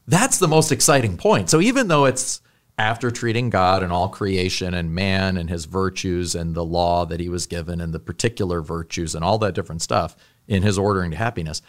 That's 0.06 0.38
the 0.38 0.48
most 0.48 0.72
exciting 0.72 1.18
point. 1.18 1.50
So 1.50 1.60
even 1.62 1.88
though 1.88 2.06
it's 2.06 2.42
after 2.78 3.10
treating 3.10 3.50
God 3.50 3.82
and 3.82 3.92
all 3.92 4.08
creation 4.08 4.74
and 4.74 4.94
man 4.94 5.36
and 5.38 5.50
his 5.50 5.66
virtues 5.66 6.36
and 6.36 6.54
the 6.54 6.66
law 6.66 7.06
that 7.06 7.20
he 7.20 7.30
was 7.30 7.48
given 7.48 7.82
and 7.82 7.94
the 7.94 8.00
particular 8.00 8.62
virtues 8.62 9.16
and 9.16 9.24
all 9.24 9.40
that 9.40 9.56
different 9.56 9.82
stuff 9.82 10.16
in 10.48 10.62
his 10.62 10.78
ordering 10.78 11.12
to 11.12 11.18
happiness. 11.18 11.62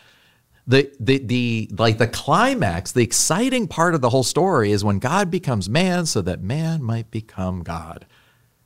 The, 0.66 0.92
the 1.00 1.16
the 1.18 1.70
like 1.78 1.96
the 1.96 2.06
climax, 2.06 2.92
the 2.92 3.02
exciting 3.02 3.68
part 3.68 3.94
of 3.94 4.02
the 4.02 4.10
whole 4.10 4.22
story 4.22 4.70
is 4.70 4.84
when 4.84 4.98
God 4.98 5.30
becomes 5.30 5.66
man 5.66 6.04
so 6.04 6.20
that 6.20 6.42
man 6.42 6.82
might 6.82 7.10
become 7.10 7.62
God. 7.62 8.06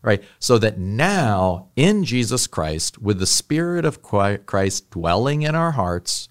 Right? 0.03 0.24
So 0.40 0.59
that 0.59 0.78
now 0.78 1.68
in 1.76 2.03
Jesus 2.03 2.49
Christ, 2.49 3.01
with 3.01 3.20
the 3.20 3.26
Spirit 3.26 3.84
of 3.84 4.03
Christ 4.03 4.90
dwelling 4.90 5.43
in 5.43 5.55
our 5.55 5.70
hearts, 5.70 6.28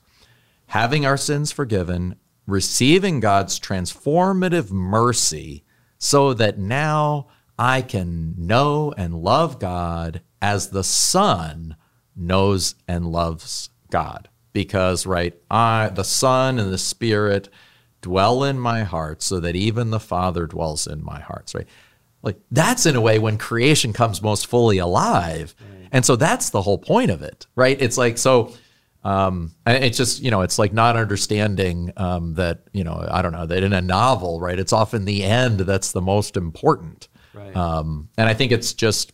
having 0.68 1.05
our 1.05 1.16
sins 1.16 1.53
forgiven, 1.53 2.18
receiving 2.45 3.22
God's 3.22 3.57
transformative 3.62 4.72
mercy, 4.72 5.64
so 6.02 6.34
that 6.34 6.58
now 6.58 7.28
I 7.60 7.84
can 7.84 8.34
know 8.36 8.91
and 8.97 9.22
love 9.22 9.60
God 9.60 10.22
as 10.41 10.72
the 10.72 10.84
Son 10.84 11.76
knows 12.16 12.74
and 12.88 13.06
loves 13.06 13.70
God. 13.91 14.28
Because, 14.52 15.06
right, 15.06 15.34
I, 15.49 15.89
the 15.93 16.04
Son 16.04 16.58
and 16.58 16.74
the 16.74 16.80
Spirit 16.80 17.49
dwell 18.02 18.43
in 18.43 18.60
my 18.60 18.84
heart 18.84 19.22
so 19.22 19.39
that 19.39 19.56
even 19.56 19.91
the 19.91 19.99
Father 19.99 20.47
dwells 20.47 20.88
in 20.88 21.06
my 21.06 21.20
hearts, 21.20 21.54
right? 21.54 21.68
Like 22.24 22.38
that's 22.49 22.88
in 22.88 22.95
a 22.95 23.02
way 23.02 23.20
when 23.20 23.38
creation 23.38 23.93
comes 23.93 24.24
most 24.24 24.47
fully 24.47 24.80
alive. 24.80 25.56
And 25.91 26.04
so 26.04 26.16
that's 26.16 26.49
the 26.49 26.64
whole 26.64 26.80
point 26.80 27.12
of 27.12 27.22
it, 27.22 27.45
right? 27.56 27.80
It's 27.80 27.97
like, 27.97 28.18
so 28.18 28.54
um, 29.04 29.56
it's 29.66 29.97
just 29.97 30.22
you 30.22 30.32
know 30.32 30.41
it's 30.41 30.60
like 30.60 30.74
not 30.74 30.95
understanding 30.95 31.91
um, 31.97 32.36
that 32.36 32.62
you 32.74 32.84
know 32.84 33.06
I 33.10 33.22
don't 33.22 33.32
know 33.32 33.45
that 33.45 33.64
in 33.64 33.74
a 33.74 33.82
novel 33.82 34.39
right 34.39 34.60
it's 34.60 34.74
often 34.74 35.06
the 35.06 35.24
end 35.24 35.62
that's 35.62 35.91
the 35.91 36.02
most 36.02 36.38
important 36.38 37.08
right. 37.34 37.56
um, 37.56 38.10
and 38.18 38.30
I 38.30 38.34
think 38.34 38.52
it's 38.52 38.74
just 38.74 39.14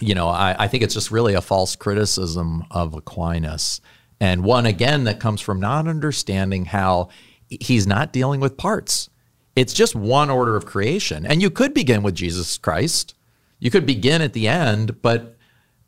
you 0.00 0.14
know 0.14 0.28
I, 0.28 0.56
I 0.58 0.68
think 0.68 0.82
it's 0.82 0.94
just 0.94 1.10
really 1.10 1.34
a 1.34 1.42
false 1.42 1.76
criticism 1.76 2.64
of 2.70 2.94
Aquinas 2.94 3.80
and 4.20 4.44
one 4.44 4.66
again 4.66 5.04
that 5.04 5.20
comes 5.20 5.40
from 5.40 5.60
not 5.60 5.86
understanding 5.86 6.64
how 6.64 7.08
he's 7.48 7.86
not 7.86 8.12
dealing 8.12 8.40
with 8.40 8.56
parts 8.56 9.10
it's 9.56 9.72
just 9.72 9.94
one 9.94 10.28
order 10.28 10.54
of 10.54 10.66
creation. 10.66 11.24
And 11.26 11.40
you 11.40 11.50
could 11.50 11.72
begin 11.72 12.02
with 12.02 12.14
Jesus 12.14 12.58
Christ. 12.58 13.14
You 13.58 13.70
could 13.70 13.86
begin 13.86 14.20
at 14.20 14.34
the 14.34 14.46
end, 14.46 15.00
but 15.00 15.36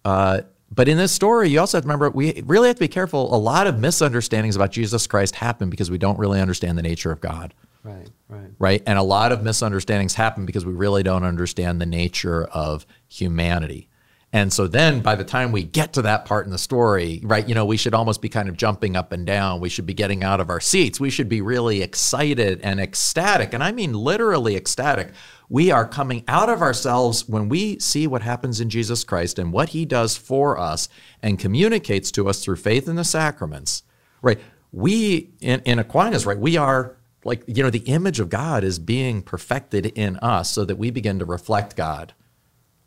uh, 0.06 0.40
but 0.70 0.88
in 0.88 0.96
this 0.98 1.12
story, 1.12 1.48
you 1.48 1.60
also 1.60 1.78
have 1.78 1.82
to 1.82 1.88
remember 1.88 2.10
we 2.10 2.42
really 2.44 2.68
have 2.68 2.76
to 2.76 2.80
be 2.80 2.88
careful. 2.88 3.34
A 3.34 3.36
lot 3.36 3.66
of 3.66 3.78
misunderstandings 3.78 4.56
about 4.56 4.70
Jesus 4.70 5.06
Christ 5.06 5.34
happen 5.34 5.70
because 5.70 5.90
we 5.90 5.98
don't 5.98 6.18
really 6.18 6.40
understand 6.40 6.76
the 6.76 6.82
nature 6.82 7.10
of 7.10 7.20
God. 7.20 7.54
Right, 7.82 8.08
right. 8.28 8.50
Right. 8.58 8.82
And 8.86 8.98
a 8.98 9.02
lot 9.02 9.32
of 9.32 9.42
misunderstandings 9.42 10.14
happen 10.14 10.44
because 10.44 10.66
we 10.66 10.72
really 10.72 11.02
don't 11.02 11.24
understand 11.24 11.80
the 11.80 11.86
nature 11.86 12.44
of 12.44 12.86
humanity. 13.08 13.88
And 14.30 14.52
so 14.52 14.66
then 14.66 15.00
by 15.00 15.14
the 15.14 15.24
time 15.24 15.52
we 15.52 15.62
get 15.62 15.94
to 15.94 16.02
that 16.02 16.26
part 16.26 16.44
in 16.44 16.52
the 16.52 16.58
story, 16.58 17.20
right, 17.22 17.48
you 17.48 17.54
know, 17.54 17.64
we 17.64 17.78
should 17.78 17.94
almost 17.94 18.20
be 18.20 18.28
kind 18.28 18.50
of 18.50 18.58
jumping 18.58 18.94
up 18.94 19.10
and 19.12 19.24
down. 19.24 19.60
We 19.60 19.70
should 19.70 19.86
be 19.86 19.94
getting 19.94 20.22
out 20.22 20.38
of 20.38 20.50
our 20.50 20.60
seats. 20.60 21.00
We 21.00 21.08
should 21.08 21.30
be 21.30 21.40
really 21.40 21.80
excited 21.80 22.60
and 22.62 22.78
ecstatic. 22.78 23.54
And 23.54 23.64
I 23.64 23.72
mean 23.72 23.94
literally 23.94 24.54
ecstatic. 24.54 25.12
We 25.49 25.70
are 25.70 25.86
coming 25.86 26.24
out 26.28 26.49
of 26.49 26.61
ourselves 26.61 27.28
when 27.28 27.49
we 27.49 27.78
see 27.78 28.07
what 28.07 28.22
happens 28.22 28.61
in 28.61 28.68
Jesus 28.68 29.03
Christ 29.05 29.38
and 29.38 29.53
what 29.53 29.70
he 29.70 29.84
does 29.84 30.16
for 30.16 30.59
us 30.59 30.88
and 31.22 31.38
communicates 31.38 32.11
to 32.12 32.28
us 32.28 32.44
through 32.44 32.57
faith 32.57 32.88
in 32.88 32.96
the 32.96 33.05
sacraments. 33.05 33.82
Right. 34.20 34.40
We 34.72 35.30
in, 35.40 35.61
in 35.61 35.78
Aquinas, 35.78 36.26
right, 36.26 36.38
we 36.38 36.57
are 36.57 36.96
like, 37.24 37.42
you 37.46 37.62
know, 37.62 37.70
the 37.70 37.78
image 37.80 38.20
of 38.20 38.28
God 38.28 38.62
is 38.62 38.78
being 38.78 39.22
perfected 39.22 39.86
in 39.86 40.16
us 40.18 40.51
so 40.51 40.64
that 40.64 40.76
we 40.76 40.90
begin 40.90 41.18
to 41.18 41.24
reflect 41.24 41.76
God 41.76 42.12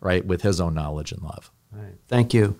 right, 0.01 0.25
with 0.25 0.41
his 0.41 0.59
own 0.59 0.73
knowledge 0.73 1.11
and 1.13 1.21
love. 1.21 1.51
Right. 1.71 1.95
Thank 2.07 2.33
you. 2.33 2.59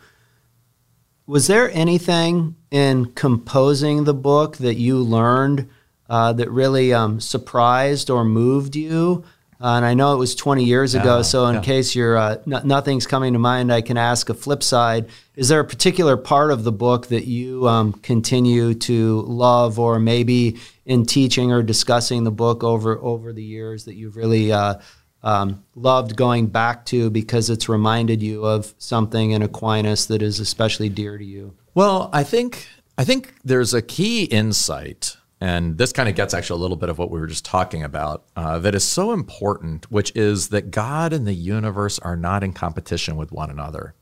Was 1.28 1.48
there 1.48 1.70
anything 1.72 2.56
in 2.72 3.14
composing 3.14 4.06
the 4.06 4.14
book 4.14 4.58
that 4.58 4.76
you 4.76 4.98
learned 4.98 5.70
uh, 6.10 6.34
that 6.34 6.50
really 6.50 6.94
um, 6.94 7.20
surprised 7.20 8.10
or 8.10 8.24
moved 8.24 8.76
you? 8.76 9.24
Uh, 9.62 9.76
and 9.76 9.86
I 9.86 9.94
know 9.94 10.14
it 10.14 10.18
was 10.18 10.34
20 10.34 10.64
years 10.64 10.96
ago, 10.96 11.22
so 11.22 11.46
in 11.46 11.56
yeah. 11.56 11.62
case 11.62 11.94
you're 11.96 12.18
uh, 12.18 12.38
n- 12.52 12.62
nothing's 12.66 13.06
coming 13.06 13.34
to 13.34 13.40
mind, 13.40 13.72
I 13.72 13.82
can 13.82 13.96
ask 13.96 14.30
a 14.30 14.34
flip 14.34 14.64
side. 14.64 15.08
Is 15.36 15.50
there 15.50 15.60
a 15.60 15.66
particular 15.66 16.18
part 16.18 16.50
of 16.50 16.64
the 16.64 16.72
book 16.72 17.08
that 17.08 17.26
you 17.26 17.68
um, 17.68 17.94
continue 17.94 18.74
to 18.74 19.22
love, 19.22 19.78
or 19.78 20.00
maybe 20.00 20.58
in 20.86 21.06
teaching 21.06 21.52
or 21.52 21.62
discussing 21.62 22.24
the 22.24 22.32
book 22.32 22.64
over 22.64 22.98
over 22.98 23.32
the 23.34 23.44
years 23.44 23.86
that 23.86 23.94
you've 23.94 24.16
really 24.16 24.52
uh, 24.52 24.80
um, 25.24 25.64
loved 25.76 26.16
going 26.16 26.48
back 26.48 26.86
to 26.88 27.10
because 27.10 27.50
it's 27.50 27.70
reminded 27.70 28.24
you 28.24 28.44
of 28.46 28.74
something 28.78 29.32
in 29.32 29.42
Aquinas 29.42 30.08
that 30.08 30.22
is 30.22 30.40
especially 30.40 30.90
dear 30.90 31.18
to 31.18 31.26
you? 31.26 31.54
Well, 31.76 32.10
I 32.12 32.24
think 32.24 32.68
I 32.98 33.04
think 33.04 33.34
there's 33.44 33.74
a 33.74 33.82
key 33.82 34.26
insight, 34.26 35.18
and 35.42 35.80
this 35.80 35.92
kind 35.92 36.08
of 36.08 36.14
gets 36.14 36.36
actually 36.36 36.60
a 36.60 36.62
little 36.62 36.78
bit 36.78 36.90
of 36.90 37.00
what 37.00 37.10
we 37.10 37.20
were 37.20 37.26
just 37.26 37.44
talking 37.44 37.82
about, 37.84 38.26
uh, 38.36 38.60
that 38.60 38.76
is 38.76 38.84
so 38.84 39.12
important, 39.12 39.90
which 39.92 40.16
is 40.16 40.50
that 40.50 40.70
God 40.70 41.14
and 41.14 41.26
the 41.26 41.34
universe 41.34 41.98
are 41.98 42.16
not 42.16 42.44
in 42.44 42.54
competition 42.54 43.16
with 43.18 43.32
one 43.32 43.50
another. 43.50 43.96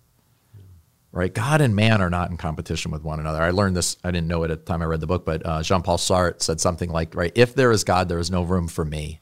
Right? 1.14 1.34
God 1.34 1.62
and 1.62 1.74
man 1.74 2.02
are 2.02 2.10
not 2.10 2.30
in 2.30 2.36
competition 2.36 2.92
with 2.92 3.04
one 3.04 3.22
another. 3.22 3.42
I 3.42 3.52
learned 3.52 3.78
this, 3.78 3.96
I 4.04 4.12
didn't 4.12 4.28
know 4.28 4.44
it 4.44 4.52
at 4.52 4.60
the 4.60 4.66
time 4.66 4.82
I 4.82 4.86
read 4.86 5.00
the 5.00 5.08
book, 5.08 5.26
but 5.26 5.44
uh, 5.46 5.64
Jean 5.64 5.82
Paul 5.82 5.98
Sartre 5.98 6.42
said 6.42 6.60
something 6.60 6.90
like, 6.90 7.16
right, 7.16 7.32
if 7.36 7.56
there 7.56 7.72
is 7.72 7.86
God, 7.86 8.10
there 8.10 8.20
is 8.20 8.30
no 8.30 8.44
room 8.44 8.68
for 8.68 8.84
me. 8.84 9.22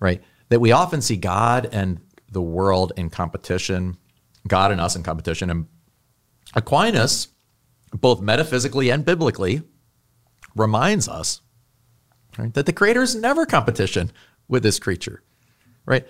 Right? 0.00 0.22
That 0.48 0.60
we 0.60 0.72
often 0.72 1.02
see 1.02 1.16
God 1.16 1.68
and 1.70 2.00
the 2.30 2.42
world 2.42 2.92
in 2.96 3.10
competition, 3.10 3.98
God 4.48 4.72
and 4.72 4.80
us 4.80 4.96
in 4.96 5.02
competition. 5.02 5.50
And 5.50 5.66
Aquinas, 6.54 7.28
both 7.92 8.22
metaphysically 8.22 8.90
and 8.90 9.04
biblically, 9.04 9.62
reminds 10.54 11.08
us 11.08 11.40
right, 12.38 12.52
that 12.54 12.66
the 12.66 12.72
creator 12.72 13.02
is 13.02 13.14
never 13.14 13.46
competition 13.46 14.10
with 14.48 14.62
this 14.62 14.78
creature. 14.78 15.22
Right? 15.86 16.06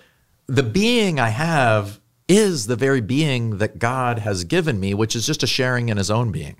The 0.47 0.63
being 0.63 1.19
I 1.19 1.29
have 1.29 1.99
is 2.27 2.67
the 2.67 2.75
very 2.75 3.01
being 3.01 3.57
that 3.57 3.79
God 3.79 4.19
has 4.19 4.43
given 4.43 4.79
me, 4.79 4.93
which 4.93 5.15
is 5.15 5.25
just 5.25 5.43
a 5.43 5.47
sharing 5.47 5.89
in 5.89 5.97
his 5.97 6.11
own 6.11 6.31
being. 6.31 6.57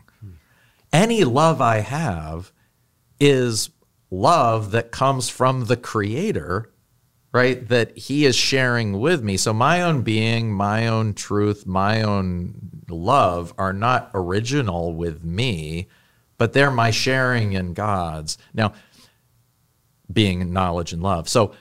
Any 0.91 1.23
love 1.23 1.61
I 1.61 1.77
have 1.77 2.51
is 3.19 3.69
love 4.11 4.71
that 4.71 4.91
comes 4.91 5.29
from 5.29 5.65
the 5.65 5.77
creator 5.77 6.73
right? 7.33 7.67
That 7.67 7.97
he 7.97 8.25
is 8.25 8.35
sharing 8.35 8.99
with 8.99 9.23
me. 9.23 9.35
So 9.35 9.53
my 9.53 9.81
own 9.81 10.03
being, 10.03 10.53
my 10.53 10.87
own 10.87 11.13
truth, 11.13 11.65
my 11.65 12.03
own 12.03 12.83
love 12.87 13.53
are 13.57 13.73
not 13.73 14.11
original 14.13 14.93
with 14.93 15.25
me, 15.25 15.87
but 16.43 16.51
they're 16.51 16.69
my 16.69 16.91
sharing 16.91 17.53
in 17.53 17.73
God's. 17.73 18.37
Now, 18.53 18.73
being 20.11 20.51
knowledge 20.51 20.91
and 20.91 21.01
love. 21.01 21.29
So 21.29 21.53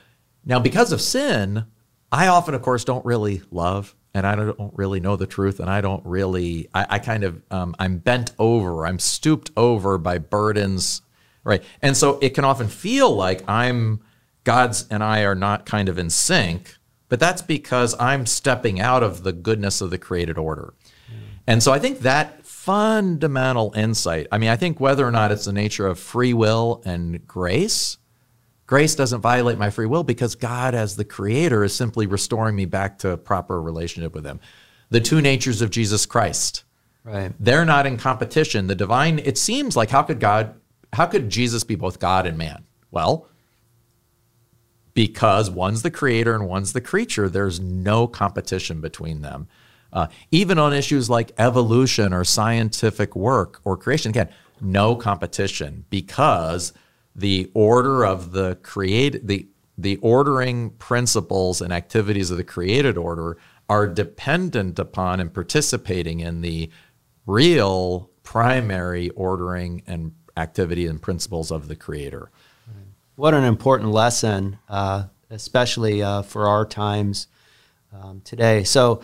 now, 0.43 0.59
because 0.59 0.91
of 0.91 0.99
sin, 0.99 1.67
I 2.11 2.27
often, 2.27 2.53
of 2.53 2.61
course, 2.61 2.83
don't 2.83 3.05
really 3.05 3.43
love 3.49 3.95
and 4.13 4.27
I 4.27 4.35
don't 4.35 4.73
really 4.75 4.99
know 4.99 5.15
the 5.15 5.25
truth 5.25 5.61
and 5.61 5.69
I 5.69 5.79
don't 5.79 6.05
really, 6.05 6.67
I, 6.73 6.85
I 6.89 6.99
kind 6.99 7.23
of, 7.23 7.41
um, 7.49 7.77
I'm 7.79 7.97
bent 7.97 8.33
over, 8.37 8.85
I'm 8.85 8.99
stooped 8.99 9.51
over 9.55 9.97
by 9.97 10.17
burdens, 10.17 11.01
right? 11.45 11.63
And 11.81 11.95
so 11.95 12.19
it 12.19 12.31
can 12.31 12.43
often 12.43 12.67
feel 12.67 13.09
like 13.09 13.41
I'm, 13.49 14.01
God's 14.43 14.85
and 14.89 15.01
I 15.01 15.21
are 15.21 15.33
not 15.33 15.65
kind 15.65 15.87
of 15.87 15.97
in 15.97 16.09
sync, 16.09 16.75
but 17.07 17.21
that's 17.21 17.41
because 17.41 17.95
I'm 18.01 18.25
stepping 18.25 18.81
out 18.81 19.01
of 19.01 19.23
the 19.23 19.31
goodness 19.31 19.79
of 19.79 19.91
the 19.91 19.97
created 19.97 20.37
order. 20.37 20.73
And 21.47 21.61
so 21.61 21.71
I 21.71 21.79
think 21.79 21.99
that 21.99 22.42
fundamental 22.63 23.73
insight, 23.75 24.25
I 24.31 24.37
mean, 24.37 24.49
I 24.49 24.55
think 24.55 24.79
whether 24.79 25.05
or 25.05 25.11
not 25.11 25.33
it's 25.33 25.43
the 25.43 25.51
nature 25.51 25.85
of 25.85 25.99
free 25.99 26.33
will 26.33 26.81
and 26.85 27.27
grace, 27.27 27.97
grace 28.67 28.95
doesn't 28.95 29.19
violate 29.19 29.57
my 29.57 29.69
free 29.69 29.85
will 29.85 30.05
because 30.05 30.35
God, 30.35 30.73
as 30.73 30.95
the 30.95 31.03
creator, 31.03 31.65
is 31.65 31.75
simply 31.75 32.07
restoring 32.07 32.55
me 32.55 32.63
back 32.63 32.99
to 32.99 33.09
a 33.09 33.17
proper 33.17 33.61
relationship 33.61 34.15
with 34.15 34.25
Him. 34.25 34.39
The 34.91 35.01
two 35.01 35.19
natures 35.19 35.61
of 35.61 35.71
Jesus 35.71 36.05
Christ, 36.05 36.63
Right. 37.03 37.33
they're 37.37 37.65
not 37.65 37.85
in 37.85 37.97
competition. 37.97 38.67
The 38.67 38.75
divine, 38.75 39.19
it 39.19 39.37
seems 39.37 39.75
like 39.75 39.89
how 39.89 40.03
could 40.03 40.21
God, 40.21 40.55
how 40.93 41.07
could 41.07 41.29
Jesus 41.29 41.65
be 41.65 41.75
both 41.75 41.99
God 41.99 42.25
and 42.25 42.37
man? 42.37 42.63
Well, 42.91 43.27
because 44.93 45.49
one's 45.49 45.81
the 45.81 45.91
creator 45.91 46.33
and 46.33 46.47
one's 46.47 46.71
the 46.71 46.79
creature, 46.79 47.27
there's 47.27 47.59
no 47.59 48.07
competition 48.07 48.79
between 48.79 49.21
them. 49.21 49.49
Uh, 49.93 50.07
even 50.31 50.57
on 50.57 50.73
issues 50.73 51.09
like 51.09 51.31
evolution 51.37 52.13
or 52.13 52.23
scientific 52.23 53.15
work 53.15 53.61
or 53.63 53.77
creation, 53.77 54.09
again, 54.09 54.27
no 54.59 54.95
competition 54.95 55.85
because 55.89 56.73
the 57.15 57.49
order 57.53 58.03
of 58.05 58.31
the 58.31 58.55
create 58.63 59.25
the 59.27 59.47
the 59.77 59.97
ordering 59.97 60.71
principles 60.71 61.61
and 61.61 61.71
activities 61.71 62.31
of 62.31 62.37
the 62.37 62.43
created 62.43 62.97
order 62.97 63.37
are 63.69 63.87
dependent 63.87 64.77
upon 64.77 65.19
and 65.19 65.33
participating 65.33 66.19
in 66.19 66.41
the 66.41 66.69
real 67.25 68.09
primary 68.23 69.09
ordering 69.11 69.83
and 69.87 70.13
activity 70.37 70.87
and 70.87 71.01
principles 71.01 71.51
of 71.51 71.67
the 71.67 71.75
creator. 71.75 72.29
What 73.15 73.33
an 73.33 73.43
important 73.43 73.91
lesson, 73.91 74.57
uh, 74.67 75.05
especially 75.29 76.01
uh, 76.01 76.23
for 76.23 76.47
our 76.47 76.65
times 76.65 77.27
um, 77.93 78.21
today. 78.21 78.63
So, 78.63 79.01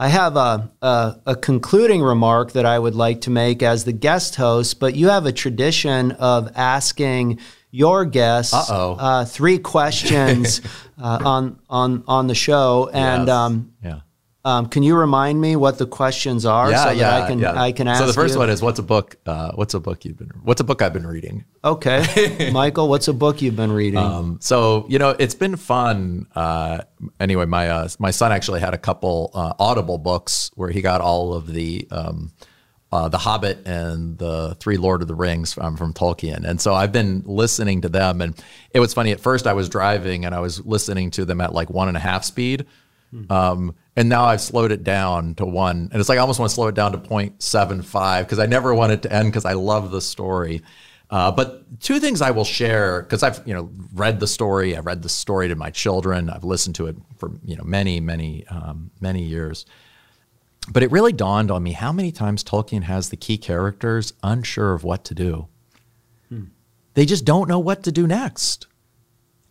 I 0.00 0.08
have 0.08 0.34
a, 0.36 0.70
a, 0.80 1.16
a 1.26 1.36
concluding 1.36 2.00
remark 2.00 2.52
that 2.52 2.64
I 2.64 2.78
would 2.78 2.94
like 2.94 3.20
to 3.22 3.30
make 3.30 3.62
as 3.62 3.84
the 3.84 3.92
guest 3.92 4.36
host, 4.36 4.80
but 4.80 4.96
you 4.96 5.08
have 5.08 5.26
a 5.26 5.32
tradition 5.32 6.12
of 6.12 6.50
asking 6.56 7.38
your 7.70 8.06
guests 8.06 8.54
uh, 8.98 9.26
three 9.26 9.58
questions 9.58 10.62
uh, 10.98 11.20
on 11.22 11.60
on 11.68 12.02
on 12.08 12.28
the 12.28 12.34
show, 12.34 12.88
and 12.94 13.26
Yes. 13.28 13.36
um, 13.36 13.72
yeah. 13.84 14.00
Um, 14.44 14.66
can 14.66 14.82
you 14.82 14.96
remind 14.96 15.38
me 15.38 15.54
what 15.54 15.76
the 15.76 15.86
questions 15.86 16.46
are 16.46 16.68
so 16.68 16.94
that 16.94 17.22
I 17.22 17.28
can 17.28 17.44
I 17.44 17.72
can 17.72 17.88
ask 17.88 18.00
So 18.00 18.06
the 18.06 18.12
first 18.14 18.34
you? 18.34 18.40
one 18.40 18.48
is 18.48 18.62
what's 18.62 18.78
a 18.78 18.82
book? 18.82 19.16
Uh, 19.26 19.52
what's 19.54 19.74
a 19.74 19.80
book 19.80 20.04
you've 20.04 20.16
been? 20.16 20.30
What's 20.42 20.62
a 20.62 20.64
book 20.64 20.80
I've 20.80 20.94
been 20.94 21.06
reading? 21.06 21.44
Okay, 21.62 22.50
Michael, 22.52 22.88
what's 22.88 23.08
a 23.08 23.12
book 23.12 23.42
you've 23.42 23.56
been 23.56 23.72
reading? 23.72 23.98
Um, 23.98 24.38
so 24.40 24.86
you 24.88 24.98
know, 24.98 25.10
it's 25.18 25.34
been 25.34 25.56
fun. 25.56 26.26
Uh, 26.34 26.80
anyway, 27.18 27.44
my 27.44 27.68
uh, 27.68 27.88
my 27.98 28.10
son 28.12 28.32
actually 28.32 28.60
had 28.60 28.72
a 28.72 28.78
couple 28.78 29.30
uh, 29.34 29.52
Audible 29.58 29.98
books 29.98 30.50
where 30.54 30.70
he 30.70 30.80
got 30.80 31.02
all 31.02 31.34
of 31.34 31.46
the 31.46 31.86
um, 31.90 32.32
uh, 32.92 33.10
the 33.10 33.18
Hobbit 33.18 33.66
and 33.66 34.16
the 34.16 34.56
three 34.58 34.78
Lord 34.78 35.02
of 35.02 35.08
the 35.08 35.14
Rings 35.14 35.52
from, 35.52 35.76
from 35.76 35.92
Tolkien, 35.92 36.44
and 36.44 36.58
so 36.58 36.72
I've 36.74 36.92
been 36.92 37.22
listening 37.26 37.82
to 37.82 37.90
them. 37.90 38.22
And 38.22 38.42
it 38.72 38.80
was 38.80 38.94
funny. 38.94 39.12
At 39.12 39.20
first, 39.20 39.46
I 39.46 39.52
was 39.52 39.68
driving 39.68 40.24
and 40.24 40.34
I 40.34 40.40
was 40.40 40.64
listening 40.64 41.10
to 41.12 41.26
them 41.26 41.42
at 41.42 41.52
like 41.52 41.68
one 41.68 41.88
and 41.88 41.96
a 41.96 42.00
half 42.00 42.24
speed. 42.24 42.64
Um, 43.30 43.74
and 43.96 44.08
now 44.08 44.24
I've 44.24 44.40
slowed 44.40 44.72
it 44.72 44.84
down 44.84 45.34
to 45.36 45.44
one, 45.44 45.88
and 45.92 46.00
it's 46.00 46.08
like 46.08 46.18
I 46.18 46.20
almost 46.20 46.38
want 46.38 46.50
to 46.50 46.54
slow 46.54 46.68
it 46.68 46.74
down 46.74 46.92
to 46.92 46.98
0.75 46.98 48.20
because 48.20 48.38
I 48.38 48.46
never 48.46 48.74
want 48.74 48.92
it 48.92 49.02
to 49.02 49.12
end 49.12 49.30
because 49.30 49.44
I 49.44 49.54
love 49.54 49.90
the 49.90 50.00
story. 50.00 50.62
Uh, 51.10 51.32
but 51.32 51.80
two 51.80 51.98
things 51.98 52.22
I 52.22 52.30
will 52.30 52.44
share 52.44 53.02
because 53.02 53.24
I've 53.24 53.46
you 53.46 53.52
know 53.52 53.70
read 53.94 54.20
the 54.20 54.28
story, 54.28 54.76
I've 54.76 54.86
read 54.86 55.02
the 55.02 55.08
story 55.08 55.48
to 55.48 55.56
my 55.56 55.70
children, 55.70 56.30
I've 56.30 56.44
listened 56.44 56.76
to 56.76 56.86
it 56.86 56.96
for 57.16 57.32
you 57.44 57.56
know 57.56 57.64
many 57.64 57.98
many 57.98 58.46
um, 58.46 58.90
many 59.00 59.22
years. 59.22 59.66
But 60.70 60.82
it 60.84 60.92
really 60.92 61.12
dawned 61.12 61.50
on 61.50 61.62
me 61.62 61.72
how 61.72 61.90
many 61.90 62.12
times 62.12 62.44
Tolkien 62.44 62.82
has 62.82 63.08
the 63.08 63.16
key 63.16 63.38
characters 63.38 64.12
unsure 64.22 64.72
of 64.74 64.84
what 64.84 65.04
to 65.06 65.14
do. 65.14 65.48
They 66.94 67.06
just 67.06 67.24
don't 67.24 67.48
know 67.48 67.58
what 67.58 67.82
to 67.84 67.92
do 67.92 68.06
next. 68.06 68.66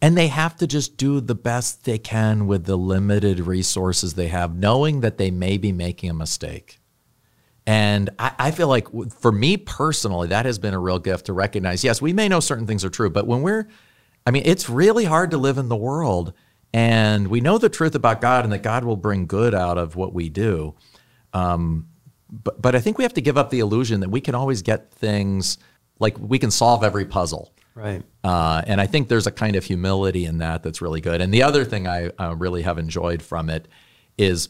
And 0.02 0.18
they 0.18 0.28
have 0.28 0.56
to 0.58 0.68
just 0.68 0.98
do 0.98 1.20
the 1.20 1.36
best 1.36 1.84
they 1.84 1.98
can 1.98 2.48
with 2.48 2.66
the 2.66 2.78
limited 2.78 3.42
resources 3.42 4.14
they 4.14 4.28
have, 4.28 4.56
knowing 4.56 5.02
that 5.02 5.18
they 5.18 5.32
may 5.32 5.58
be 5.58 5.72
making 5.72 6.10
a 6.10 6.14
mistake. 6.14 6.80
And 7.68 8.10
I, 8.18 8.32
I, 8.40 8.52
feel 8.52 8.68
like 8.68 8.88
for 9.12 9.32
me 9.32 9.58
personally, 9.58 10.30
that 10.30 10.46
has 10.46 10.58
been 10.58 10.74
a 10.74 10.80
real 10.80 11.00
gift 11.00 11.28
to 11.28 11.34
recognize 11.34 11.84
yes, 11.84 12.02
we 12.02 12.14
may 12.14 12.28
know 12.28 12.40
certain 12.40 12.66
things 12.66 12.84
are 12.84 12.90
true, 12.90 13.10
but 13.10 13.28
when 13.28 13.42
we're, 13.42 13.68
I 14.26 14.32
mean, 14.32 14.44
it's 14.46 14.70
really 14.70 15.06
hard 15.06 15.32
to 15.32 15.38
live 15.38 15.58
in 15.58 15.70
the 15.70 15.76
world. 15.76 16.34
And 16.74 17.28
we 17.28 17.42
know 17.42 17.58
the 17.58 17.70
truth 17.70 17.94
about 17.94 18.22
God 18.22 18.44
and 18.44 18.54
that 18.54 18.64
God 18.64 18.86
will 18.86 18.96
bring 18.96 19.28
good 19.28 19.54
out 19.54 19.78
of 19.78 19.96
what 19.96 20.14
we 20.14 20.30
do. 20.30 20.76
Um, 21.34 21.90
but, 22.32 22.62
but 22.62 22.76
I 22.76 22.80
think 22.80 22.98
we 22.98 23.04
have 23.04 23.14
to 23.16 23.22
give 23.22 23.38
up 23.38 23.50
the 23.50 23.60
illusion 23.60 24.00
that 24.00 24.10
we 24.10 24.22
can 24.22 24.36
always 24.36 24.62
get 24.62 24.92
things 24.92 25.58
like 26.00 26.18
we 26.18 26.40
can 26.40 26.52
solve 26.52 26.84
every 26.84 27.06
puzzle. 27.06 27.54
Right. 27.76 28.04
Uh, 28.24 28.62
and 28.68 28.82
I 28.82 28.88
think 28.88 29.08
there's 29.08 29.28
a 29.28 29.32
kind 29.32 29.56
of 29.56 29.64
humility 29.64 30.26
in 30.26 30.40
that 30.40 30.64
that's 30.64 30.82
really 30.82 31.02
good. 31.02 31.22
And 31.22 31.34
the 31.34 31.44
other 31.44 31.64
thing 31.64 31.88
I 31.88 32.10
uh, 32.20 32.36
really 32.36 32.64
have 32.64 32.78
enjoyed 32.78 33.22
from 33.22 33.50
it 33.50 33.68
is 34.18 34.50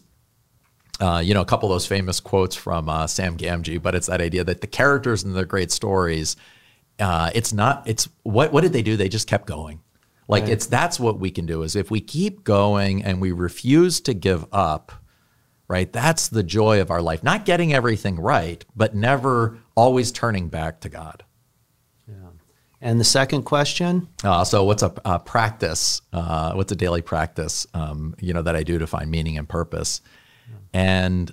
uh, 0.99 1.21
you 1.23 1.33
know, 1.33 1.41
a 1.41 1.45
couple 1.45 1.69
of 1.69 1.75
those 1.75 1.85
famous 1.85 2.19
quotes 2.19 2.55
from 2.55 2.89
uh, 2.89 3.07
Sam 3.07 3.37
Gamgee, 3.37 3.81
but 3.81 3.95
it's 3.95 4.07
that 4.07 4.19
idea 4.21 4.43
that 4.43 4.61
the 4.61 4.67
characters 4.67 5.23
in 5.23 5.31
the 5.33 5.45
great 5.45 5.71
stories, 5.71 6.35
uh, 6.99 7.31
it's 7.33 7.53
not, 7.53 7.87
it's 7.87 8.09
what, 8.23 8.51
what 8.51 8.61
did 8.61 8.73
they 8.73 8.81
do? 8.81 8.97
They 8.97 9.07
just 9.07 9.27
kept 9.27 9.47
going. 9.47 9.81
Like 10.27 10.43
right. 10.43 10.51
it's, 10.51 10.65
that's 10.65 10.99
what 10.99 11.19
we 11.19 11.31
can 11.31 11.45
do 11.45 11.63
is 11.63 11.75
if 11.75 11.89
we 11.89 12.01
keep 12.01 12.43
going 12.43 13.03
and 13.03 13.21
we 13.21 13.31
refuse 13.31 14.01
to 14.01 14.13
give 14.13 14.45
up, 14.51 14.91
right? 15.67 15.91
That's 15.91 16.27
the 16.27 16.43
joy 16.43 16.81
of 16.81 16.91
our 16.91 17.01
life. 17.01 17.23
Not 17.23 17.45
getting 17.45 17.73
everything 17.73 18.19
right, 18.19 18.63
but 18.75 18.93
never 18.93 19.57
always 19.75 20.11
turning 20.11 20.49
back 20.49 20.81
to 20.81 20.89
God. 20.89 21.23
And 22.81 22.99
the 22.99 23.05
second 23.05 23.43
question? 23.43 24.07
Uh, 24.23 24.43
so, 24.45 24.63
what's 24.63 24.83
a, 24.83 24.93
a 25.03 25.19
practice? 25.19 26.01
Uh, 26.13 26.53
what's 26.53 26.71
a 26.71 26.75
daily 26.75 27.01
practice? 27.01 27.67
Um, 27.73 28.15
you 28.19 28.33
know 28.33 28.41
that 28.41 28.55
I 28.55 28.63
do 28.63 28.79
to 28.79 28.87
find 28.87 29.11
meaning 29.11 29.37
and 29.37 29.47
purpose. 29.47 30.01
And 30.73 31.31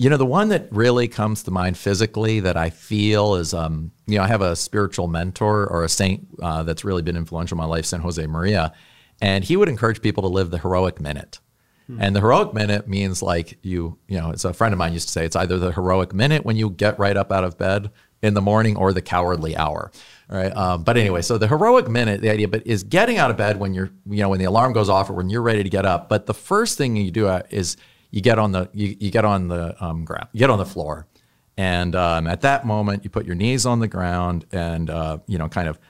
you 0.00 0.08
know, 0.08 0.16
the 0.16 0.24
one 0.24 0.48
that 0.48 0.66
really 0.70 1.08
comes 1.08 1.42
to 1.42 1.50
mind 1.50 1.76
physically 1.76 2.40
that 2.40 2.56
I 2.56 2.70
feel 2.70 3.34
is, 3.34 3.52
um, 3.52 3.90
you 4.06 4.16
know, 4.16 4.24
I 4.24 4.28
have 4.28 4.40
a 4.40 4.56
spiritual 4.56 5.08
mentor 5.08 5.66
or 5.66 5.84
a 5.84 5.90
saint 5.90 6.26
uh, 6.42 6.62
that's 6.62 6.86
really 6.86 7.02
been 7.02 7.18
influential 7.18 7.54
in 7.54 7.58
my 7.58 7.66
life, 7.66 7.84
San 7.84 8.00
Josemaría, 8.00 8.72
and 9.20 9.44
he 9.44 9.58
would 9.58 9.68
encourage 9.68 10.00
people 10.00 10.22
to 10.22 10.28
live 10.30 10.50
the 10.50 10.58
heroic 10.58 11.02
minute. 11.02 11.38
Hmm. 11.86 11.98
And 12.00 12.16
the 12.16 12.20
heroic 12.20 12.54
minute 12.54 12.88
means 12.88 13.22
like 13.22 13.58
you, 13.60 13.98
you 14.08 14.18
know, 14.18 14.30
it's 14.30 14.46
a 14.46 14.54
friend 14.54 14.72
of 14.72 14.78
mine 14.78 14.94
used 14.94 15.08
to 15.08 15.12
say 15.12 15.26
it's 15.26 15.36
either 15.36 15.58
the 15.58 15.72
heroic 15.72 16.14
minute 16.14 16.46
when 16.46 16.56
you 16.56 16.70
get 16.70 16.98
right 16.98 17.18
up 17.18 17.30
out 17.30 17.44
of 17.44 17.58
bed 17.58 17.90
in 18.22 18.34
the 18.34 18.40
morning 18.40 18.76
or 18.76 18.92
the 18.92 19.02
cowardly 19.02 19.56
hour. 19.56 19.90
Right. 20.28 20.54
Um, 20.56 20.84
but 20.84 20.96
anyway, 20.96 21.22
so 21.22 21.38
the 21.38 21.48
heroic 21.48 21.88
minute, 21.88 22.20
the 22.20 22.30
idea, 22.30 22.46
but 22.46 22.64
is 22.64 22.84
getting 22.84 23.18
out 23.18 23.32
of 23.32 23.36
bed 23.36 23.58
when 23.58 23.74
you're, 23.74 23.90
you 24.08 24.22
know, 24.22 24.28
when 24.28 24.38
the 24.38 24.44
alarm 24.44 24.72
goes 24.72 24.88
off 24.88 25.10
or 25.10 25.14
when 25.14 25.28
you're 25.28 25.42
ready 25.42 25.64
to 25.64 25.68
get 25.68 25.84
up. 25.84 26.08
But 26.08 26.26
the 26.26 26.34
first 26.34 26.78
thing 26.78 26.94
you 26.94 27.10
do 27.10 27.26
uh, 27.26 27.42
is 27.50 27.76
you 28.12 28.20
get 28.20 28.38
on 28.38 28.52
the, 28.52 28.70
you, 28.72 28.96
you 29.00 29.10
get 29.10 29.24
on 29.24 29.48
the 29.48 29.74
um, 29.84 30.04
ground, 30.04 30.28
you 30.32 30.38
get 30.38 30.50
on 30.50 30.58
the 30.58 30.66
floor. 30.66 31.08
And 31.56 31.96
um, 31.96 32.28
at 32.28 32.42
that 32.42 32.64
moment, 32.64 33.02
you 33.02 33.10
put 33.10 33.26
your 33.26 33.34
knees 33.34 33.66
on 33.66 33.80
the 33.80 33.88
ground 33.88 34.46
and, 34.52 34.88
uh, 34.88 35.18
you 35.26 35.36
know, 35.36 35.48
kind 35.48 35.66
of 35.66 35.80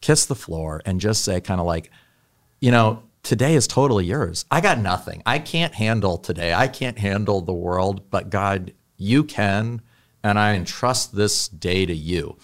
kiss 0.00 0.26
the 0.26 0.36
floor 0.36 0.80
and 0.86 1.00
just 1.00 1.24
say, 1.24 1.40
kind 1.40 1.60
of 1.60 1.66
like, 1.66 1.90
you 2.60 2.70
know, 2.70 3.02
today 3.24 3.54
is 3.54 3.66
totally 3.66 4.04
yours. 4.04 4.44
I 4.48 4.60
got 4.60 4.78
nothing. 4.78 5.22
I 5.26 5.40
can't 5.40 5.74
handle 5.74 6.18
today. 6.18 6.54
I 6.54 6.68
can't 6.68 6.98
handle 6.98 7.40
the 7.40 7.52
world, 7.52 8.10
but 8.10 8.30
God, 8.30 8.72
you 8.96 9.24
can. 9.24 9.82
And 10.22 10.38
I 10.38 10.54
entrust 10.54 11.14
this 11.14 11.48
day 11.48 11.86
to 11.86 11.94
you. 11.94 12.36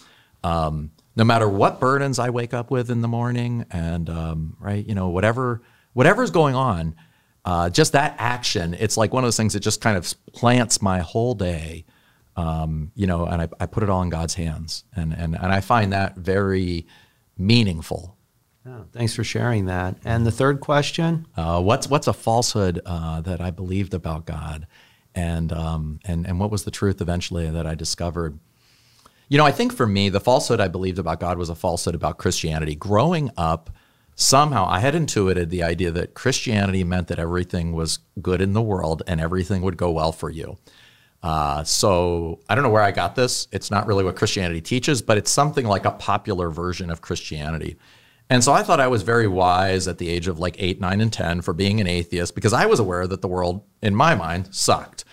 Um, 0.43 0.91
no 1.17 1.25
matter 1.25 1.49
what 1.49 1.81
burdens 1.81 2.19
I 2.19 2.31
wake 2.31 2.55
up 2.55 2.71
with 2.71 2.91
in 2.91 3.01
the 3.01 3.09
morning, 3.09 3.67
and 3.71 4.11
um, 4.11 4.57
right, 4.61 4.85
you 4.87 4.95
know, 4.95 5.09
whatever 5.09 5.63
whatever's 5.93 6.31
going 6.31 6.55
on, 6.55 6.97
uh, 7.45 7.71
just 7.71 7.93
that 7.93 8.17
action, 8.19 8.75
it's 8.75 8.97
like 8.97 9.13
one 9.13 9.23
of 9.23 9.27
those 9.27 9.37
things 9.37 9.53
that 9.53 9.61
just 9.61 9.81
kind 9.81 9.97
of 9.97 10.13
plants 10.33 10.83
my 10.83 11.01
whole 11.01 11.35
day. 11.35 11.85
Um, 12.37 12.91
you 12.97 13.07
know, 13.07 13.27
and 13.27 13.43
I, 13.43 13.49
I, 13.61 13.67
put 13.67 13.85
it 13.85 13.91
all 13.91 14.03
in 14.03 14.09
God's 14.09 14.35
hands, 14.35 14.83
and 14.97 15.13
and 15.13 15.37
and 15.37 15.53
I 15.53 15.61
find 15.61 15.93
that 15.93 16.17
very 16.17 16.85
meaningful. 17.39 18.17
Oh, 18.67 18.87
thanks 18.93 19.15
for 19.15 19.23
sharing 19.23 19.67
that. 19.67 19.99
And 20.05 20.27
the 20.27 20.33
third 20.33 20.59
question: 20.59 21.29
uh, 21.37 21.63
What's 21.63 21.89
what's 21.89 22.09
a 22.09 22.13
falsehood 22.13 22.81
uh, 22.85 23.21
that 23.21 23.41
I 23.41 23.53
believed 23.53 23.95
about 23.95 24.27
God, 24.27 24.67
and 25.15 25.53
um, 25.53 26.01
and 26.05 26.27
and 26.27 26.41
what 26.41 26.51
was 26.51 26.65
the 26.65 26.71
truth 26.71 27.01
eventually 27.01 27.51
that 27.51 27.67
I 27.67 27.75
discovered? 27.75 28.39
You 29.29 29.39
know, 29.39 29.47
I 29.47 29.53
think 29.53 29.73
for 29.73 29.87
me, 29.87 30.09
the 30.09 30.21
falsehood 30.21 30.61
I 30.61 30.69
believed 30.69 30.99
about 30.99 31.21
God 31.21 31.39
was 31.39 31.49
a 31.49 31.55
falsehood 31.55 31.95
about 31.95 32.19
Christianity. 32.19 32.75
Growing 32.75 33.31
up, 33.37 33.71
somehow 34.15 34.67
I 34.69 34.81
had 34.81 34.95
intuited 34.95 35.51
the 35.51 35.63
idea 35.63 35.91
that 35.93 36.15
Christianity 36.15 36.85
meant 36.85 37.09
that 37.09 37.19
everything 37.19 37.73
was 37.73 38.01
good 38.21 38.41
in 38.41 38.53
the 38.53 38.63
world 38.63 39.03
and 39.07 39.21
everything 39.21 39.63
would 39.63 39.77
go 39.77 39.91
well 39.91 40.13
for 40.13 40.31
you. 40.31 40.59
Uh, 41.23 41.65
so 41.65 42.39
I 42.51 42.55
don't 42.55 42.65
know 42.65 42.71
where 42.71 42.83
I 42.83 42.91
got 42.91 43.17
this. 43.17 43.49
It's 43.51 43.71
not 43.71 43.87
really 43.87 44.05
what 44.05 44.15
Christianity 44.15 44.61
teaches, 44.61 45.01
but 45.01 45.17
it's 45.17 45.31
something 45.31 45.67
like 45.67 45.87
a 45.87 45.91
popular 45.93 46.51
version 46.51 46.91
of 46.91 47.01
Christianity. 47.01 47.79
And 48.31 48.43
so 48.43 48.53
I 48.53 48.63
thought 48.63 48.81
I 48.81 48.89
was 48.89 49.03
very 49.03 49.29
wise 49.29 49.87
at 49.87 49.99
the 49.99 50.09
age 50.09 50.29
of 50.29 50.39
like 50.39 50.57
eight, 50.59 50.81
nine, 50.81 51.01
and 51.01 51.13
10 51.13 51.43
for 51.43 51.53
being 51.53 51.81
an 51.81 51.87
atheist 51.87 52.35
because 52.35 52.53
I 52.53 52.67
was 52.67 52.81
aware 52.81 53.07
that 53.07 53.21
the 53.21 53.29
world, 53.29 53.65
in 53.83 53.95
my 53.95 54.15
mind, 54.15 54.55
sucked 54.55 55.05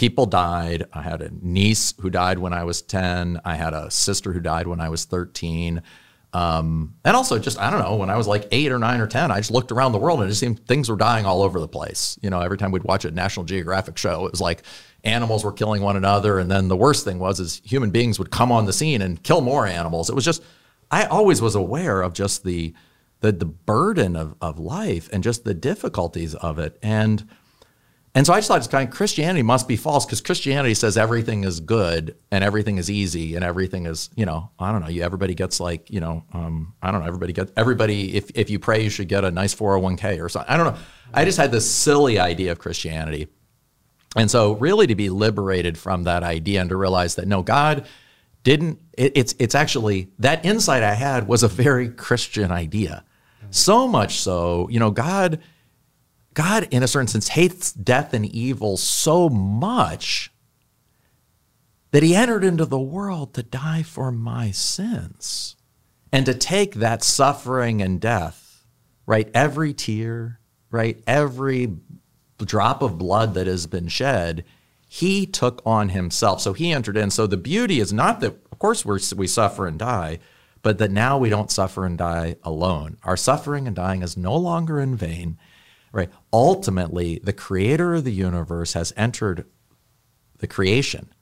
people 0.00 0.24
died. 0.24 0.84
I 0.94 1.02
had 1.02 1.20
a 1.20 1.30
niece 1.42 1.92
who 2.00 2.08
died 2.08 2.38
when 2.38 2.54
I 2.54 2.64
was 2.64 2.80
10. 2.80 3.38
I 3.44 3.56
had 3.56 3.74
a 3.74 3.90
sister 3.90 4.32
who 4.32 4.40
died 4.40 4.66
when 4.66 4.80
I 4.80 4.88
was 4.88 5.04
13. 5.04 5.82
Um, 6.32 6.94
and 7.04 7.14
also 7.14 7.38
just, 7.38 7.58
I 7.58 7.68
don't 7.68 7.80
know, 7.80 7.96
when 7.96 8.08
I 8.08 8.16
was 8.16 8.26
like 8.26 8.48
eight 8.50 8.72
or 8.72 8.78
nine 8.78 9.00
or 9.00 9.06
10, 9.06 9.30
I 9.30 9.40
just 9.40 9.50
looked 9.50 9.70
around 9.70 9.92
the 9.92 9.98
world 9.98 10.20
and 10.20 10.26
it 10.26 10.30
just 10.30 10.40
seemed 10.40 10.66
things 10.66 10.88
were 10.88 10.96
dying 10.96 11.26
all 11.26 11.42
over 11.42 11.60
the 11.60 11.68
place. 11.68 12.18
You 12.22 12.30
know, 12.30 12.40
every 12.40 12.56
time 12.56 12.70
we'd 12.70 12.84
watch 12.84 13.04
a 13.04 13.10
National 13.10 13.44
Geographic 13.44 13.98
show, 13.98 14.24
it 14.24 14.30
was 14.30 14.40
like 14.40 14.62
animals 15.04 15.44
were 15.44 15.52
killing 15.52 15.82
one 15.82 15.98
another. 15.98 16.38
And 16.38 16.50
then 16.50 16.68
the 16.68 16.78
worst 16.78 17.04
thing 17.04 17.18
was 17.18 17.38
is 17.38 17.60
human 17.62 17.90
beings 17.90 18.18
would 18.18 18.30
come 18.30 18.50
on 18.50 18.64
the 18.64 18.72
scene 18.72 19.02
and 19.02 19.22
kill 19.22 19.42
more 19.42 19.66
animals. 19.66 20.08
It 20.08 20.14
was 20.14 20.24
just, 20.24 20.42
I 20.90 21.04
always 21.04 21.40
was 21.40 21.54
aware 21.54 22.02
of 22.02 22.12
just 22.12 22.44
the, 22.44 22.74
the, 23.20 23.32
the 23.32 23.46
burden 23.46 24.16
of, 24.16 24.34
of 24.40 24.58
life 24.58 25.08
and 25.12 25.22
just 25.22 25.44
the 25.44 25.54
difficulties 25.54 26.34
of 26.34 26.58
it. 26.58 26.78
And, 26.82 27.28
and 28.12 28.26
so 28.26 28.32
I 28.32 28.38
just 28.38 28.48
thought 28.48 28.58
it's 28.58 28.66
kind 28.66 28.88
of 28.88 28.94
Christianity 28.94 29.42
must 29.42 29.68
be 29.68 29.76
false 29.76 30.04
because 30.04 30.20
Christianity 30.20 30.74
says 30.74 30.96
everything 30.96 31.44
is 31.44 31.60
good 31.60 32.16
and 32.32 32.42
everything 32.42 32.76
is 32.76 32.90
easy 32.90 33.36
and 33.36 33.44
everything 33.44 33.86
is, 33.86 34.10
you 34.16 34.26
know, 34.26 34.50
I 34.58 34.72
don't 34.72 34.80
know. 34.80 34.88
You 34.88 35.02
everybody 35.02 35.34
gets 35.34 35.60
like, 35.60 35.88
you 35.90 36.00
know, 36.00 36.24
um, 36.32 36.74
I 36.82 36.90
don't 36.90 37.02
know. 37.02 37.06
Everybody 37.06 37.32
gets 37.32 37.52
everybody. 37.56 38.16
If 38.16 38.32
if 38.34 38.50
you 38.50 38.58
pray, 38.58 38.82
you 38.82 38.90
should 38.90 39.06
get 39.06 39.24
a 39.24 39.30
nice 39.30 39.54
401k 39.54 40.20
or 40.20 40.28
something. 40.28 40.52
I 40.52 40.56
don't 40.56 40.74
know. 40.74 40.80
I 41.14 41.24
just 41.24 41.38
had 41.38 41.52
this 41.52 41.70
silly 41.70 42.18
idea 42.18 42.50
of 42.50 42.58
Christianity, 42.58 43.28
and 44.16 44.28
so 44.28 44.54
really 44.54 44.88
to 44.88 44.96
be 44.96 45.08
liberated 45.08 45.78
from 45.78 46.02
that 46.02 46.24
idea 46.24 46.60
and 46.60 46.70
to 46.70 46.76
realize 46.76 47.14
that 47.14 47.28
no, 47.28 47.44
God 47.44 47.86
didn't. 48.42 48.80
It, 48.96 49.12
it's 49.14 49.34
it's 49.38 49.54
actually 49.54 50.10
that 50.18 50.44
insight 50.44 50.82
I 50.82 50.94
had 50.94 51.28
was 51.28 51.42
a 51.42 51.48
very 51.48 51.88
Christian 51.88 52.50
idea. 52.50 53.04
So 53.50 53.88
much 53.88 54.20
so, 54.20 54.68
you 54.68 54.78
know, 54.78 54.90
God 54.90 55.40
God, 56.34 56.68
in 56.70 56.82
a 56.82 56.88
certain 56.88 57.08
sense, 57.08 57.28
hates 57.28 57.72
death 57.72 58.14
and 58.14 58.24
evil 58.24 58.76
so 58.76 59.28
much 59.28 60.32
that 61.90 62.02
he 62.02 62.14
entered 62.14 62.44
into 62.44 62.64
the 62.64 62.78
world 62.78 63.34
to 63.34 63.42
die 63.42 63.82
for 63.82 64.12
my 64.12 64.50
sins 64.52 65.56
and 66.12 66.24
to 66.26 66.34
take 66.34 66.74
that 66.74 67.02
suffering 67.02 67.82
and 67.82 68.00
death, 68.00 68.64
right? 69.06 69.28
Every 69.34 69.74
tear, 69.74 70.38
right? 70.70 71.02
Every 71.06 71.76
drop 72.38 72.80
of 72.80 72.96
blood 72.96 73.34
that 73.34 73.48
has 73.48 73.66
been 73.66 73.88
shed, 73.88 74.44
he 74.92 75.24
took 75.24 75.62
on 75.64 75.90
himself. 75.90 76.40
So 76.40 76.52
he 76.52 76.72
entered 76.72 76.96
in. 76.96 77.10
So 77.10 77.26
the 77.26 77.36
beauty 77.36 77.78
is 77.78 77.92
not 77.92 78.20
that, 78.20 78.36
of 78.50 78.58
course, 78.58 78.84
we 78.84 78.98
we 79.16 79.26
suffer 79.26 79.66
and 79.66 79.78
die, 79.78 80.18
but 80.62 80.78
that 80.78 80.90
now 80.90 81.16
we 81.16 81.28
don't 81.28 81.50
suffer 81.50 81.86
and 81.86 81.96
die 81.96 82.36
alone. 82.42 82.96
Our 83.04 83.16
suffering 83.16 83.66
and 83.66 83.76
dying 83.76 84.02
is 84.02 84.16
no 84.16 84.34
longer 84.34 84.80
in 84.80 84.96
vain 84.96 85.38
right? 85.92 86.10
Ultimately, 86.32 87.20
the 87.22 87.32
creator 87.32 87.94
of 87.94 88.04
the 88.04 88.12
universe 88.12 88.74
has 88.74 88.92
entered 88.96 89.46
the 90.38 90.46
creation 90.46 91.12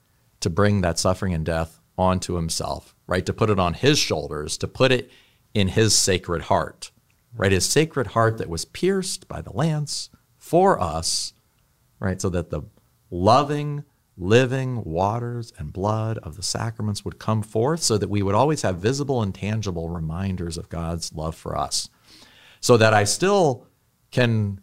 to 0.40 0.50
bring 0.50 0.80
that 0.80 0.98
suffering 0.98 1.34
and 1.34 1.44
death 1.44 1.80
onto 1.96 2.34
himself, 2.34 2.94
right? 3.06 3.26
To 3.26 3.32
put 3.32 3.50
it 3.50 3.58
on 3.58 3.74
his 3.74 3.98
shoulders, 3.98 4.56
to 4.58 4.68
put 4.68 4.92
it 4.92 5.10
in 5.54 5.68
his 5.68 5.96
sacred 5.96 6.42
heart, 6.42 6.90
right? 7.34 7.50
His 7.52 7.66
sacred 7.66 8.08
heart 8.08 8.38
that 8.38 8.48
was 8.48 8.64
pierced 8.64 9.26
by 9.26 9.40
the 9.40 9.52
lance 9.52 10.10
for 10.36 10.80
us, 10.80 11.32
right? 11.98 12.20
So 12.20 12.28
that 12.28 12.50
the 12.50 12.62
loving, 13.11 13.84
living 14.16 14.82
waters 14.84 15.52
and 15.59 15.72
blood 15.72 16.18
of 16.18 16.36
the 16.36 16.42
sacraments 16.42 17.04
would 17.04 17.18
come 17.18 17.42
forth 17.42 17.82
so 17.82 17.98
that 17.98 18.11
we 18.11 18.22
would 18.22 18.34
always 18.34 18.62
have 18.62 18.76
visible 18.76 19.22
and 19.22 19.34
tangible 19.34 19.88
reminders 19.88 20.59
of 20.59 20.68
God's 20.68 21.12
love 21.12 21.34
for 21.34 21.56
us. 21.56 21.88
So 22.61 22.76
that 22.76 22.92
I 22.92 23.04
still 23.04 23.66
can 24.11 24.61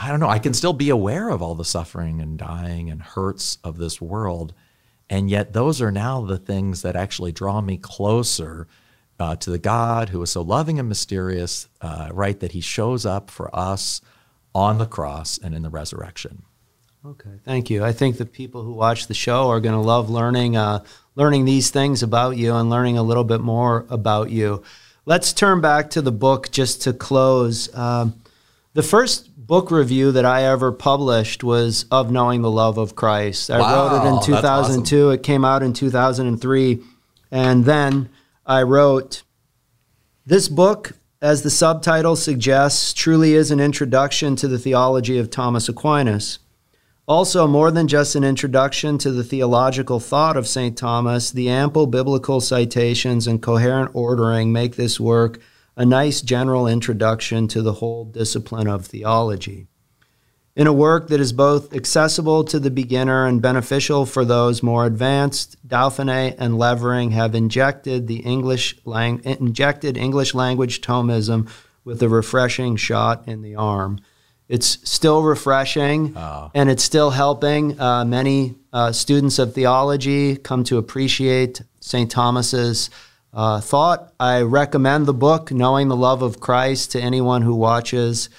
I 0.00 0.08
don't 0.08 0.20
know, 0.20 0.28
I 0.28 0.38
can 0.38 0.54
still 0.54 0.72
be 0.72 0.90
aware 0.90 1.28
of 1.28 1.42
all 1.42 1.56
the 1.56 1.64
suffering 1.64 2.20
and 2.20 2.38
dying 2.38 2.88
and 2.88 3.02
hurts 3.02 3.58
of 3.64 3.78
this 3.78 4.00
world. 4.00 4.54
And 5.10 5.28
yet, 5.28 5.54
those 5.54 5.82
are 5.82 5.90
now 5.90 6.20
the 6.20 6.38
things 6.38 6.82
that 6.82 6.94
actually 6.94 7.32
draw 7.32 7.60
me 7.60 7.78
closer 7.78 8.68
uh, 9.18 9.34
to 9.36 9.50
the 9.50 9.58
God 9.58 10.10
who 10.10 10.22
is 10.22 10.30
so 10.30 10.42
loving 10.42 10.78
and 10.78 10.88
mysterious, 10.88 11.68
uh, 11.80 12.10
right? 12.12 12.38
That 12.38 12.52
he 12.52 12.60
shows 12.60 13.04
up 13.04 13.28
for 13.28 13.54
us 13.54 14.00
on 14.54 14.78
the 14.78 14.86
cross 14.86 15.36
and 15.36 15.54
in 15.54 15.62
the 15.62 15.70
resurrection. 15.70 16.44
Okay, 17.06 17.30
thank 17.44 17.70
you. 17.70 17.84
I 17.84 17.92
think 17.92 18.16
the 18.16 18.26
people 18.26 18.62
who 18.62 18.72
watch 18.72 19.06
the 19.06 19.14
show 19.14 19.48
are 19.48 19.60
going 19.60 19.74
to 19.74 19.80
love 19.80 20.10
learning 20.10 20.56
uh, 20.56 20.84
learning 21.14 21.44
these 21.44 21.70
things 21.70 22.02
about 22.02 22.36
you 22.36 22.54
and 22.54 22.68
learning 22.68 22.98
a 22.98 23.02
little 23.02 23.24
bit 23.24 23.40
more 23.40 23.86
about 23.88 24.30
you. 24.30 24.62
Let's 25.06 25.32
turn 25.32 25.60
back 25.60 25.90
to 25.90 26.02
the 26.02 26.12
book 26.12 26.50
just 26.50 26.82
to 26.82 26.92
close. 26.92 27.74
Um, 27.74 28.20
the 28.74 28.82
first 28.82 29.34
book 29.36 29.70
review 29.70 30.12
that 30.12 30.24
I 30.24 30.42
ever 30.44 30.70
published 30.72 31.42
was 31.42 31.86
of 31.90 32.10
Knowing 32.10 32.42
the 32.42 32.50
Love 32.50 32.78
of 32.78 32.94
Christ. 32.94 33.50
I 33.50 33.60
Wow, 33.60 33.88
wrote 33.88 34.02
it 34.02 34.08
in 34.08 34.14
that's 34.14 34.26
2002. 34.26 35.10
It 35.10 35.22
came 35.22 35.44
out 35.44 35.62
in 35.62 35.72
2003, 35.72 36.82
and 37.30 37.64
then 37.64 38.08
I 38.44 38.62
wrote 38.62 39.22
this 40.26 40.48
book, 40.48 40.92
as 41.22 41.42
the 41.42 41.50
subtitle 41.50 42.16
suggests, 42.16 42.92
truly 42.92 43.34
is 43.34 43.50
an 43.50 43.60
introduction 43.60 44.36
to 44.36 44.48
the 44.48 44.58
theology 44.58 45.18
of 45.18 45.30
Thomas 45.30 45.68
Aquinas. 45.68 46.38
Also, 47.08 47.46
more 47.46 47.70
than 47.70 47.88
just 47.88 48.14
an 48.16 48.22
introduction 48.22 48.98
to 48.98 49.10
the 49.10 49.24
theological 49.24 49.98
thought 49.98 50.36
of 50.36 50.46
St. 50.46 50.76
Thomas, 50.76 51.30
the 51.30 51.48
ample 51.48 51.86
biblical 51.86 52.38
citations 52.38 53.26
and 53.26 53.40
coherent 53.40 53.90
ordering 53.94 54.52
make 54.52 54.76
this 54.76 55.00
work 55.00 55.40
a 55.74 55.86
nice 55.86 56.20
general 56.20 56.66
introduction 56.66 57.48
to 57.48 57.62
the 57.62 57.72
whole 57.72 58.04
discipline 58.04 58.66
of 58.68 58.84
theology. 58.84 59.68
In 60.54 60.66
a 60.66 60.72
work 60.72 61.08
that 61.08 61.18
is 61.18 61.32
both 61.32 61.74
accessible 61.74 62.44
to 62.44 62.60
the 62.60 62.70
beginner 62.70 63.24
and 63.24 63.40
beneficial 63.40 64.04
for 64.04 64.26
those 64.26 64.62
more 64.62 64.84
advanced, 64.84 65.56
Dauphinais 65.66 66.34
and 66.38 66.58
Levering 66.58 67.12
have 67.12 67.34
injected 67.34 68.06
the 68.06 68.18
English 68.18 68.76
lang- 68.84 69.22
injected 69.24 69.96
English 69.96 70.34
language 70.34 70.82
Thomism 70.82 71.48
with 71.84 72.02
a 72.02 72.08
refreshing 72.10 72.76
shot 72.76 73.26
in 73.26 73.40
the 73.40 73.54
arm. 73.54 73.98
It's 74.48 74.78
still 74.88 75.22
refreshing, 75.22 76.14
and 76.54 76.70
it's 76.70 76.82
still 76.82 77.10
helping 77.10 77.78
uh, 77.78 78.06
many 78.06 78.54
uh, 78.72 78.92
students 78.92 79.38
of 79.38 79.54
theology 79.54 80.36
come 80.36 80.64
to 80.64 80.78
appreciate 80.78 81.60
St. 81.80 82.10
Thomas's 82.10 82.88
uh, 83.34 83.60
thought. 83.60 84.14
I 84.18 84.40
recommend 84.40 85.04
the 85.04 85.12
book, 85.12 85.52
Knowing 85.52 85.88
the 85.88 85.96
Love 85.96 86.22
of 86.22 86.40
Christ, 86.40 86.92
to 86.92 87.00
anyone 87.00 87.42
who 87.42 87.54
watches 87.54 88.30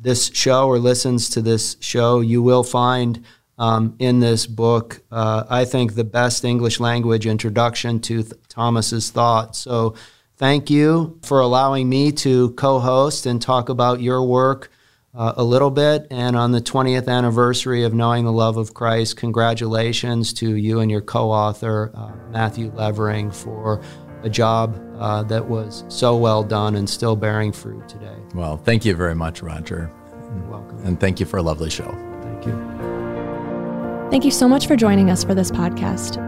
this 0.00 0.28
show 0.34 0.66
or 0.66 0.80
listens 0.80 1.30
to 1.30 1.40
this 1.40 1.76
show. 1.78 2.20
You 2.20 2.42
will 2.42 2.64
find 2.64 3.24
um, 3.56 3.94
in 4.00 4.18
this 4.18 4.48
book, 4.48 5.02
uh, 5.12 5.44
I 5.48 5.66
think, 5.66 5.94
the 5.94 6.02
best 6.02 6.44
English 6.44 6.80
language 6.80 7.26
introduction 7.26 8.00
to 8.00 8.24
th- 8.24 8.34
Thomas's 8.48 9.10
thought. 9.10 9.54
So, 9.54 9.94
thank 10.36 10.68
you 10.68 11.20
for 11.22 11.38
allowing 11.38 11.88
me 11.88 12.10
to 12.10 12.50
co-host 12.50 13.24
and 13.26 13.40
talk 13.40 13.68
about 13.68 14.02
your 14.02 14.24
work 14.24 14.72
uh, 15.14 15.34
a 15.36 15.44
little 15.44 15.70
bit. 15.70 16.06
And 16.10 16.36
on 16.36 16.52
the 16.52 16.60
20th 16.60 17.08
anniversary 17.08 17.84
of 17.84 17.94
Knowing 17.94 18.24
the 18.24 18.32
Love 18.32 18.56
of 18.56 18.74
Christ, 18.74 19.16
congratulations 19.16 20.32
to 20.34 20.56
you 20.56 20.80
and 20.80 20.90
your 20.90 21.00
co-author 21.00 21.92
uh, 21.94 22.12
Matthew 22.30 22.72
Levering 22.74 23.30
for 23.30 23.80
a 24.22 24.30
job 24.30 24.80
uh, 24.98 25.22
that 25.24 25.46
was 25.46 25.84
so 25.88 26.16
well 26.16 26.42
done 26.42 26.76
and 26.76 26.88
still 26.88 27.14
bearing 27.14 27.52
fruit 27.52 27.88
today. 27.88 28.16
Well, 28.34 28.56
thank 28.56 28.84
you 28.84 28.94
very 28.94 29.14
much, 29.14 29.42
Roger. 29.42 29.92
You're 30.34 30.50
welcome. 30.50 30.78
And 30.84 30.98
thank 30.98 31.20
you 31.20 31.26
for 31.26 31.36
a 31.36 31.42
lovely 31.42 31.70
show. 31.70 31.90
Thank 32.22 32.46
you. 32.46 34.10
Thank 34.10 34.24
you 34.24 34.30
so 34.30 34.48
much 34.48 34.66
for 34.66 34.76
joining 34.76 35.10
us 35.10 35.24
for 35.24 35.34
this 35.34 35.50
podcast. 35.50 36.18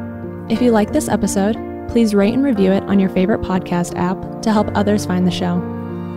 If 0.51 0.61
you 0.61 0.71
like 0.71 0.93
this 0.93 1.09
episode, 1.09 1.57
please 1.89 2.15
rate 2.15 2.35
and 2.35 2.45
review 2.45 2.73
it 2.73 2.83
on 2.85 3.01
your 3.01 3.09
favorite 3.09 3.41
podcast 3.41 3.97
app 3.97 4.43
to 4.43 4.53
help 4.53 4.69
others 4.75 5.07
find 5.07 5.27
the 5.27 5.31
show. 5.31 5.61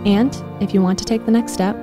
And 0.04 0.34
if 0.62 0.74
you 0.74 0.82
want 0.82 0.98
to 0.98 1.04
take 1.04 1.24
the 1.24 1.32
next 1.32 1.52
step, 1.52 1.76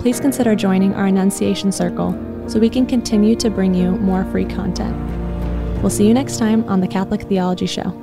please 0.00 0.20
consider 0.20 0.54
joining 0.54 0.94
our 0.94 1.06
Annunciation 1.06 1.72
Circle 1.72 2.12
so 2.48 2.58
we 2.58 2.68
can 2.68 2.86
continue 2.86 3.36
to 3.36 3.50
bring 3.50 3.74
you 3.74 3.92
more 3.92 4.24
free 4.26 4.44
content. 4.44 4.96
We'll 5.80 5.90
see 5.90 6.06
you 6.06 6.14
next 6.14 6.38
time 6.38 6.64
on 6.68 6.80
the 6.80 6.88
Catholic 6.88 7.22
Theology 7.22 7.66
Show. 7.66 8.01